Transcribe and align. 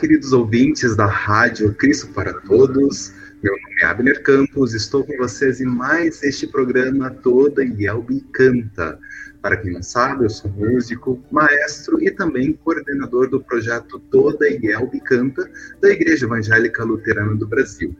queridos 0.00 0.32
ouvintes 0.32 0.96
da 0.96 1.04
Rádio 1.04 1.74
Cristo 1.74 2.08
para 2.14 2.32
Todos. 2.32 3.12
Meu 3.42 3.52
nome 3.52 3.82
é 3.82 3.84
Abner 3.84 4.22
Campos, 4.22 4.72
estou 4.72 5.04
com 5.04 5.14
vocês 5.18 5.60
em 5.60 5.66
mais 5.66 6.22
este 6.22 6.46
programa 6.46 7.10
Toda 7.10 7.62
Yelbi 7.62 8.22
Canta. 8.32 8.98
Para 9.42 9.58
quem 9.58 9.74
não 9.74 9.82
sabe, 9.82 10.24
eu 10.24 10.30
sou 10.30 10.50
músico, 10.52 11.22
maestro 11.30 12.02
e 12.02 12.10
também 12.10 12.54
coordenador 12.64 13.28
do 13.28 13.42
projeto 13.42 13.98
Toda 14.10 14.48
Yelbi 14.48 15.00
Canta 15.00 15.50
da 15.82 15.90
Igreja 15.90 16.24
Evangélica 16.24 16.82
Luterana 16.82 17.34
do 17.34 17.46
Brasil. 17.46 17.94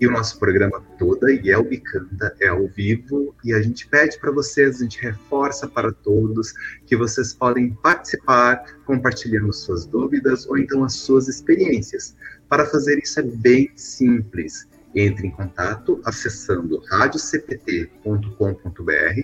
E 0.00 0.06
o 0.06 0.12
nosso 0.12 0.38
programa 0.38 0.80
toda, 0.96 1.32
Yelbi 1.32 1.78
Canta, 1.78 2.32
é 2.40 2.46
ao 2.46 2.68
vivo 2.68 3.34
e 3.44 3.52
a 3.52 3.60
gente 3.60 3.88
pede 3.88 4.16
para 4.20 4.30
vocês, 4.30 4.76
a 4.76 4.84
gente 4.84 5.02
reforça 5.02 5.66
para 5.66 5.90
todos 5.90 6.54
que 6.86 6.96
vocês 6.96 7.34
podem 7.34 7.74
participar 7.74 8.64
compartilhando 8.84 9.52
suas 9.52 9.86
dúvidas 9.86 10.46
ou 10.46 10.56
então 10.56 10.84
as 10.84 10.94
suas 10.94 11.26
experiências. 11.26 12.14
Para 12.48 12.64
fazer 12.66 13.00
isso 13.02 13.18
é 13.18 13.24
bem 13.24 13.72
simples. 13.74 14.68
Entre 14.94 15.26
em 15.26 15.30
contato 15.30 16.00
acessando 16.04 16.80
radiocpt.com.br, 16.88 19.20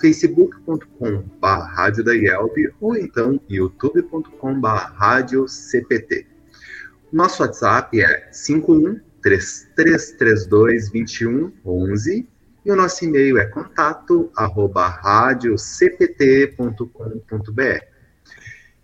facebook.com.br 0.00 2.72
ou 2.80 2.96
então 2.96 3.40
youtube.com.br. 3.48 6.26
Nosso 7.12 7.42
WhatsApp 7.42 8.00
é 8.00 8.28
51 8.32 9.00
3332 9.24 10.90
2111 10.90 12.28
e 12.62 12.70
o 12.70 12.76
nosso 12.76 13.06
e-mail 13.06 13.38
é 13.38 13.46
contato 13.46 14.30
arroba. 14.36 15.00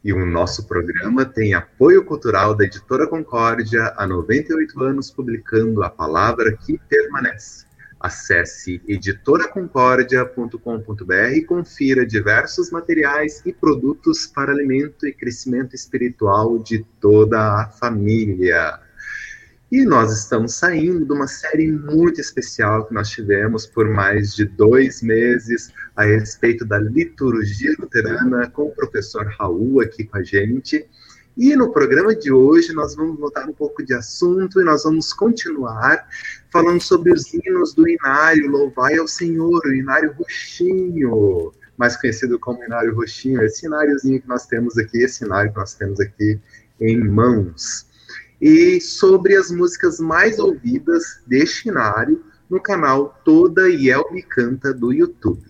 E 0.03 0.15
o 0.15 0.25
nosso 0.25 0.67
programa 0.67 1.27
tem 1.27 1.53
apoio 1.53 2.03
cultural 2.03 2.55
da 2.55 2.65
Editora 2.65 3.07
Concórdia 3.07 3.93
há 3.99 4.07
98 4.07 4.83
anos 4.83 5.11
publicando 5.11 5.83
a 5.83 5.91
palavra 5.91 6.57
que 6.57 6.81
permanece. 6.89 7.67
Acesse 8.01 8.81
editoraconcordia.com.br 8.89 11.35
e 11.35 11.45
confira 11.45 12.07
diversos 12.07 12.71
materiais 12.71 13.43
e 13.45 13.53
produtos 13.53 14.27
para 14.27 14.53
alimento 14.53 15.07
e 15.07 15.13
crescimento 15.13 15.75
espiritual 15.75 16.59
de 16.59 16.83
toda 16.99 17.61
a 17.61 17.69
família. 17.69 18.81
E 19.71 19.85
nós 19.85 20.13
estamos 20.13 20.55
saindo 20.55 21.05
de 21.05 21.13
uma 21.13 21.29
série 21.29 21.71
muito 21.71 22.21
especial 22.21 22.87
que 22.87 22.93
nós 22.93 23.09
tivemos 23.09 23.67
por 23.67 23.89
mais 23.89 24.35
de 24.35 24.45
dois 24.45 25.01
meses 25.01 25.73
a 25.95 26.03
respeito 26.03 26.65
da 26.65 26.77
liturgia 26.77 27.77
luterana 27.79 28.51
com 28.51 28.65
o 28.65 28.75
professor 28.75 29.25
Raul 29.39 29.81
aqui 29.81 30.03
com 30.03 30.19
a 30.19 30.25
gente. 30.25 30.85
E 31.37 31.55
no 31.55 31.73
programa 31.73 32.17
de 32.17 32.33
hoje 32.33 32.73
nós 32.73 32.97
vamos 32.97 33.17
voltar 33.21 33.49
um 33.49 33.53
pouco 33.53 33.85
de 33.85 33.95
assunto 33.95 34.61
e 34.61 34.65
nós 34.65 34.83
vamos 34.83 35.13
continuar 35.13 36.05
falando 36.53 36.81
sobre 36.81 37.13
os 37.13 37.33
hinos 37.33 37.73
do 37.73 37.89
Inário, 37.89 38.51
Louvai 38.51 38.97
ao 38.97 39.07
Senhor, 39.07 39.65
o 39.65 39.73
Inário 39.73 40.13
Roxinho, 40.19 41.53
mais 41.77 41.97
conhecido 41.97 42.41
como 42.41 42.65
Inário 42.65 42.93
Roxinho, 42.93 43.41
esse 43.45 43.67
ináriozinho 43.67 44.21
que 44.21 44.29
nós 44.29 44.47
temos 44.47 44.77
aqui, 44.77 45.05
esse 45.05 45.25
inário 45.25 45.53
que 45.53 45.59
nós 45.59 45.75
temos 45.75 46.01
aqui 46.01 46.41
em 46.81 46.99
mãos 46.99 47.89
e 48.41 48.81
sobre 48.81 49.37
as 49.37 49.51
músicas 49.51 50.01
mais 50.01 50.39
ouvidas 50.39 51.21
deste 51.27 51.69
inário 51.69 52.25
no 52.49 52.61
canal 52.61 53.21
Toda 53.25 53.69
Yel 53.69 54.11
Me 54.13 54.23
Canta 54.23 54.73
do 54.73 54.93
YouTube. 54.93 55.45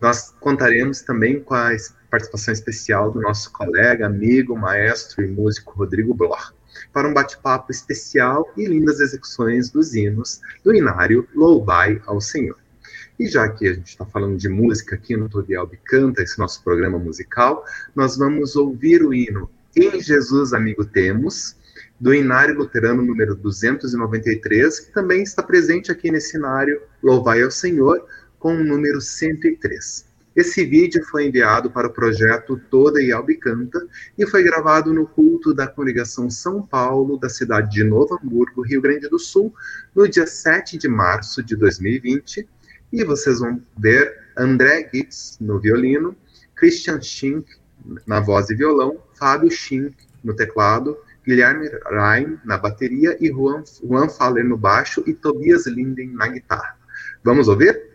Nós 0.00 0.32
contaremos 0.38 1.00
também 1.00 1.40
com 1.40 1.54
a 1.54 1.70
participação 2.10 2.52
especial 2.52 3.10
do 3.10 3.20
nosso 3.20 3.50
colega, 3.50 4.06
amigo, 4.06 4.56
maestro 4.56 5.24
e 5.24 5.26
músico 5.26 5.72
Rodrigo 5.76 6.14
Bloch, 6.14 6.52
para 6.92 7.08
um 7.08 7.14
bate-papo 7.14 7.72
especial 7.72 8.52
e 8.56 8.66
lindas 8.66 9.00
execuções 9.00 9.70
dos 9.70 9.94
hinos 9.94 10.40
do 10.62 10.74
inário 10.74 11.26
Louvai 11.34 12.00
ao 12.06 12.20
Senhor. 12.20 12.58
E 13.18 13.26
já 13.26 13.48
que 13.48 13.66
a 13.66 13.74
gente 13.74 13.88
está 13.88 14.06
falando 14.06 14.36
de 14.36 14.48
música 14.48 14.94
aqui 14.94 15.16
no 15.16 15.28
Todo 15.28 15.48
Me 15.48 15.78
Canta, 15.84 16.22
esse 16.22 16.38
nosso 16.38 16.62
programa 16.62 16.98
musical, 16.98 17.64
nós 17.96 18.16
vamos 18.16 18.54
ouvir 18.54 19.02
o 19.02 19.12
hino 19.12 19.50
Em 19.74 20.00
Jesus 20.00 20.52
Amigo 20.52 20.84
Temos, 20.84 21.56
do 22.00 22.14
Inário 22.14 22.56
Luterano 22.56 23.02
número 23.02 23.34
293, 23.34 24.80
que 24.80 24.92
também 24.92 25.22
está 25.22 25.42
presente 25.42 25.90
aqui 25.90 26.10
nesse 26.10 26.36
Inário 26.36 26.80
Louvai 27.02 27.42
ao 27.42 27.50
Senhor, 27.50 28.04
com 28.38 28.54
o 28.54 28.64
número 28.64 29.00
103. 29.00 30.06
Esse 30.36 30.64
vídeo 30.64 31.04
foi 31.04 31.26
enviado 31.26 31.68
para 31.68 31.88
o 31.88 31.92
projeto 31.92 32.60
Toda 32.70 33.02
e 33.02 33.10
Albicanta 33.10 33.84
e 34.16 34.24
foi 34.24 34.44
gravado 34.44 34.94
no 34.94 35.04
culto 35.04 35.52
da 35.52 35.66
congregação 35.66 36.30
São 36.30 36.62
Paulo, 36.62 37.18
da 37.18 37.28
cidade 37.28 37.72
de 37.72 37.82
Novo 37.82 38.16
Hamburgo, 38.22 38.62
Rio 38.62 38.80
Grande 38.80 39.08
do 39.08 39.18
Sul, 39.18 39.52
no 39.92 40.08
dia 40.08 40.28
7 40.28 40.78
de 40.78 40.86
março 40.86 41.42
de 41.42 41.56
2020. 41.56 42.48
E 42.92 43.04
vocês 43.04 43.40
vão 43.40 43.60
ver 43.76 44.16
André 44.36 44.88
Gitz 44.94 45.38
no 45.40 45.58
violino, 45.58 46.14
Christian 46.54 47.00
Schink 47.02 47.50
na 48.06 48.20
voz 48.20 48.48
e 48.50 48.54
violão, 48.54 48.96
Fábio 49.14 49.50
Schink 49.50 49.96
no 50.22 50.36
teclado, 50.36 50.96
Guilherme 51.28 51.68
Rain 51.84 52.38
na 52.42 52.56
bateria 52.56 53.14
e 53.20 53.30
Juan, 53.30 53.62
Juan 53.82 54.08
Faller 54.08 54.42
no 54.42 54.56
baixo 54.56 55.04
e 55.06 55.12
Tobias 55.12 55.66
Linden 55.66 56.14
na 56.14 56.26
guitarra. 56.26 56.74
Vamos 57.22 57.48
ouvir? 57.48 57.87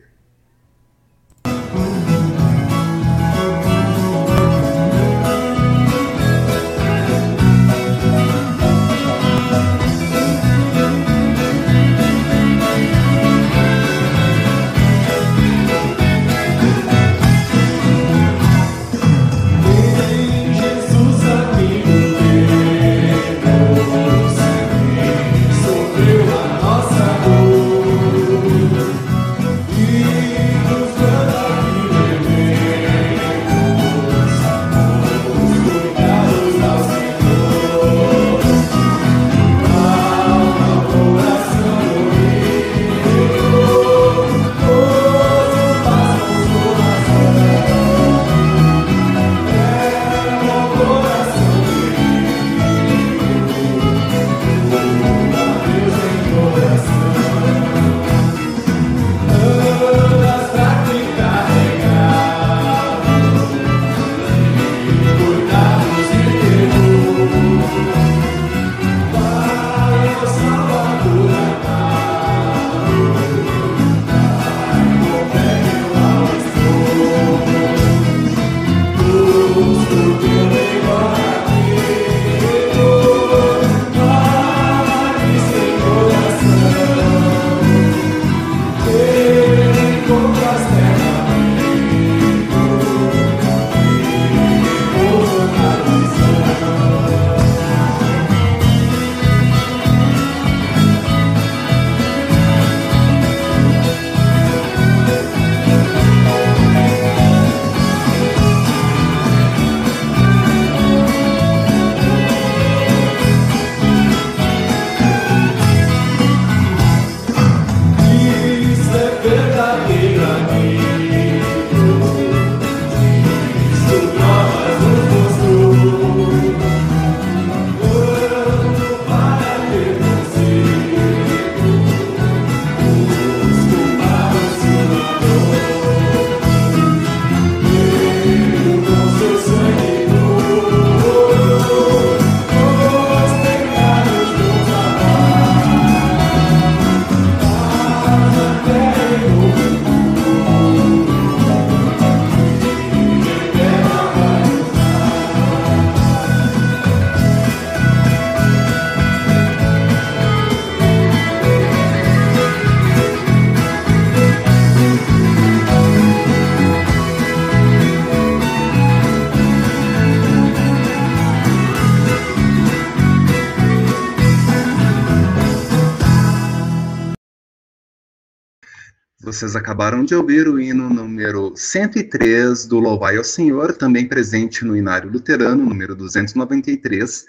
Vocês 179.33 179.55
acabaram 179.55 180.05
de 180.05 180.13
ouvir 180.13 180.47
o 180.47 180.59
hino 180.59 180.87
número 180.87 181.53
103 181.55 182.67
do 182.67 182.79
Louvai 182.79 183.17
ao 183.17 183.23
Senhor, 183.23 183.73
também 183.73 184.07
presente 184.07 184.63
no 184.63 184.77
Inário 184.77 185.09
Luterano, 185.09 185.65
número 185.65 185.95
293. 185.95 187.25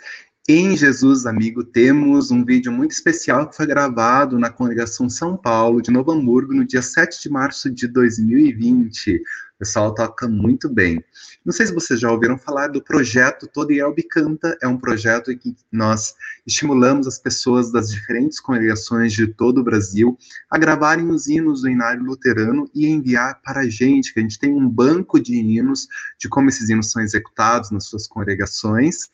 Em 0.46 0.76
Jesus 0.76 1.24
Amigo 1.24 1.64
temos 1.64 2.30
um 2.30 2.44
vídeo 2.44 2.70
muito 2.70 2.90
especial 2.90 3.48
que 3.48 3.56
foi 3.56 3.66
gravado 3.66 4.38
na 4.38 4.50
Congregação 4.50 5.08
São 5.08 5.34
Paulo 5.34 5.80
de 5.80 5.90
Novo 5.90 6.12
Hamburgo 6.12 6.52
no 6.52 6.66
dia 6.66 6.82
7 6.82 7.22
de 7.22 7.30
março 7.30 7.70
de 7.70 7.88
2020. 7.88 9.22
O 9.54 9.58
pessoal 9.60 9.94
toca 9.94 10.26
muito 10.26 10.68
bem. 10.68 11.02
Não 11.44 11.52
sei 11.52 11.66
se 11.66 11.72
vocês 11.72 12.00
já 12.00 12.10
ouviram 12.10 12.36
falar 12.36 12.68
do 12.68 12.82
projeto 12.82 13.46
Todo 13.46 13.70
Elbe 13.70 14.02
Canta. 14.02 14.58
É 14.60 14.66
um 14.66 14.76
projeto 14.76 15.30
em 15.30 15.38
que 15.38 15.54
nós 15.70 16.12
estimulamos 16.44 17.06
as 17.06 17.18
pessoas 17.18 17.70
das 17.70 17.90
diferentes 17.90 18.40
congregações 18.40 19.12
de 19.12 19.28
todo 19.28 19.58
o 19.58 19.64
Brasil 19.64 20.18
a 20.50 20.58
gravarem 20.58 21.08
os 21.08 21.28
hinos 21.28 21.62
do 21.62 21.68
Inário 21.68 22.02
Luterano 22.02 22.68
e 22.74 22.88
enviar 22.88 23.40
para 23.42 23.60
a 23.60 23.68
gente, 23.68 24.12
que 24.12 24.18
a 24.18 24.22
gente 24.22 24.40
tem 24.40 24.52
um 24.52 24.68
banco 24.68 25.20
de 25.20 25.36
hinos, 25.36 25.86
de 26.18 26.28
como 26.28 26.48
esses 26.48 26.68
hinos 26.68 26.90
são 26.90 27.00
executados 27.00 27.70
nas 27.70 27.84
suas 27.84 28.08
congregações. 28.08 29.08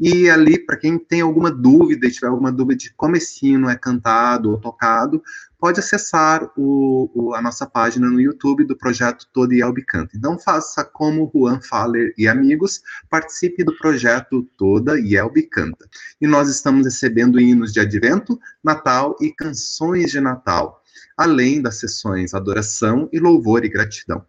E 0.00 0.28
ali, 0.30 0.58
para 0.58 0.78
quem 0.78 0.98
tem 0.98 1.20
alguma 1.20 1.50
dúvida, 1.50 2.10
tiver 2.10 2.28
alguma 2.28 2.50
dúvida 2.50 2.78
de 2.78 2.94
como 2.94 3.14
esse 3.14 3.46
hino 3.46 3.68
é 3.68 3.76
cantado 3.76 4.50
ou 4.50 4.58
tocado, 4.58 5.22
pode 5.62 5.78
acessar 5.78 6.50
o, 6.56 7.08
o, 7.14 7.34
a 7.36 7.40
nossa 7.40 7.64
página 7.64 8.10
no 8.10 8.20
YouTube 8.20 8.64
do 8.64 8.76
projeto 8.76 9.28
Todo 9.32 9.52
Yelb 9.52 9.80
Canta. 9.84 10.16
Então 10.16 10.36
faça 10.36 10.84
como 10.84 11.30
Juan 11.32 11.60
Faller 11.60 12.12
e 12.18 12.26
amigos, 12.26 12.82
participe 13.08 13.62
do 13.62 13.72
projeto 13.76 14.42
Toda 14.58 14.98
Yelb 14.98 15.40
Canta. 15.42 15.88
E 16.20 16.26
nós 16.26 16.48
estamos 16.48 16.84
recebendo 16.84 17.38
hinos 17.38 17.72
de 17.72 17.78
advento, 17.78 18.40
Natal 18.60 19.16
e 19.20 19.30
canções 19.30 20.10
de 20.10 20.20
Natal, 20.20 20.82
além 21.16 21.62
das 21.62 21.78
sessões 21.78 22.34
Adoração 22.34 23.08
e 23.12 23.20
Louvor 23.20 23.64
e 23.64 23.68
Gratidão. 23.68 24.26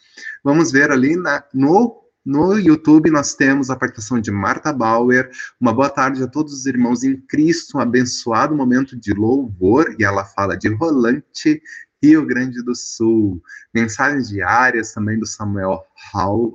Vamos 0.44 0.72
ver 0.72 0.92
ali 0.92 1.16
na, 1.16 1.44
no 1.54 2.03
no 2.26 2.58
YouTube 2.58 3.10
nós 3.10 3.34
temos 3.34 3.70
a 3.70 3.76
participação 3.76 4.20
de 4.20 4.32
Marta 4.32 4.72
Bauer. 4.72 5.30
Uma 5.60 5.74
boa 5.74 5.90
tarde 5.90 6.24
a 6.24 6.28
todos 6.28 6.54
os 6.54 6.66
irmãos 6.66 7.04
em 7.04 7.18
Cristo, 7.18 7.78
um 7.78 7.82
abençoado 7.82 8.56
momento 8.56 8.98
de 8.98 9.14
louvor. 9.14 9.94
E 10.00 10.06
ela 10.06 10.24
fala 10.24 10.58
de 10.58 10.70
Rolante, 10.70 11.62
Rio 12.02 12.26
Grande 12.26 12.64
do 12.64 12.74
Sul. 12.74 13.42
Mensagens 13.74 14.30
diárias 14.30 14.94
também 14.94 15.20
do 15.20 15.26
Samuel 15.26 15.84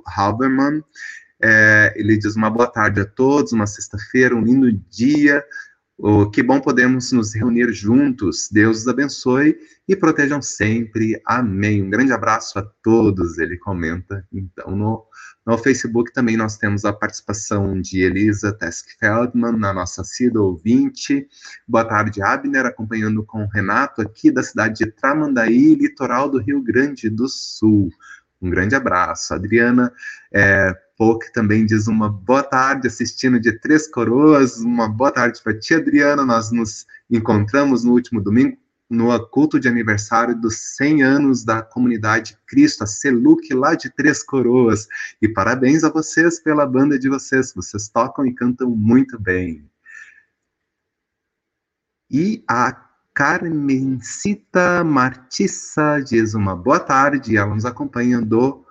Halberman. 0.07 0.83
É, 1.41 1.93
ele 1.95 2.17
diz 2.17 2.35
uma 2.35 2.49
boa 2.49 2.67
tarde 2.67 3.01
a 3.01 3.05
todos, 3.05 3.53
uma 3.53 3.67
sexta-feira, 3.67 4.35
um 4.35 4.43
lindo 4.43 4.71
dia. 4.89 5.43
Oh, 6.01 6.29
que 6.29 6.41
bom 6.41 6.61
podemos 6.61 7.11
nos 7.11 7.35
reunir 7.35 7.73
juntos. 7.73 8.47
Deus 8.49 8.79
os 8.79 8.87
abençoe 8.87 9.57
e 9.85 9.95
protejam 9.97 10.41
sempre. 10.41 11.21
Amém. 11.25 11.83
Um 11.83 11.89
grande 11.89 12.13
abraço 12.13 12.57
a 12.57 12.61
todos, 12.81 13.37
ele 13.37 13.57
comenta, 13.57 14.25
então, 14.31 14.75
no 14.75 15.05
no 15.49 15.57
Facebook 15.57 16.13
também 16.13 16.37
nós 16.37 16.57
temos 16.57 16.85
a 16.85 16.93
participação 16.93 17.81
de 17.81 18.01
Elisa 18.01 18.53
Tesk-Feldman, 18.53 19.57
na 19.57 19.73
nossa 19.73 20.03
CIDA 20.03 20.39
ouvinte. 20.39 21.27
Boa 21.67 21.83
tarde, 21.83 22.21
Abner, 22.21 22.67
acompanhando 22.67 23.23
com 23.25 23.43
o 23.43 23.47
Renato 23.47 23.99
aqui 23.99 24.29
da 24.29 24.43
cidade 24.43 24.85
de 24.85 24.91
Tramandaí, 24.91 25.73
litoral 25.73 26.29
do 26.29 26.37
Rio 26.37 26.61
Grande 26.61 27.09
do 27.09 27.27
Sul. 27.27 27.89
Um 28.39 28.51
grande 28.51 28.75
abraço. 28.75 29.33
Adriana 29.33 29.91
é, 30.31 30.71
Pouque 30.99 31.31
também 31.31 31.65
diz 31.65 31.87
uma 31.87 32.09
boa 32.09 32.43
tarde, 32.43 32.85
assistindo 32.85 33.39
de 33.39 33.53
Três 33.53 33.87
Coroas. 33.89 34.57
Uma 34.57 34.89
boa 34.89 35.09
tarde 35.09 35.41
para 35.41 35.57
ti, 35.57 35.73
Adriana. 35.73 36.25
Nós 36.25 36.51
nos 36.51 36.85
encontramos 37.09 37.85
no 37.85 37.93
último 37.93 38.19
domingo 38.19 38.57
no 38.89 39.17
culto 39.27 39.57
de 39.57 39.69
aniversário 39.69 40.35
dos 40.35 40.75
100 40.75 41.03
anos 41.03 41.45
da 41.45 41.61
comunidade 41.61 42.37
Cristo, 42.45 42.83
a 42.83 42.85
Seluc, 42.85 43.53
lá 43.53 43.75
de 43.75 43.89
Três 43.89 44.21
Coroas. 44.21 44.89
E 45.21 45.29
parabéns 45.29 45.85
a 45.85 45.89
vocês 45.89 46.37
pela 46.37 46.65
banda 46.65 46.99
de 46.99 47.07
vocês, 47.07 47.53
vocês 47.53 47.87
tocam 47.87 48.25
e 48.25 48.35
cantam 48.35 48.69
muito 48.69 49.17
bem. 49.17 49.63
E 52.11 52.43
a 52.45 52.73
Carmencita 53.13 54.83
Martissa 54.83 56.01
diz 56.05 56.33
uma 56.33 56.57
boa 56.57 56.79
tarde, 56.81 57.37
ela 57.37 57.55
nos 57.55 57.63
acompanha 57.63 58.19
do 58.19 58.65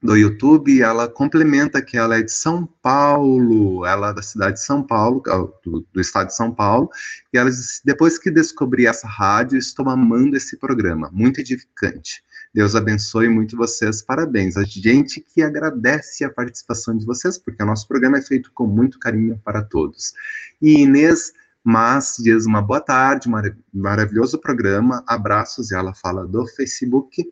do 0.00 0.16
YouTube, 0.16 0.80
ela 0.80 1.08
complementa 1.08 1.82
que 1.82 1.96
ela 1.96 2.16
é 2.16 2.22
de 2.22 2.32
São 2.32 2.66
Paulo, 2.80 3.84
ela 3.84 4.10
é 4.10 4.14
da 4.14 4.22
cidade 4.22 4.54
de 4.54 4.64
São 4.64 4.82
Paulo, 4.82 5.22
é 5.26 5.36
do, 5.64 5.84
do 5.92 6.00
estado 6.00 6.28
de 6.28 6.36
São 6.36 6.54
Paulo, 6.54 6.88
e 7.32 7.38
ela 7.38 7.50
disse, 7.50 7.80
depois 7.84 8.16
que 8.16 8.30
descobri 8.30 8.86
essa 8.86 9.08
rádio, 9.08 9.58
estou 9.58 9.88
amando 9.88 10.36
esse 10.36 10.56
programa, 10.56 11.10
muito 11.12 11.40
edificante. 11.40 12.22
Deus 12.54 12.74
abençoe 12.74 13.28
muito 13.28 13.56
vocês, 13.56 14.00
parabéns. 14.00 14.56
A 14.56 14.64
gente 14.64 15.20
que 15.20 15.42
agradece 15.42 16.24
a 16.24 16.30
participação 16.30 16.96
de 16.96 17.04
vocês, 17.04 17.36
porque 17.36 17.62
o 17.62 17.66
nosso 17.66 17.86
programa 17.86 18.18
é 18.18 18.22
feito 18.22 18.50
com 18.52 18.66
muito 18.66 18.98
carinho 18.98 19.40
para 19.44 19.62
todos. 19.62 20.14
E 20.62 20.82
Inês 20.82 21.32
mas 21.70 22.14
diz 22.18 22.46
uma 22.46 22.62
boa 22.62 22.80
tarde, 22.80 23.28
mar 23.28 23.44
maravilhoso 23.74 24.38
programa, 24.38 25.04
abraços, 25.06 25.70
e 25.70 25.74
ela 25.74 25.92
fala 25.92 26.26
do 26.26 26.46
Facebook. 26.46 27.22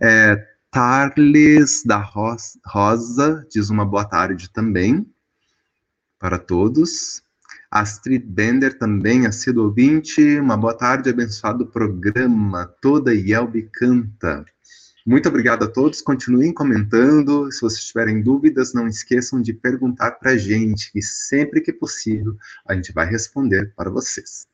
É, 0.00 0.55
Tarles 0.76 1.82
da 1.86 1.96
Rosa 2.66 3.46
diz 3.50 3.70
uma 3.70 3.86
boa 3.86 4.04
tarde 4.04 4.50
também 4.52 5.10
para 6.18 6.38
todos. 6.38 7.22
Astrid 7.70 8.22
Bender 8.22 8.78
também, 8.78 9.26
assíduo 9.26 9.64
ouvinte, 9.68 10.38
uma 10.38 10.54
boa 10.54 10.74
tarde, 10.74 11.08
abençoado 11.08 11.66
programa, 11.66 12.66
toda 12.82 13.14
Yelbe 13.14 13.70
canta. 13.72 14.44
Muito 15.06 15.30
obrigado 15.30 15.64
a 15.64 15.66
todos, 15.66 16.02
continuem 16.02 16.52
comentando, 16.52 17.50
se 17.50 17.62
vocês 17.62 17.86
tiverem 17.86 18.20
dúvidas, 18.20 18.74
não 18.74 18.86
esqueçam 18.86 19.40
de 19.40 19.54
perguntar 19.54 20.10
para 20.10 20.32
a 20.32 20.36
gente, 20.36 20.90
e 20.94 21.02
sempre 21.02 21.62
que 21.62 21.72
possível, 21.72 22.36
a 22.68 22.74
gente 22.74 22.92
vai 22.92 23.06
responder 23.06 23.72
para 23.74 23.88
vocês. 23.88 24.46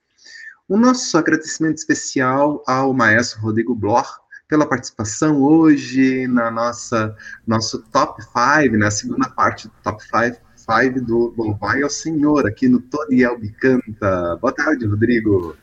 O 0.68 0.76
nosso 0.76 1.18
agradecimento 1.18 1.78
especial 1.78 2.62
ao 2.64 2.94
maestro 2.94 3.40
Rodrigo 3.40 3.74
Bloch, 3.74 4.22
pela 4.48 4.68
participação 4.68 5.40
hoje 5.42 6.26
na 6.26 6.50
nossa 6.50 7.16
nosso 7.46 7.82
top 7.90 8.22
5, 8.22 8.76
na 8.76 8.90
segunda 8.90 9.28
parte 9.30 9.68
do 9.68 9.74
top 9.82 10.02
5 10.02 11.00
do 11.04 11.34
Louvai 11.36 11.82
ao 11.82 11.90
Senhor, 11.90 12.46
aqui 12.46 12.68
no 12.68 12.80
Toriel 12.80 13.38
Bicanta. 13.38 14.36
Boa 14.40 14.52
tarde, 14.52 14.86
Rodrigo. 14.86 15.56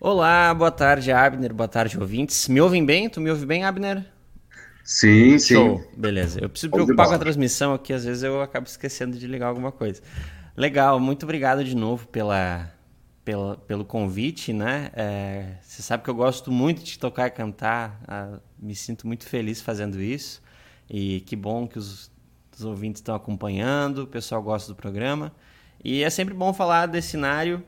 Olá, 0.00 0.54
boa 0.54 0.70
tarde, 0.70 1.10
Abner, 1.10 1.52
boa 1.52 1.68
tarde, 1.68 1.98
ouvintes. 1.98 2.48
Me 2.48 2.60
ouvem 2.60 2.84
bem? 2.84 3.08
Tu 3.08 3.20
me 3.20 3.30
ouve 3.30 3.44
bem, 3.46 3.64
Abner? 3.64 4.04
Sim, 4.84 5.38
Show. 5.38 5.78
sim. 5.80 5.84
Beleza. 5.96 6.40
Eu 6.40 6.48
preciso 6.48 6.72
preocupar 6.72 7.08
com 7.08 7.14
a 7.14 7.18
transmissão 7.18 7.74
aqui, 7.74 7.92
às 7.92 8.04
vezes 8.04 8.22
eu 8.22 8.40
acabo 8.40 8.66
esquecendo 8.66 9.18
de 9.18 9.26
ligar 9.26 9.46
alguma 9.48 9.72
coisa. 9.72 10.00
Legal, 10.56 10.98
muito 10.98 11.24
obrigado 11.24 11.62
de 11.62 11.76
novo 11.76 12.06
pela, 12.08 12.72
pelo 13.66 13.84
convite, 13.84 14.52
né? 14.52 14.90
É, 14.94 15.56
você 15.62 15.82
sabe 15.82 16.02
que 16.02 16.10
eu 16.10 16.14
gosto 16.14 16.50
muito 16.50 16.82
de 16.82 16.98
tocar 16.98 17.26
e 17.26 17.30
cantar, 17.30 18.00
ah, 18.08 18.38
me 18.58 18.74
sinto 18.74 19.06
muito 19.06 19.26
feliz 19.26 19.60
fazendo 19.60 20.00
isso. 20.00 20.42
E 20.88 21.20
que 21.20 21.36
bom 21.36 21.66
que 21.66 21.78
os, 21.78 22.10
os 22.56 22.64
ouvintes 22.64 23.00
estão 23.00 23.14
acompanhando, 23.14 24.04
o 24.04 24.06
pessoal 24.06 24.42
gosta 24.42 24.72
do 24.72 24.76
programa. 24.76 25.32
E 25.84 26.02
é 26.02 26.10
sempre 26.10 26.34
bom 26.34 26.52
falar 26.52 26.86
desse 26.86 27.08
cenário. 27.08 27.62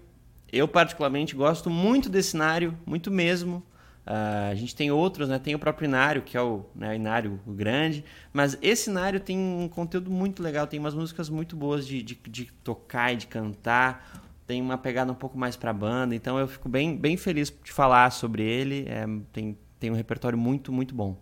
Eu, 0.52 0.67
particularmente, 0.67 1.35
gosto 1.35 1.69
muito 1.69 2.09
desse 2.09 2.31
cenário, 2.31 2.76
muito 2.87 3.11
mesmo. 3.11 3.62
Uh, 4.07 4.50
a 4.50 4.55
gente 4.55 4.75
tem 4.75 4.90
outros, 4.90 5.29
né? 5.29 5.38
Tem 5.38 5.55
o 5.55 5.59
próprio 5.59 5.87
Inário, 5.87 6.23
que 6.23 6.37
é 6.37 6.43
o, 6.43 6.64
né, 6.75 6.90
o 6.90 6.95
Inário 6.95 7.38
grande. 7.47 8.05
Mas 8.33 8.59
esse 8.62 8.90
Inário 8.90 9.21
tem 9.21 9.38
um 9.38 9.69
conteúdo 9.69 10.11
muito 10.11 10.43
legal, 10.43 10.67
tem 10.67 10.81
umas 10.81 10.95
músicas 10.95 11.29
muito 11.29 11.55
boas 11.55 11.87
de, 11.87 12.02
de, 12.02 12.14
de 12.14 12.47
tocar 12.64 13.12
e 13.12 13.17
de 13.17 13.26
cantar 13.26 14.29
tem 14.50 14.61
uma 14.61 14.76
pegada 14.76 15.12
um 15.12 15.14
pouco 15.14 15.38
mais 15.38 15.54
para 15.54 15.71
a 15.71 15.73
banda, 15.73 16.12
então 16.12 16.37
eu 16.37 16.49
fico 16.49 16.69
bem, 16.69 16.97
bem 16.97 17.16
feliz 17.16 17.54
de 17.62 17.73
falar 17.73 18.11
sobre 18.11 18.42
ele. 18.42 18.85
É, 18.88 19.07
tem, 19.33 19.57
tem 19.78 19.92
um 19.92 19.95
repertório 19.95 20.37
muito, 20.37 20.73
muito 20.73 20.92
bom. 20.92 21.16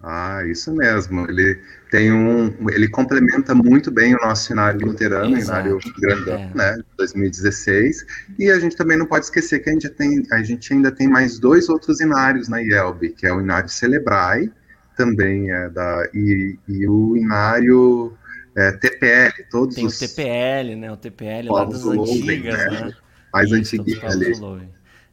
Ah, 0.00 0.44
isso 0.46 0.72
mesmo. 0.72 1.28
Ele 1.28 1.60
tem 1.90 2.12
um, 2.12 2.54
ele 2.70 2.86
complementa 2.86 3.52
muito 3.52 3.90
bem 3.90 4.14
o 4.14 4.18
nosso 4.18 4.44
cenário 4.44 4.86
luterano, 4.86 5.36
o 5.36 5.40
cenário 5.40 5.80
grandão, 5.98 6.38
é. 6.38 6.52
né, 6.54 6.78
2016. 6.96 8.06
E 8.38 8.48
a 8.48 8.60
gente 8.60 8.76
também 8.76 8.96
não 8.96 9.06
pode 9.06 9.24
esquecer 9.24 9.58
que 9.58 9.68
a 9.68 9.72
gente 9.72 9.88
tem, 9.88 10.22
a 10.30 10.40
gente 10.40 10.72
ainda 10.72 10.92
tem 10.92 11.08
mais 11.08 11.40
dois 11.40 11.68
outros 11.68 12.00
inários 12.00 12.48
na 12.48 12.62
IELB, 12.62 13.08
que 13.08 13.26
é 13.26 13.32
o 13.32 13.40
inário 13.40 13.68
Celebrai, 13.68 14.48
também 14.96 15.50
é 15.50 15.68
da 15.68 16.08
e, 16.14 16.56
e 16.68 16.86
o 16.86 17.16
inário 17.16 18.16
é, 18.58 18.72
TPL, 18.72 19.44
todos 19.52 19.76
tem 19.76 19.86
os 19.86 19.96
o 19.96 20.00
TPL, 20.00 20.74
né, 20.76 20.90
o 20.90 20.96
TPL 20.96 21.48
lá 21.48 21.64
das 21.64 21.86
antigas, 21.86 22.58
né? 22.58 22.80
né? 22.86 22.92
Mais 23.32 23.52
antiguinho 23.52 24.04
ali. 24.04 24.32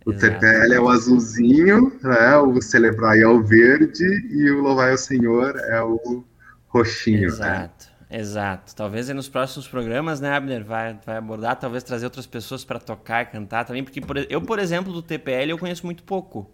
O 0.03 0.13
TPL 0.13 0.73
é 0.73 0.79
o 0.79 0.89
azulzinho, 0.89 1.91
né? 2.01 2.37
o 2.37 2.59
Celebrai 2.59 3.21
é 3.21 3.27
o 3.27 3.43
verde 3.43 4.03
e 4.31 4.49
o 4.49 4.61
Louvai 4.61 4.91
ao 4.91 4.97
Senhor 4.97 5.55
é 5.57 5.79
o 5.81 6.23
roxinho. 6.67 7.25
Exato, 7.25 7.87
né? 8.09 8.19
exato. 8.19 8.75
Talvez 8.75 9.09
nos 9.09 9.29
próximos 9.29 9.67
programas, 9.67 10.19
né, 10.19 10.31
Abner, 10.31 10.63
vai, 10.63 10.97
vai 11.05 11.17
abordar, 11.17 11.55
talvez 11.55 11.83
trazer 11.83 12.05
outras 12.05 12.25
pessoas 12.25 12.65
para 12.65 12.79
tocar 12.79 13.21
e 13.21 13.25
cantar 13.27 13.63
também, 13.63 13.83
porque 13.83 14.01
por, 14.01 14.17
eu, 14.27 14.41
por 14.41 14.57
exemplo, 14.57 14.91
do 14.91 15.03
TPL 15.03 15.49
eu 15.49 15.57
conheço 15.59 15.85
muito 15.85 16.03
pouco. 16.03 16.49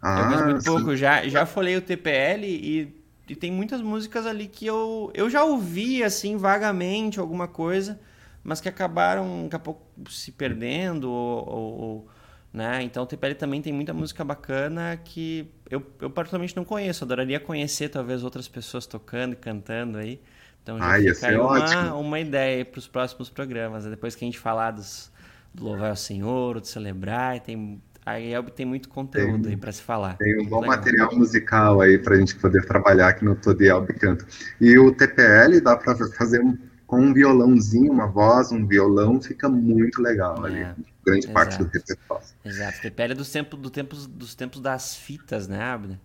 Ah, 0.00 0.20
eu 0.20 0.24
conheço 0.26 0.44
muito 0.44 0.62
sim. 0.62 0.70
pouco. 0.70 0.94
Já, 0.94 1.26
já 1.26 1.44
folhei 1.46 1.76
o 1.76 1.80
TPL 1.80 2.44
e, 2.44 3.05
e 3.28 3.34
tem 3.34 3.50
muitas 3.50 3.80
músicas 3.80 4.26
ali 4.26 4.46
que 4.46 4.66
eu, 4.66 5.10
eu 5.14 5.28
já 5.28 5.44
ouvi, 5.44 6.02
assim, 6.02 6.36
vagamente 6.36 7.18
alguma 7.18 7.48
coisa, 7.48 7.98
mas 8.42 8.60
que 8.60 8.68
acabaram 8.68 9.44
daqui 9.44 9.56
a 9.56 9.58
pouco 9.58 9.82
se 10.08 10.30
perdendo 10.30 11.10
ou, 11.10 11.48
ou 11.48 12.08
né? 12.56 12.82
Então 12.82 13.02
o 13.02 13.06
TPL 13.06 13.34
também 13.34 13.60
tem 13.60 13.72
muita 13.72 13.92
música 13.92 14.24
bacana 14.24 14.98
que 15.04 15.46
eu, 15.68 15.84
eu 16.00 16.08
particularmente 16.08 16.56
não 16.56 16.64
conheço. 16.64 17.04
Adoraria 17.04 17.38
conhecer 17.38 17.90
talvez 17.90 18.24
outras 18.24 18.48
pessoas 18.48 18.86
tocando 18.86 19.34
e 19.34 19.36
cantando 19.36 19.98
aí. 19.98 20.20
Então 20.62 20.78
já 20.78 20.96
ah, 20.96 20.98
fica 20.98 21.28
aí 21.28 21.36
uma, 21.36 21.94
uma 21.94 22.18
ideia 22.18 22.64
para 22.64 22.78
os 22.78 22.88
próximos 22.88 23.28
programas. 23.28 23.84
Né? 23.84 23.90
Depois 23.90 24.14
que 24.14 24.24
a 24.24 24.26
gente 24.26 24.38
falar 24.38 24.70
dos, 24.70 25.12
do 25.52 25.64
Louvar 25.64 25.90
ao 25.90 25.96
Senhor, 25.96 26.58
do 26.58 26.66
Celebrar, 26.66 27.40
tem, 27.40 27.80
aí 28.06 28.32
tem 28.54 28.64
muito 28.64 28.88
conteúdo 28.88 29.42
tem, 29.42 29.52
aí 29.52 29.56
para 29.58 29.72
se 29.72 29.82
falar. 29.82 30.16
Tem 30.16 30.40
um 30.40 30.46
bom 30.46 30.60
Legal. 30.60 30.76
material 30.76 31.14
musical 31.14 31.80
aí 31.80 31.98
para 31.98 32.14
a 32.14 32.18
gente 32.18 32.36
poder 32.36 32.64
trabalhar 32.64 33.08
aqui 33.08 33.24
no 33.24 33.34
Todo 33.36 33.60
Elbe 33.60 33.92
Canto. 33.94 34.24
E 34.60 34.78
o 34.78 34.92
TPL 34.92 35.60
dá 35.62 35.76
para 35.76 35.94
fazer 36.12 36.40
um, 36.40 36.56
com 36.86 37.00
um 37.00 37.12
violãozinho, 37.12 37.92
uma 37.92 38.06
voz, 38.06 38.52
um 38.52 38.66
violão, 38.66 39.20
fica 39.20 39.48
muito 39.48 40.00
legal 40.00 40.46
é. 40.46 40.48
ali 40.48 40.84
grande 41.06 41.26
Exato. 41.26 41.32
parte 41.32 41.58
do 41.58 41.64
repertório. 41.64 42.26
Exato. 42.44 42.80
Tepera 42.82 43.12
é 43.12 43.16
dos 43.16 43.30
tempos, 43.30 43.60
do 43.60 43.70
tempos, 43.70 44.06
dos 44.06 44.34
tempos 44.34 44.60
das 44.60 44.96
fitas, 44.96 45.46
né, 45.46 45.62
Abner? 45.62 45.98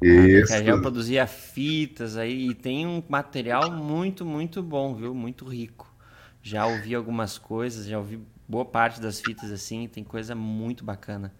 Isso. 0.00 0.54
A 0.54 0.62
já 0.62 0.78
produzia 0.78 1.26
fitas 1.26 2.16
aí 2.16 2.50
e 2.50 2.54
tem 2.54 2.86
um 2.86 3.02
material 3.08 3.70
muito, 3.70 4.24
muito 4.24 4.62
bom, 4.62 4.94
viu? 4.94 5.14
Muito 5.14 5.44
rico. 5.44 5.92
Já 6.42 6.66
ouvi 6.66 6.94
algumas 6.94 7.38
coisas, 7.38 7.86
já 7.86 7.98
ouvi 7.98 8.20
boa 8.46 8.64
parte 8.64 9.00
das 9.00 9.20
fitas 9.20 9.50
assim, 9.50 9.88
tem 9.88 10.04
coisa 10.04 10.34
muito 10.34 10.84
bacana. 10.84 11.32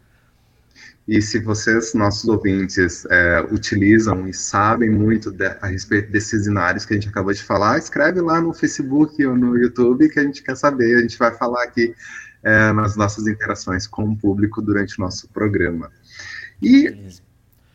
E 1.06 1.20
se 1.20 1.38
vocês, 1.38 1.92
nossos 1.92 2.26
ouvintes, 2.28 3.04
é, 3.10 3.46
utilizam 3.52 4.26
e 4.26 4.32
sabem 4.32 4.90
muito 4.90 5.30
de, 5.30 5.46
a 5.60 5.66
respeito 5.66 6.10
desses 6.10 6.46
inários 6.46 6.86
que 6.86 6.94
a 6.94 6.96
gente 6.96 7.08
acabou 7.08 7.32
de 7.32 7.42
falar, 7.42 7.78
escreve 7.78 8.22
lá 8.22 8.40
no 8.40 8.54
Facebook 8.54 9.24
ou 9.26 9.36
no 9.36 9.56
YouTube 9.58 10.08
que 10.08 10.18
a 10.18 10.22
gente 10.22 10.42
quer 10.42 10.56
saber. 10.56 10.96
A 10.96 11.02
gente 11.02 11.18
vai 11.18 11.34
falar 11.34 11.62
aqui 11.62 11.94
é, 12.42 12.72
nas 12.72 12.96
nossas 12.96 13.26
interações 13.26 13.86
com 13.86 14.04
o 14.10 14.16
público 14.16 14.62
durante 14.62 14.98
o 14.98 15.02
nosso 15.02 15.28
programa. 15.28 15.90
E 16.62 17.06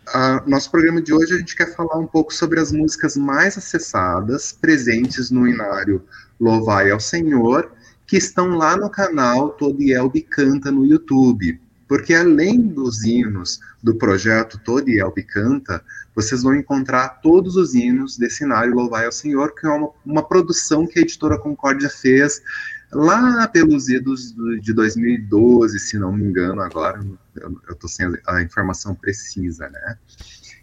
a, 0.07 0.43
nosso 0.47 0.71
programa 0.71 0.99
de 0.99 1.13
hoje 1.13 1.35
a 1.35 1.37
gente 1.37 1.55
quer 1.55 1.75
falar 1.75 1.97
um 1.97 2.07
pouco 2.07 2.33
sobre 2.33 2.59
as 2.59 2.71
músicas 2.71 3.15
mais 3.15 3.57
acessadas, 3.57 4.51
presentes 4.51 5.29
no 5.29 5.47
inário 5.47 6.03
Louvai 6.39 6.89
ao 6.89 6.99
Senhor, 6.99 7.71
que 8.07 8.17
estão 8.17 8.55
lá 8.55 8.75
no 8.75 8.89
canal 8.89 9.49
Todielbe 9.49 10.21
Canta 10.21 10.71
no 10.71 10.83
YouTube. 10.83 11.59
Porque 11.89 12.13
além 12.13 12.61
dos 12.61 13.03
hinos 13.03 13.59
do 13.81 13.95
projeto 13.95 14.59
Todielbe 14.59 15.23
Canta, 15.23 15.83
vocês 16.13 16.43
vão 16.43 16.53
encontrar 16.53 17.19
todos 17.19 17.55
os 17.55 17.73
hinos 17.73 18.15
desse 18.15 18.43
inário 18.43 18.75
Louvai 18.75 19.07
ao 19.07 19.11
Senhor, 19.11 19.55
que 19.55 19.65
é 19.65 19.69
uma, 19.71 19.89
uma 20.05 20.23
produção 20.23 20.85
que 20.85 20.99
a 20.99 21.01
editora 21.01 21.39
Concórdia 21.39 21.89
fez 21.89 22.43
lá 22.91 23.47
pelos 23.47 23.89
idos 23.89 24.35
de 24.61 24.71
2012, 24.71 25.79
se 25.79 25.97
não 25.97 26.13
me 26.13 26.25
engano, 26.25 26.61
agora 26.61 27.03
eu 27.35 27.73
estou 27.73 27.89
sem 27.89 28.05
a 28.27 28.41
informação 28.43 28.93
precisa, 28.93 29.67
né? 29.69 29.97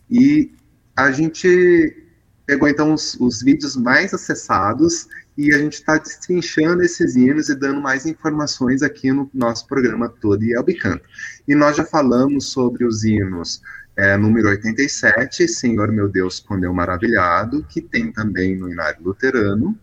E 0.08 0.52
a 0.94 1.10
gente 1.10 2.04
pegou 2.46 2.68
então 2.68 2.94
os, 2.94 3.16
os 3.18 3.42
vídeos 3.42 3.74
mais 3.74 4.14
acessados 4.14 5.08
e 5.36 5.52
a 5.52 5.58
gente 5.58 5.74
está 5.74 5.98
destrinchando 5.98 6.82
esses 6.82 7.14
hinos 7.14 7.48
e 7.48 7.54
dando 7.54 7.80
mais 7.80 8.06
informações 8.06 8.82
aqui 8.82 9.12
no 9.12 9.30
nosso 9.34 9.66
programa 9.66 10.08
todo 10.08 10.42
e 10.42 10.54
Albicanta. 10.56 11.02
E 11.46 11.54
nós 11.54 11.76
já 11.76 11.84
falamos 11.84 12.50
sobre 12.50 12.84
os 12.84 13.04
hinos 13.04 13.60
é, 13.96 14.16
número 14.16 14.48
87, 14.48 15.48
Senhor 15.48 15.90
meu 15.90 16.08
Deus, 16.08 16.40
quando 16.40 16.64
eu 16.64 16.72
maravilhado, 16.72 17.64
que 17.68 17.80
tem 17.80 18.12
também 18.12 18.56
no 18.56 18.70
Inário 18.70 19.02
Luterano, 19.02 19.78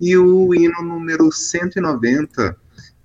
e 0.00 0.16
o 0.16 0.54
hino 0.54 0.82
número 0.82 1.30
190, 1.30 2.56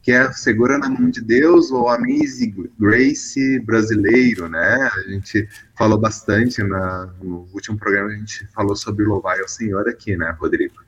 que 0.02 0.12
é 0.12 0.32
Segura 0.32 0.78
na 0.78 0.90
Mão 0.90 1.10
de 1.10 1.22
Deus, 1.22 1.72
ou 1.72 1.90
Amazing 1.90 2.70
Grace 2.80 3.60
brasileiro, 3.60 4.48
né? 4.48 4.90
A 4.94 5.02
gente 5.10 5.48
falou 5.78 5.98
bastante 5.98 6.64
na, 6.64 7.14
no 7.22 7.50
último 7.54 7.78
programa, 7.78 8.12
a 8.12 8.16
gente 8.16 8.48
falou 8.54 8.78
sobre 8.78 9.04
Louvai 9.04 9.42
ao 9.42 9.48
Senhor 9.50 9.90
aqui, 9.90 10.16
né, 10.16 10.34
Rodrigo? 10.40 10.85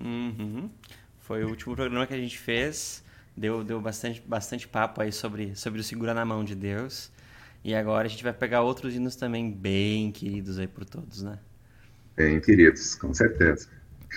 Uhum. 0.00 0.70
Foi 1.20 1.44
o 1.44 1.48
último 1.48 1.74
programa 1.74 2.06
que 2.06 2.14
a 2.14 2.18
gente 2.18 2.38
fez, 2.38 3.02
deu, 3.36 3.62
deu 3.62 3.80
bastante, 3.80 4.22
bastante 4.26 4.66
papo 4.66 5.02
aí 5.02 5.12
sobre, 5.12 5.54
sobre 5.54 5.80
o 5.80 5.84
Segura 5.84 6.14
na 6.14 6.24
Mão 6.24 6.44
de 6.44 6.54
Deus. 6.54 7.10
E 7.64 7.74
agora 7.74 8.06
a 8.06 8.10
gente 8.10 8.22
vai 8.22 8.32
pegar 8.32 8.62
outros 8.62 8.94
hinos 8.94 9.16
também 9.16 9.50
bem 9.50 10.12
queridos 10.12 10.58
aí 10.58 10.66
por 10.66 10.84
todos, 10.84 11.22
né? 11.22 11.38
Bem 12.16 12.40
queridos, 12.40 12.94
com 12.94 13.12
certeza. 13.12 13.68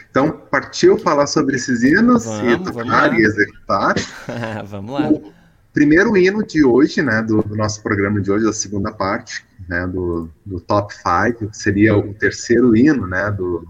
Então, 0.10 0.32
partiu 0.32 0.98
falar 0.98 1.28
sobre 1.28 1.56
esses 1.56 1.84
hinos 1.84 2.26
vamos, 2.26 2.54
e 2.54 2.72
tocar 2.72 3.14
e 3.14 3.24
executar. 3.24 3.96
vamos 4.66 4.94
lá. 4.94 5.10
O 5.10 5.34
primeiro 5.74 6.16
hino 6.18 6.46
de 6.46 6.64
hoje, 6.64 7.02
né, 7.02 7.22
do, 7.22 7.42
do, 7.42 7.56
nosso 7.56 7.82
programa 7.84 8.22
de 8.22 8.32
hoje, 8.32 8.46
da 8.46 8.54
segunda 8.54 8.92
parte, 8.92 9.46
né, 9.68 9.86
do, 9.88 10.30
do 10.46 10.60
Top 10.60 10.94
5, 10.94 11.50
seria 11.54 11.96
o 11.96 12.14
terceiro 12.14 12.76
hino, 12.76 13.06
né, 13.06 13.32
do, 13.32 13.68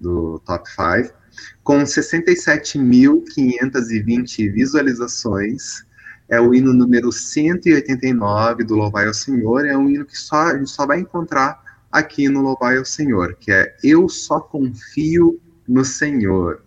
do 0.00 0.38
Top 0.40 0.68
5, 0.68 1.14
com 1.62 1.82
67.520 1.82 4.52
visualizações. 4.52 5.84
É 6.28 6.40
o 6.40 6.54
hino 6.54 6.72
número 6.72 7.10
189 7.10 8.64
do 8.64 8.76
Louvai 8.76 9.06
ao 9.06 9.14
Senhor, 9.14 9.66
é 9.66 9.76
um 9.76 9.90
hino 9.90 10.04
que 10.04 10.16
só, 10.16 10.48
a 10.48 10.56
gente 10.56 10.70
só 10.70 10.86
vai 10.86 11.00
encontrar 11.00 11.60
aqui 11.90 12.28
no 12.28 12.40
Louvai 12.40 12.78
ao 12.78 12.84
Senhor, 12.84 13.36
que 13.40 13.50
é 13.50 13.74
Eu 13.82 14.08
Só 14.08 14.38
Confio 14.40 15.40
no 15.66 15.84
Senhor. 15.84 16.62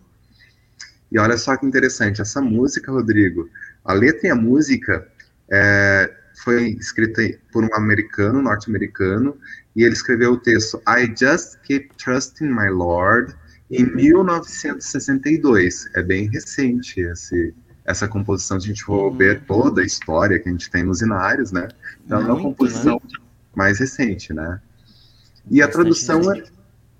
E 1.12 1.18
olha 1.18 1.38
só 1.38 1.56
que 1.56 1.66
interessante, 1.66 2.22
essa 2.22 2.42
música, 2.42 2.92
Rodrigo, 2.92 3.50
a 3.86 3.94
letra 3.94 4.28
e 4.28 4.32
a 4.32 4.36
música 4.36 5.08
é, 5.50 6.14
foi 6.44 6.72
escrita 6.72 7.22
por 7.52 7.64
um 7.64 7.76
americano, 7.76 8.42
norte-americano, 8.42 9.38
e 9.76 9.84
ele 9.84 9.94
escreveu 9.94 10.34
o 10.34 10.38
texto 10.38 10.82
I 10.88 11.14
Just 11.18 11.60
Keep 11.64 11.96
Trusting 11.98 12.48
My 12.48 12.70
Lord 12.70 13.34
em 13.74 13.96
1962. 13.96 15.90
É 15.96 16.04
bem 16.04 16.30
recente 16.30 17.02
esse, 17.02 17.54
essa 17.84 18.08
composição, 18.08 18.60
se 18.60 18.66
a 18.66 18.70
gente 18.70 18.84
for 18.84 19.12
uhum. 19.12 19.18
ver 19.18 19.44
toda 19.46 19.82
a 19.82 19.86
história 19.86 20.40
que 20.40 20.48
a 20.48 20.52
gente 20.52 20.70
tem 20.70 20.84
nos 20.84 21.02
inários, 21.02 21.52
né? 21.52 21.68
Então 22.06 22.20
Muito, 22.20 22.30
é 22.30 22.34
uma 22.34 22.42
composição 22.42 23.02
né? 23.04 23.20
mais 23.56 23.80
recente, 23.80 24.34
né? 24.34 24.62
E 25.50 25.62
a 25.62 25.68
tradução 25.68 26.32
é 26.32 26.44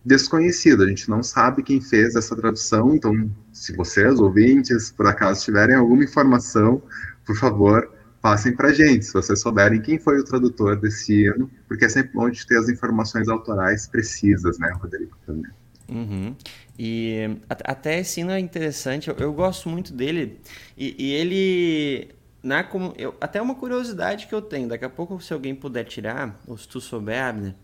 desconhecido. 0.04 0.84
A 0.84 0.88
gente 0.88 1.10
não 1.10 1.24
sabe 1.24 1.64
quem 1.64 1.80
fez 1.80 2.16
essa 2.16 2.36
tradução, 2.36 2.94
então, 2.96 3.32
se 3.54 3.74
vocês, 3.76 4.20
ouvintes, 4.20 4.92
por 4.92 5.08
acaso 5.08 5.46
tiverem 5.46 5.76
alguma 5.76 6.04
informação, 6.04 6.82
por 7.26 7.38
favor, 7.38 7.90
passem 8.22 8.54
para 8.56 8.70
a 8.70 8.74
gente, 8.74 9.06
se 9.06 9.14
vocês 9.14 9.40
souberem 9.40 9.82
quem 9.82 10.00
foi 10.00 10.20
o 10.20 10.24
tradutor 10.24 10.76
desse 10.76 11.26
hino, 11.26 11.50
porque 11.68 11.86
é 11.86 11.90
sempre 11.90 12.14
bom 12.14 12.30
de 12.30 12.46
ter 12.46 12.58
as 12.58 12.68
informações 12.70 13.30
autorais 13.30 13.88
precisas, 13.88 14.58
né, 14.60 14.74
Rodrigo, 14.82 15.16
também. 15.26 15.52
Uhum. 15.90 16.36
E 16.78 17.38
até 17.48 18.00
esse 18.00 18.22
hino 18.22 18.32
é 18.32 18.40
interessante, 18.40 19.10
eu, 19.10 19.16
eu 19.18 19.34
gosto 19.34 19.70
muito 19.70 19.94
dele, 19.94 20.40
e, 20.78 20.96
e 20.98 21.12
ele... 21.12 22.10
Na, 22.42 22.68
eu, 22.98 23.16
até 23.22 23.42
uma 23.42 23.56
curiosidade 23.56 24.28
que 24.28 24.36
eu 24.36 24.42
tenho, 24.42 24.68
daqui 24.68 24.84
a 24.84 24.90
pouco 24.90 25.22
se 25.22 25.32
alguém 25.32 25.56
puder 25.56 25.86
tirar, 25.86 26.38
ou 26.46 26.58
se 26.58 26.68
tu 26.68 26.82
souber, 26.82 27.24
Abner, 27.24 27.56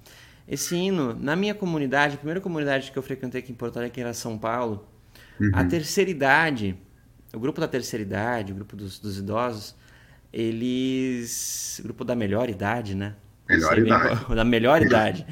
esse 0.47 0.75
hino, 0.75 1.13
na 1.13 1.35
minha 1.35 1.53
comunidade, 1.53 2.15
a 2.15 2.17
primeira 2.17 2.39
comunidade 2.39 2.91
que 2.91 2.97
eu 2.97 3.03
frequentei 3.03 3.41
aqui 3.41 3.51
em 3.51 3.55
Porto 3.55 3.77
Alegre, 3.77 3.93
que 3.93 4.01
era 4.01 4.13
São 4.13 4.37
Paulo, 4.37 4.87
uhum. 5.39 5.51
a 5.53 5.65
terceira 5.65 6.09
idade, 6.09 6.77
o 7.33 7.39
grupo 7.39 7.59
da 7.59 7.67
terceira 7.67 8.01
idade, 8.01 8.51
o 8.51 8.55
grupo 8.55 8.75
dos, 8.75 8.99
dos 8.99 9.19
idosos, 9.19 9.75
eles. 10.31 11.79
O 11.79 11.83
grupo 11.83 12.03
da 12.03 12.15
melhor 12.15 12.49
idade, 12.49 12.95
né? 12.95 13.15
melhor 13.49 13.77
idade. 13.79 14.25
Da 14.35 14.45
melhor 14.45 14.81
idade. 14.81 15.25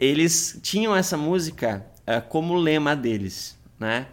Eles 0.00 0.58
tinham 0.62 0.94
essa 0.94 1.16
música 1.16 1.84
uh, 2.06 2.26
como 2.28 2.54
lema 2.54 2.94
deles, 2.94 3.58
né? 3.78 4.06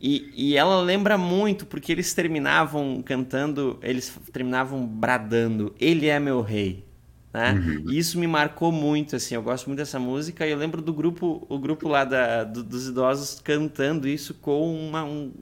E, 0.00 0.30
e 0.34 0.56
ela 0.56 0.80
lembra 0.80 1.16
muito 1.16 1.66
porque 1.66 1.92
eles 1.92 2.12
terminavam 2.12 3.02
cantando, 3.02 3.78
eles 3.82 4.16
terminavam 4.32 4.86
bradando: 4.86 5.74
Ele 5.78 6.08
é 6.08 6.18
meu 6.18 6.40
rei. 6.40 6.84
Né? 7.32 7.52
Uhum. 7.52 7.90
E 7.90 7.98
isso 7.98 8.16
me 8.16 8.28
marcou 8.28 8.70
muito, 8.70 9.16
assim, 9.16 9.34
eu 9.34 9.42
gosto 9.42 9.66
muito 9.66 9.78
dessa 9.78 9.98
música 9.98 10.46
e 10.46 10.52
eu 10.52 10.56
lembro 10.56 10.80
do 10.80 10.92
grupo, 10.92 11.44
o 11.48 11.58
grupo 11.58 11.88
lá 11.88 12.04
da, 12.04 12.44
do, 12.44 12.62
dos 12.62 12.86
idosos 12.86 13.40
cantando 13.40 14.06
isso 14.06 14.34
com 14.34 14.72
uma, 14.72 15.02
um, 15.02 15.32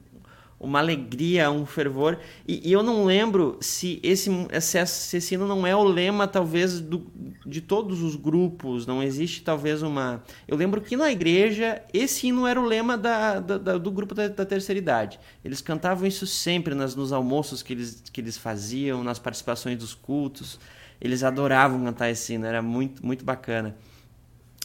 uma 0.63 0.79
alegria, 0.79 1.51
um 1.51 1.65
fervor. 1.65 2.17
E, 2.47 2.69
e, 2.69 2.71
eu 2.71 2.81
não 2.81 3.03
lembro 3.03 3.57
se 3.59 3.99
esse, 4.01 4.31
esse 4.51 5.35
hino 5.35 5.45
não 5.45 5.67
é 5.67 5.75
o 5.75 5.83
lema, 5.83 6.25
talvez, 6.25 6.79
do, 6.79 7.05
de 7.45 7.59
todos 7.59 8.01
os 8.01 8.15
grupos. 8.15 8.87
Não 8.87 9.03
existe, 9.03 9.43
talvez, 9.43 9.83
uma. 9.83 10.23
Eu 10.47 10.55
lembro 10.55 10.81
que 10.81 10.95
na 10.95 11.11
igreja 11.11 11.83
esse 11.93 12.27
hino 12.27 12.47
era 12.47 12.59
o 12.59 12.65
lema 12.65 12.97
da, 12.97 13.39
da, 13.39 13.57
da 13.57 13.77
do 13.77 13.91
grupo 13.91 14.15
da, 14.15 14.29
da, 14.29 14.45
terceira 14.45 14.79
idade. 14.79 15.19
Eles 15.43 15.61
cantavam 15.61 16.07
isso 16.07 16.25
sempre 16.25 16.73
nas, 16.73 16.95
nos 16.95 17.11
almoços 17.11 17.61
que 17.61 17.73
eles, 17.73 18.01
que 18.11 18.21
eles 18.21 18.37
faziam, 18.37 19.03
nas 19.03 19.19
participações 19.19 19.77
dos 19.77 19.93
cultos. 19.93 20.59
Eles 21.01 21.23
adoravam 21.23 21.83
cantar 21.83 22.09
esse 22.09 22.33
hino, 22.33 22.45
era 22.45 22.61
muito, 22.61 23.05
muito 23.05 23.25
bacana. 23.25 23.75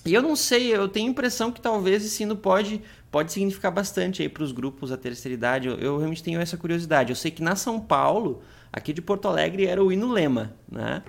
E 0.06 0.14
eu 0.14 0.22
não 0.22 0.36
sei, 0.36 0.74
eu 0.74 0.88
tenho 0.88 1.08
a 1.08 1.10
impressão 1.10 1.50
que 1.50 1.60
talvez 1.60 2.04
esse 2.04 2.22
hino 2.22 2.36
pode 2.36 2.80
pode 3.10 3.32
significar 3.32 3.70
bastante 3.70 4.22
aí 4.22 4.28
para 4.28 4.42
os 4.42 4.52
grupos 4.52 4.90
da 4.90 4.96
terceira 4.96 5.34
idade. 5.34 5.68
Eu, 5.68 5.76
eu, 5.76 5.96
realmente 5.98 6.22
tenho 6.22 6.40
essa 6.40 6.56
curiosidade. 6.56 7.10
Eu 7.10 7.16
sei 7.16 7.30
que 7.30 7.42
na 7.42 7.56
São 7.56 7.80
Paulo, 7.80 8.42
aqui 8.72 8.92
de 8.92 9.00
Porto 9.00 9.28
Alegre, 9.28 9.66
era 9.66 9.82
o 9.82 9.92
hino 9.92 10.10
lema, 10.10 10.52
né? 10.70 11.02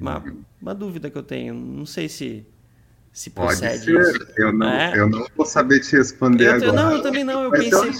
Uma, 0.00 0.24
uma 0.60 0.74
dúvida 0.74 1.10
que 1.10 1.18
eu 1.18 1.22
tenho. 1.22 1.54
Não 1.54 1.84
sei 1.84 2.08
se 2.08 2.46
se 3.12 3.30
procede. 3.30 3.92
Pode 3.92 4.04
ser. 4.04 4.22
Isso. 4.22 4.32
Eu 4.36 4.52
não, 4.52 4.68
é? 4.68 4.98
eu 4.98 5.08
não 5.08 5.26
vou 5.36 5.44
saber 5.44 5.80
te 5.80 5.96
responder 5.96 6.46
eu, 6.46 6.54
agora. 6.54 6.72
Não, 6.72 6.92
eu 6.92 7.02
também 7.02 7.24
não. 7.24 7.42
Eu 7.42 7.50
mas 7.50 7.60
pensei. 7.64 7.90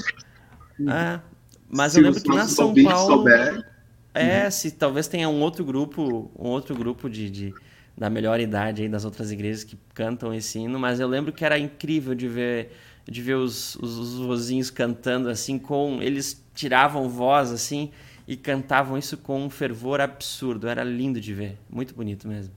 Eu... 0.78 0.88
Ah, 0.88 1.20
mas 1.68 1.96
eu 1.96 2.02
lembro 2.02 2.22
que 2.22 2.28
na 2.28 2.46
São 2.46 2.74
Paulo. 2.74 3.16
Souber... 3.16 3.66
É, 4.12 4.44
uhum. 4.44 4.50
se 4.50 4.70
talvez 4.72 5.06
tenha 5.06 5.28
um 5.28 5.40
outro 5.40 5.64
grupo, 5.64 6.32
um 6.36 6.48
outro 6.48 6.74
grupo 6.74 7.08
de, 7.08 7.30
de 7.30 7.54
da 7.96 8.10
melhor 8.10 8.40
idade 8.40 8.82
aí 8.82 8.88
das 8.88 9.04
outras 9.04 9.30
igrejas 9.30 9.62
que 9.62 9.78
cantam 9.94 10.34
esse 10.34 10.58
hino, 10.58 10.78
mas 10.80 10.98
eu 10.98 11.06
lembro 11.06 11.32
que 11.32 11.44
era 11.44 11.58
incrível 11.58 12.14
de 12.14 12.26
ver 12.26 12.72
de 13.10 13.20
ver 13.20 13.34
os, 13.34 13.74
os, 13.76 13.98
os 13.98 14.18
vozinhos 14.18 14.70
cantando 14.70 15.28
assim 15.28 15.58
com 15.58 16.00
eles 16.00 16.40
tiravam 16.54 17.08
voz 17.08 17.50
assim 17.50 17.90
e 18.26 18.36
cantavam 18.36 18.96
isso 18.96 19.16
com 19.18 19.44
um 19.44 19.50
fervor 19.50 20.00
absurdo 20.00 20.68
era 20.68 20.84
lindo 20.84 21.20
de 21.20 21.34
ver 21.34 21.58
muito 21.68 21.92
bonito 21.92 22.28
mesmo 22.28 22.54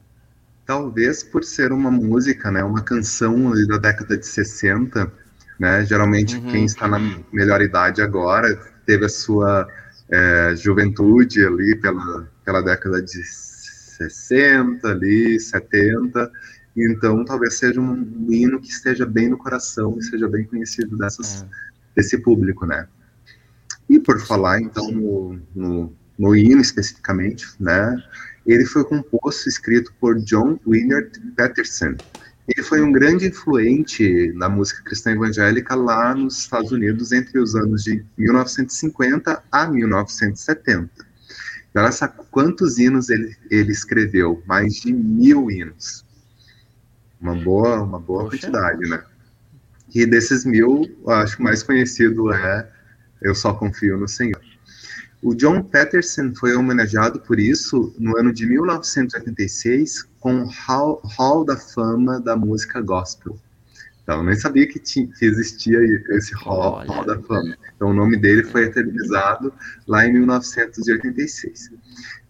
talvez 0.64 1.24
por 1.24 1.44
ser 1.44 1.72
uma 1.72 1.90
música 1.90 2.52
né 2.52 2.64
uma 2.64 2.84
canção 2.84 3.52
da 3.68 3.78
década 3.78 4.16
de 4.16 4.28
60 4.28 5.12
né 5.60 5.84
geralmente 5.86 6.38
uhum. 6.38 6.52
quem 6.52 6.66
está 6.66 6.88
na 6.88 7.00
melhor 7.32 7.60
idade 7.60 8.04
agora 8.04 8.56
teve 8.86 9.06
a 9.06 9.10
sua 9.10 9.68
é, 10.12 10.56
juventude 10.56 11.44
ali 11.44 11.76
pela 11.78 12.32
pela 12.46 12.62
década 12.62 13.02
de 13.02 13.24
60 13.24 14.88
ali 14.88 15.40
70 15.40 16.32
então, 16.76 17.24
talvez 17.24 17.56
seja 17.56 17.80
um 17.80 18.28
hino 18.30 18.60
que 18.60 18.70
esteja 18.70 19.06
bem 19.06 19.30
no 19.30 19.38
coração 19.38 19.96
e 19.98 20.04
seja 20.04 20.28
bem 20.28 20.44
conhecido 20.46 20.98
dessas, 20.98 21.44
é. 21.44 21.48
desse 21.96 22.18
público, 22.18 22.66
né? 22.66 22.88
E 23.88 24.00
por 24.00 24.20
falar, 24.20 24.60
então, 24.60 24.90
no, 24.90 25.40
no, 25.54 25.94
no 26.18 26.36
hino 26.36 26.62
especificamente, 26.62 27.46
né? 27.60 27.96
Ele 28.46 28.66
foi 28.66 28.84
composto, 28.84 29.48
escrito 29.48 29.94
por 30.00 30.20
John 30.20 30.60
Willard 30.66 31.12
Patterson. 31.38 31.96
Ele 32.48 32.66
foi 32.66 32.82
um 32.82 32.92
grande 32.92 33.28
influente 33.28 34.34
na 34.34 34.50
música 34.50 34.84
cristã 34.84 35.12
evangélica 35.12 35.76
lá 35.76 36.14
nos 36.14 36.40
Estados 36.40 36.72
Unidos 36.72 37.12
entre 37.14 37.40
os 37.40 37.56
anos 37.56 37.84
de 37.84 38.04
1950 38.18 39.44
a 39.50 39.68
1970. 39.68 40.90
olha 41.76 41.92
só 41.92 42.08
quantos 42.08 42.78
hinos 42.78 43.10
ele, 43.10 43.34
ele 43.50 43.72
escreveu, 43.72 44.44
mais 44.46 44.74
de 44.74 44.92
mil 44.92 45.50
hinos. 45.50 46.03
Uma 47.24 47.36
boa, 47.36 47.82
uma 47.82 48.00
boa 48.00 48.30
quantidade, 48.30 48.82
né? 48.90 49.02
E 49.96 50.06
desses 50.06 50.44
mil, 50.44 50.84
acho 51.08 51.38
que 51.38 51.42
o 51.42 51.46
mais 51.46 51.64
conhecido 51.64 52.34
é 52.34 52.70
Eu 53.22 53.34
Só 53.34 53.54
Confio 53.54 53.98
no 53.98 54.10
Senhor. 54.10 54.42
O 55.22 55.34
John 55.34 55.64
Patterson 55.64 56.34
foi 56.36 56.54
homenageado 56.54 57.22
por 57.22 57.40
isso 57.40 57.96
no 57.98 58.18
ano 58.18 58.34
de 58.34 58.46
1986 58.46 60.06
com 60.20 60.44
o 60.44 60.50
Hall, 60.68 61.02
Hall 61.18 61.46
da 61.46 61.56
Fama 61.56 62.20
da 62.20 62.36
Música 62.36 62.82
Gospel. 62.82 63.40
Então, 64.04 64.18
eu 64.18 64.24
nem 64.24 64.36
sabia 64.36 64.68
que, 64.68 64.78
tinha, 64.78 65.08
que 65.08 65.24
existia 65.24 65.80
esse 66.10 66.36
Hall, 66.36 66.86
Hall, 66.86 67.06
da 67.06 67.18
Fama. 67.22 67.56
Então, 67.74 67.92
o 67.92 67.94
nome 67.94 68.18
dele 68.18 68.44
foi 68.44 68.64
eternizado 68.66 69.54
lá 69.88 70.06
em 70.06 70.12
1986. 70.12 71.72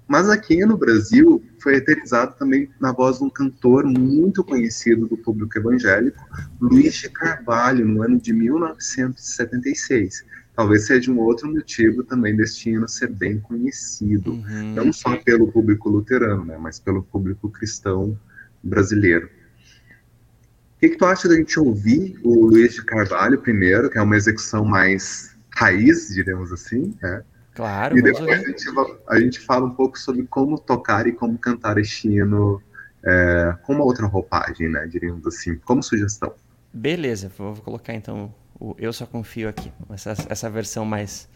Mas 0.07 0.29
aqui 0.29 0.65
no 0.65 0.77
Brasil 0.77 1.43
foi 1.59 1.75
eternizado 1.75 2.35
também 2.37 2.69
na 2.79 2.91
voz 2.91 3.17
de 3.17 3.23
um 3.23 3.29
cantor 3.29 3.85
muito 3.85 4.43
conhecido 4.43 5.07
do 5.07 5.17
público 5.17 5.57
evangélico, 5.57 6.23
Luiz 6.59 6.95
de 6.95 7.09
Carvalho, 7.09 7.87
no 7.87 8.03
ano 8.03 8.19
de 8.19 8.33
1976. 8.33 10.25
Talvez 10.55 10.85
seja 10.85 11.11
um 11.11 11.19
outro 11.19 11.51
motivo 11.51 12.03
também 12.03 12.35
deste 12.35 12.69
hino 12.69 12.87
ser 12.87 13.09
bem 13.09 13.39
conhecido, 13.39 14.33
uhum. 14.33 14.73
não 14.75 14.93
só 14.93 15.15
pelo 15.17 15.51
público 15.51 15.89
luterano, 15.89 16.45
né, 16.45 16.57
mas 16.59 16.79
pelo 16.79 17.01
público 17.01 17.49
cristão 17.49 18.17
brasileiro. 18.61 19.25
O 19.25 20.79
que, 20.79 20.89
que 20.89 20.97
tu 20.97 21.05
acha 21.05 21.29
da 21.29 21.35
gente 21.35 21.59
ouvir 21.59 22.19
o 22.23 22.47
Luiz 22.47 22.73
de 22.73 22.83
Carvalho 22.83 23.41
primeiro, 23.41 23.89
que 23.89 23.97
é 23.97 24.01
uma 24.01 24.17
execução 24.17 24.65
mais 24.65 25.35
raiz, 25.49 26.09
diremos 26.09 26.51
assim, 26.51 26.93
né? 27.01 27.23
Claro. 27.53 27.97
E 27.97 28.01
depois 28.01 28.27
a 28.27 28.37
gente, 28.37 28.65
a 29.07 29.19
gente, 29.19 29.39
fala 29.39 29.65
um 29.65 29.75
pouco 29.75 29.97
sobre 29.97 30.25
como 30.25 30.57
tocar 30.57 31.05
e 31.05 31.11
como 31.11 31.37
cantar 31.37 31.77
este 31.77 32.07
hino 32.07 32.61
é, 33.03 33.55
com 33.61 33.73
uma 33.73 33.83
outra 33.83 34.07
roupagem, 34.07 34.69
né? 34.69 34.87
Diríamos 34.87 35.25
assim, 35.27 35.55
como 35.57 35.83
sugestão. 35.83 36.33
Beleza, 36.73 37.31
vou 37.37 37.55
colocar 37.57 37.93
então 37.93 38.33
o 38.59 38.75
Eu 38.79 38.91
Só 38.91 39.05
Confio 39.05 39.47
aqui. 39.47 39.71
Essa, 39.91 40.15
essa 40.29 40.49
versão 40.49 40.83
mais 40.83 41.29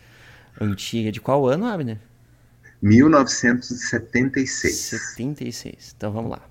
antiga. 0.59 1.11
De 1.11 1.21
qual 1.21 1.45
ano, 1.45 1.65
Abner? 1.65 1.99
1976. 2.81 4.75
76. 4.75 5.93
Então 5.95 6.11
vamos 6.11 6.31
lá. 6.31 6.41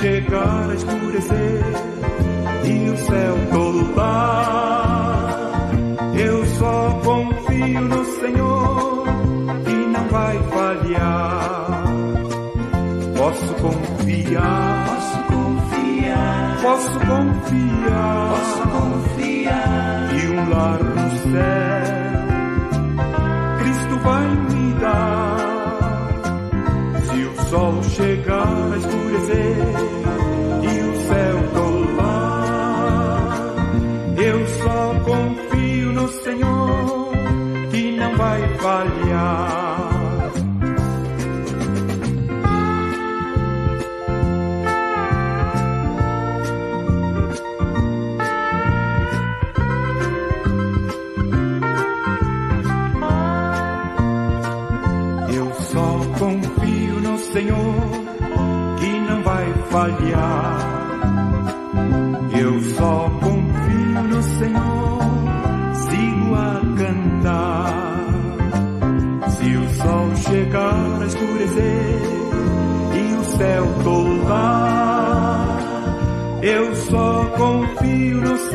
Chegar 0.00 0.70
a 0.70 0.74
escurecer 0.74 1.64
e 2.64 2.90
o 2.90 2.96
céu 2.96 3.36
tolar. 3.50 4.46
Eu 6.18 6.46
só 6.46 7.00
confio 7.04 7.80
no 7.80 8.04
Senhor 8.20 9.06
que 9.64 9.72
não 9.72 10.08
vai 10.08 10.38
falhar. 10.50 11.84
Posso 13.16 13.54
confiar, 13.54 14.85
posso 16.76 17.00
confiar, 17.00 18.28
posso 18.30 18.68
confiar. 18.68 20.14
E 20.14 20.28
um 20.28 20.50
lar 20.50 20.82
no 20.84 21.10
céu, 21.32 21.75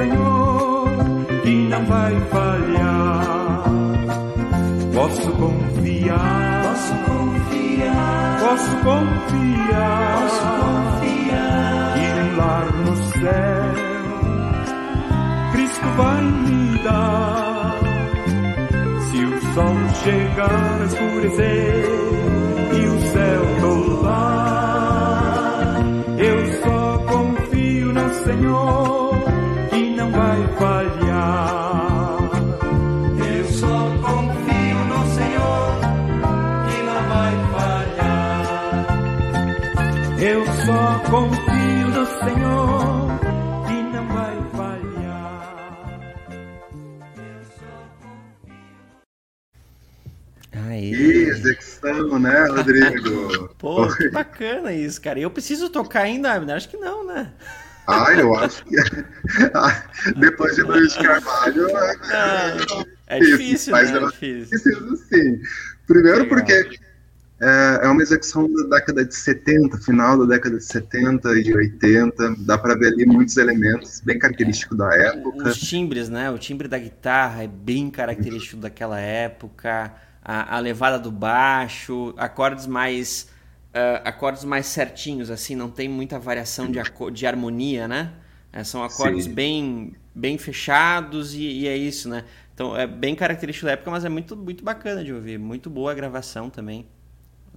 Senhor, 0.01 0.89
que 1.43 1.49
não 1.69 1.85
vai 1.85 2.19
falhar. 2.31 3.63
Posso 4.95 5.31
confiar, 5.33 6.63
Posso 6.63 6.93
confiar, 7.05 8.39
posso 8.39 8.75
confiar. 8.77 10.17
posso 10.21 10.47
confiar. 10.63 11.97
e 11.97 12.05
um 12.19 12.37
lar 12.37 12.65
no 12.73 12.95
céu. 12.95 13.73
Cristo 15.51 15.87
vai 15.97 16.21
me 16.23 16.77
dar. 16.83 17.79
Se 19.11 19.25
o 19.25 19.53
sol 19.53 19.75
chegar 20.03 20.81
a 20.81 20.85
escurecer 20.85 22.20
Senhor 42.23 43.19
que 43.67 43.73
não 43.93 44.07
vai 44.07 44.35
falhar. 44.55 45.91
Aí. 50.51 50.91
Execução, 50.93 52.19
né, 52.19 52.45
Rodrigo? 52.47 53.49
Pô, 53.57 53.87
que 53.95 54.09
bacana 54.09 54.73
isso, 54.73 55.01
cara. 55.01 55.19
Eu 55.19 55.31
preciso 55.31 55.69
tocar 55.69 56.01
ainda? 56.01 56.31
Acho 56.55 56.69
que 56.69 56.77
não, 56.77 57.05
né? 57.05 57.31
Ah, 57.87 58.13
eu 58.13 58.35
acho 58.35 58.63
que 58.65 58.75
Ah, 59.55 59.83
depois 60.17 60.55
de 60.55 60.61
Luiz 60.61 60.93
Carvalho 60.95 61.67
É 63.07 63.19
Isso, 63.19 63.31
difícil, 63.37 63.71
mas 63.71 63.91
né? 63.91 63.97
É 63.97 64.05
difícil. 64.05 64.49
preciso 64.49 64.97
sim. 65.09 65.41
Primeiro 65.87 66.23
Legal. 66.23 66.37
porque 66.37 66.79
é, 67.41 67.85
é 67.85 67.87
uma 67.87 68.01
execução 68.01 68.51
da 68.51 68.77
década 68.77 69.03
de 69.03 69.15
70, 69.15 69.77
final 69.79 70.17
da 70.19 70.35
década 70.35 70.57
de 70.57 70.63
70 70.63 71.29
e 71.39 71.53
80. 71.53 72.35
Dá 72.39 72.57
para 72.57 72.75
ver 72.75 72.93
ali 72.93 73.05
muitos 73.05 73.35
elementos 73.37 73.99
bem 74.01 74.19
característicos 74.19 74.77
da 74.77 74.93
época. 74.95 75.49
Os 75.49 75.57
timbres, 75.57 76.07
né? 76.07 76.29
O 76.29 76.37
timbre 76.37 76.67
da 76.67 76.77
guitarra 76.77 77.43
é 77.43 77.47
bem 77.47 77.89
característico 77.89 78.61
daquela 78.61 78.99
época. 78.99 79.93
A, 80.23 80.57
a 80.57 80.59
levada 80.59 80.99
do 80.99 81.11
baixo, 81.11 82.13
acordes 82.15 82.67
mais 82.67 83.27
ah, 83.73 84.01
acordes 84.03 84.43
mais 84.43 84.65
certinhos, 84.65 85.31
assim, 85.31 85.55
não 85.55 85.69
tem 85.69 85.87
muita 85.87 86.19
variação 86.19 86.69
de, 86.69 86.79
de 87.13 87.25
harmonia, 87.25 87.87
né? 87.87 88.11
É, 88.51 88.63
são 88.65 88.83
acordes 88.83 89.25
Sim. 89.25 89.33
bem 89.33 89.93
bem 90.13 90.37
fechados 90.37 91.33
e, 91.33 91.61
e 91.61 91.67
é 91.67 91.77
isso, 91.77 92.09
né? 92.09 92.25
Então 92.53 92.75
é 92.75 92.85
bem 92.85 93.15
característico 93.15 93.65
da 93.65 93.73
época, 93.73 93.89
mas 93.89 94.03
é 94.03 94.09
muito 94.09 94.35
muito 94.35 94.63
bacana 94.63 95.03
de 95.03 95.13
ouvir, 95.13 95.39
muito 95.39 95.69
boa 95.69 95.91
a 95.91 95.95
gravação 95.95 96.49
também. 96.49 96.85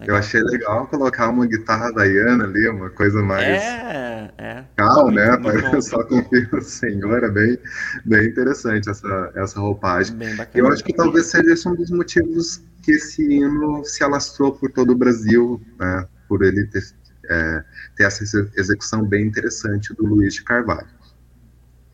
Eu 0.00 0.16
achei 0.16 0.42
legal 0.42 0.86
colocar 0.88 1.28
uma 1.28 1.46
guitarra 1.46 1.90
Diana 1.92 2.44
ali, 2.44 2.68
uma 2.68 2.90
coisa 2.90 3.22
mais 3.22 3.46
É, 3.46 4.30
é. 4.36 4.64
calma, 4.76 5.04
muito- 5.04 5.14
né? 5.16 5.36
muito 5.38 5.62
bom. 5.62 5.74
Eu 5.74 5.82
só 5.82 6.02
confio 6.04 6.48
no 6.52 6.60
Senhor. 6.62 7.22
É 7.24 7.30
bem, 7.30 7.58
bem 8.04 8.26
interessante 8.26 8.90
essa, 8.90 9.32
essa 9.36 9.60
roupagem. 9.60 10.16
Bacana. 10.16 10.48
Eu 10.54 10.68
acho 10.68 10.82
que 10.84 10.92
talvez 10.92 11.26
seja 11.26 11.52
esse 11.52 11.68
um 11.68 11.76
dos 11.76 11.90
motivos 11.90 12.60
que 12.82 12.92
esse 12.92 13.22
hino 13.22 13.84
se 13.84 14.02
alastrou 14.02 14.52
por 14.52 14.70
todo 14.72 14.90
o 14.90 14.96
Brasil, 14.96 15.62
né? 15.78 16.06
Por 16.28 16.42
ele 16.42 16.66
ter, 16.66 16.82
é, 17.30 17.64
ter 17.96 18.04
essa 18.04 18.24
exe- 18.24 18.50
execução 18.56 19.04
bem 19.04 19.24
interessante 19.26 19.94
do 19.94 20.04
Luiz 20.04 20.34
de 20.34 20.42
Carvalho. 20.42 20.88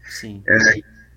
Sim. 0.09 0.43
É, 0.49 0.59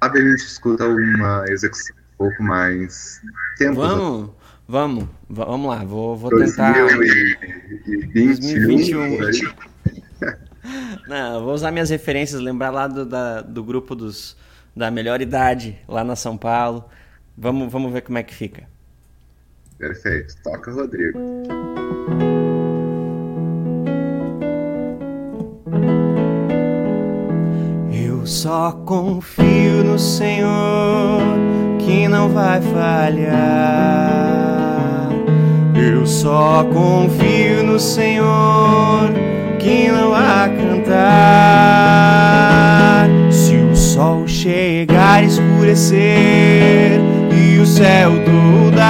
sabe, 0.04 0.20
a 0.20 0.30
gente 0.30 0.44
escuta 0.46 0.86
uma 0.86 1.46
execução 1.48 1.96
um 1.96 2.18
pouco 2.18 2.44
mais 2.44 3.22
tempo 3.58 3.76
Vamos, 3.82 4.32
vamos, 4.68 5.06
va- 5.30 5.46
vamos 5.46 5.70
lá, 5.70 5.84
vou, 5.84 6.16
vou 6.16 6.30
tentar. 6.30 6.74
2021. 6.74 8.14
2021. 8.14 9.18
por 9.18 9.26
aí. 9.28 9.42
Não, 11.08 11.44
vou 11.44 11.54
usar 11.54 11.72
minhas 11.72 11.90
referências, 11.90 12.40
lembrar 12.42 12.70
lá 12.70 12.88
do, 12.88 13.06
da- 13.06 13.42
do 13.42 13.64
grupo 13.64 13.94
dos, 13.96 14.38
da 14.76 14.90
melhor 14.90 15.22
idade, 15.22 15.78
lá 15.88 16.04
na 16.04 16.16
São 16.16 16.38
Paulo. 16.38 16.86
Vamos, 17.38 17.72
vamos 17.72 17.92
ver 17.92 18.02
como 18.02 18.18
é 18.18 18.24
que 18.24 18.34
fica. 18.34 18.64
Perfeito. 19.78 20.36
Toca, 20.44 20.72
Rodrigo. 20.72 21.20
Eu 27.92 28.26
só 28.26 28.72
confio 28.86 29.84
no 29.84 30.00
Senhor 30.00 31.22
que 31.80 32.08
não 32.08 32.30
vai 32.30 32.62
falhar. 32.62 34.33
Eu 35.86 36.06
só 36.06 36.66
confio 36.72 37.62
no 37.62 37.78
Senhor 37.78 39.12
que 39.60 39.90
não 39.92 40.12
vai 40.12 40.50
cantar. 40.56 41.10
Se 43.30 43.58
o 43.58 43.76
sol 43.76 44.26
chegar 44.26 45.16
a 45.16 45.24
escurecer 45.24 47.02
e 47.32 47.60
o 47.60 47.66
céu 47.66 48.12
toldar, 48.24 48.84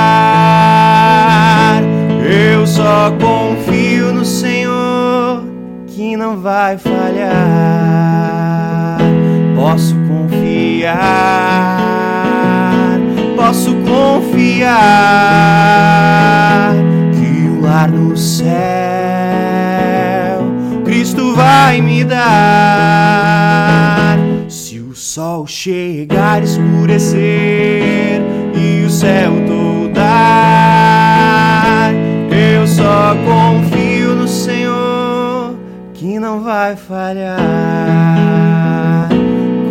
eu 2.23 2.67
só 2.67 3.09
confio 3.19 4.13
no 4.13 4.23
Senhor 4.23 5.43
que 5.87 6.15
não 6.15 6.37
vai 6.37 6.77
falhar. 6.77 7.33
Posso 9.55 9.95
confiar, 10.07 10.99
posso 13.35 13.73
confiar 13.77 15.22
a 26.93 26.97
escurecer 26.97 28.21
e 28.55 28.85
o 28.85 28.89
céu 28.89 29.33
toldar, 29.47 30.03
eu 32.31 32.67
só 32.67 33.15
confio 33.25 34.15
no 34.15 34.27
Senhor 34.27 35.55
que 35.93 36.19
não 36.19 36.41
vai 36.43 36.75
falhar. 36.75 37.39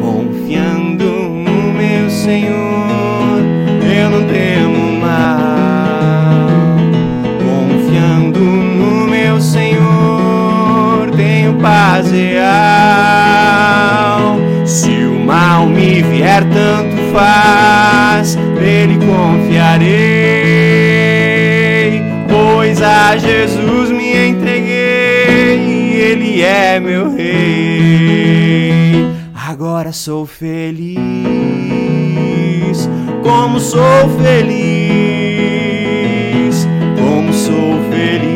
Confiando 0.00 1.04
no 1.04 1.72
meu 1.72 2.10
Senhor, 2.10 3.40
eu 3.82 4.10
não 4.10 4.26
temo 4.26 5.00
mal. 5.00 6.48
Confiando 7.38 8.40
no 8.40 9.06
meu 9.06 9.40
Senhor, 9.40 11.10
tenho 11.16 11.54
paz 11.54 12.10
real. 12.10 12.42
Se 14.64 14.90
o 15.04 15.20
mal 15.24 15.66
me 15.66 16.02
vier, 16.02 16.42
tanto 16.44 17.01
faz, 17.12 18.36
nele 18.36 18.98
confiarei. 19.06 19.92
Pois 22.28 22.80
a 22.80 23.16
Jesus 23.16 23.90
me 23.90 24.28
entreguei, 24.28 25.58
e 25.58 25.94
ele 26.00 26.42
é 26.42 26.80
meu 26.80 27.14
rei. 27.14 29.06
Agora 29.34 29.92
sou 29.92 30.24
feliz, 30.26 30.98
como 33.22 33.60
sou 33.60 34.08
feliz, 34.22 34.66
como 36.98 37.32
sou 37.32 37.78
feliz, 37.90 38.28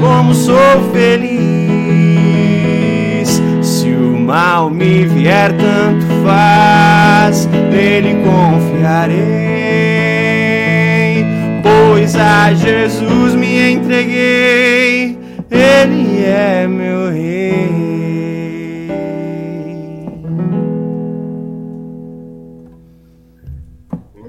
como 0.00 0.34
sou 0.34 0.92
feliz. 0.92 1.31
Mal 4.32 4.70
me 4.70 5.04
vier, 5.04 5.50
tanto 5.58 6.06
faz, 6.24 7.44
nele 7.44 8.14
confiarei. 8.24 9.20
Pois 11.62 12.16
a 12.16 12.54
Jesus 12.54 13.34
me 13.34 13.72
entreguei, 13.72 15.18
ele 15.50 16.24
é 16.24 16.66
meu 16.66 17.10
rei. 17.10 17.68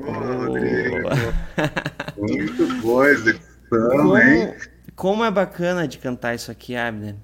Rodrigo. 0.02 1.10
Muito 2.18 2.82
boa 2.82 3.10
execução, 3.10 4.18
hein? 4.18 4.54
Com, 4.98 5.14
como 5.14 5.24
é 5.24 5.32
bacana 5.32 5.88
de 5.88 5.98
cantar 5.98 6.36
isso 6.36 6.52
aqui, 6.52 6.76
Abner. 6.76 7.16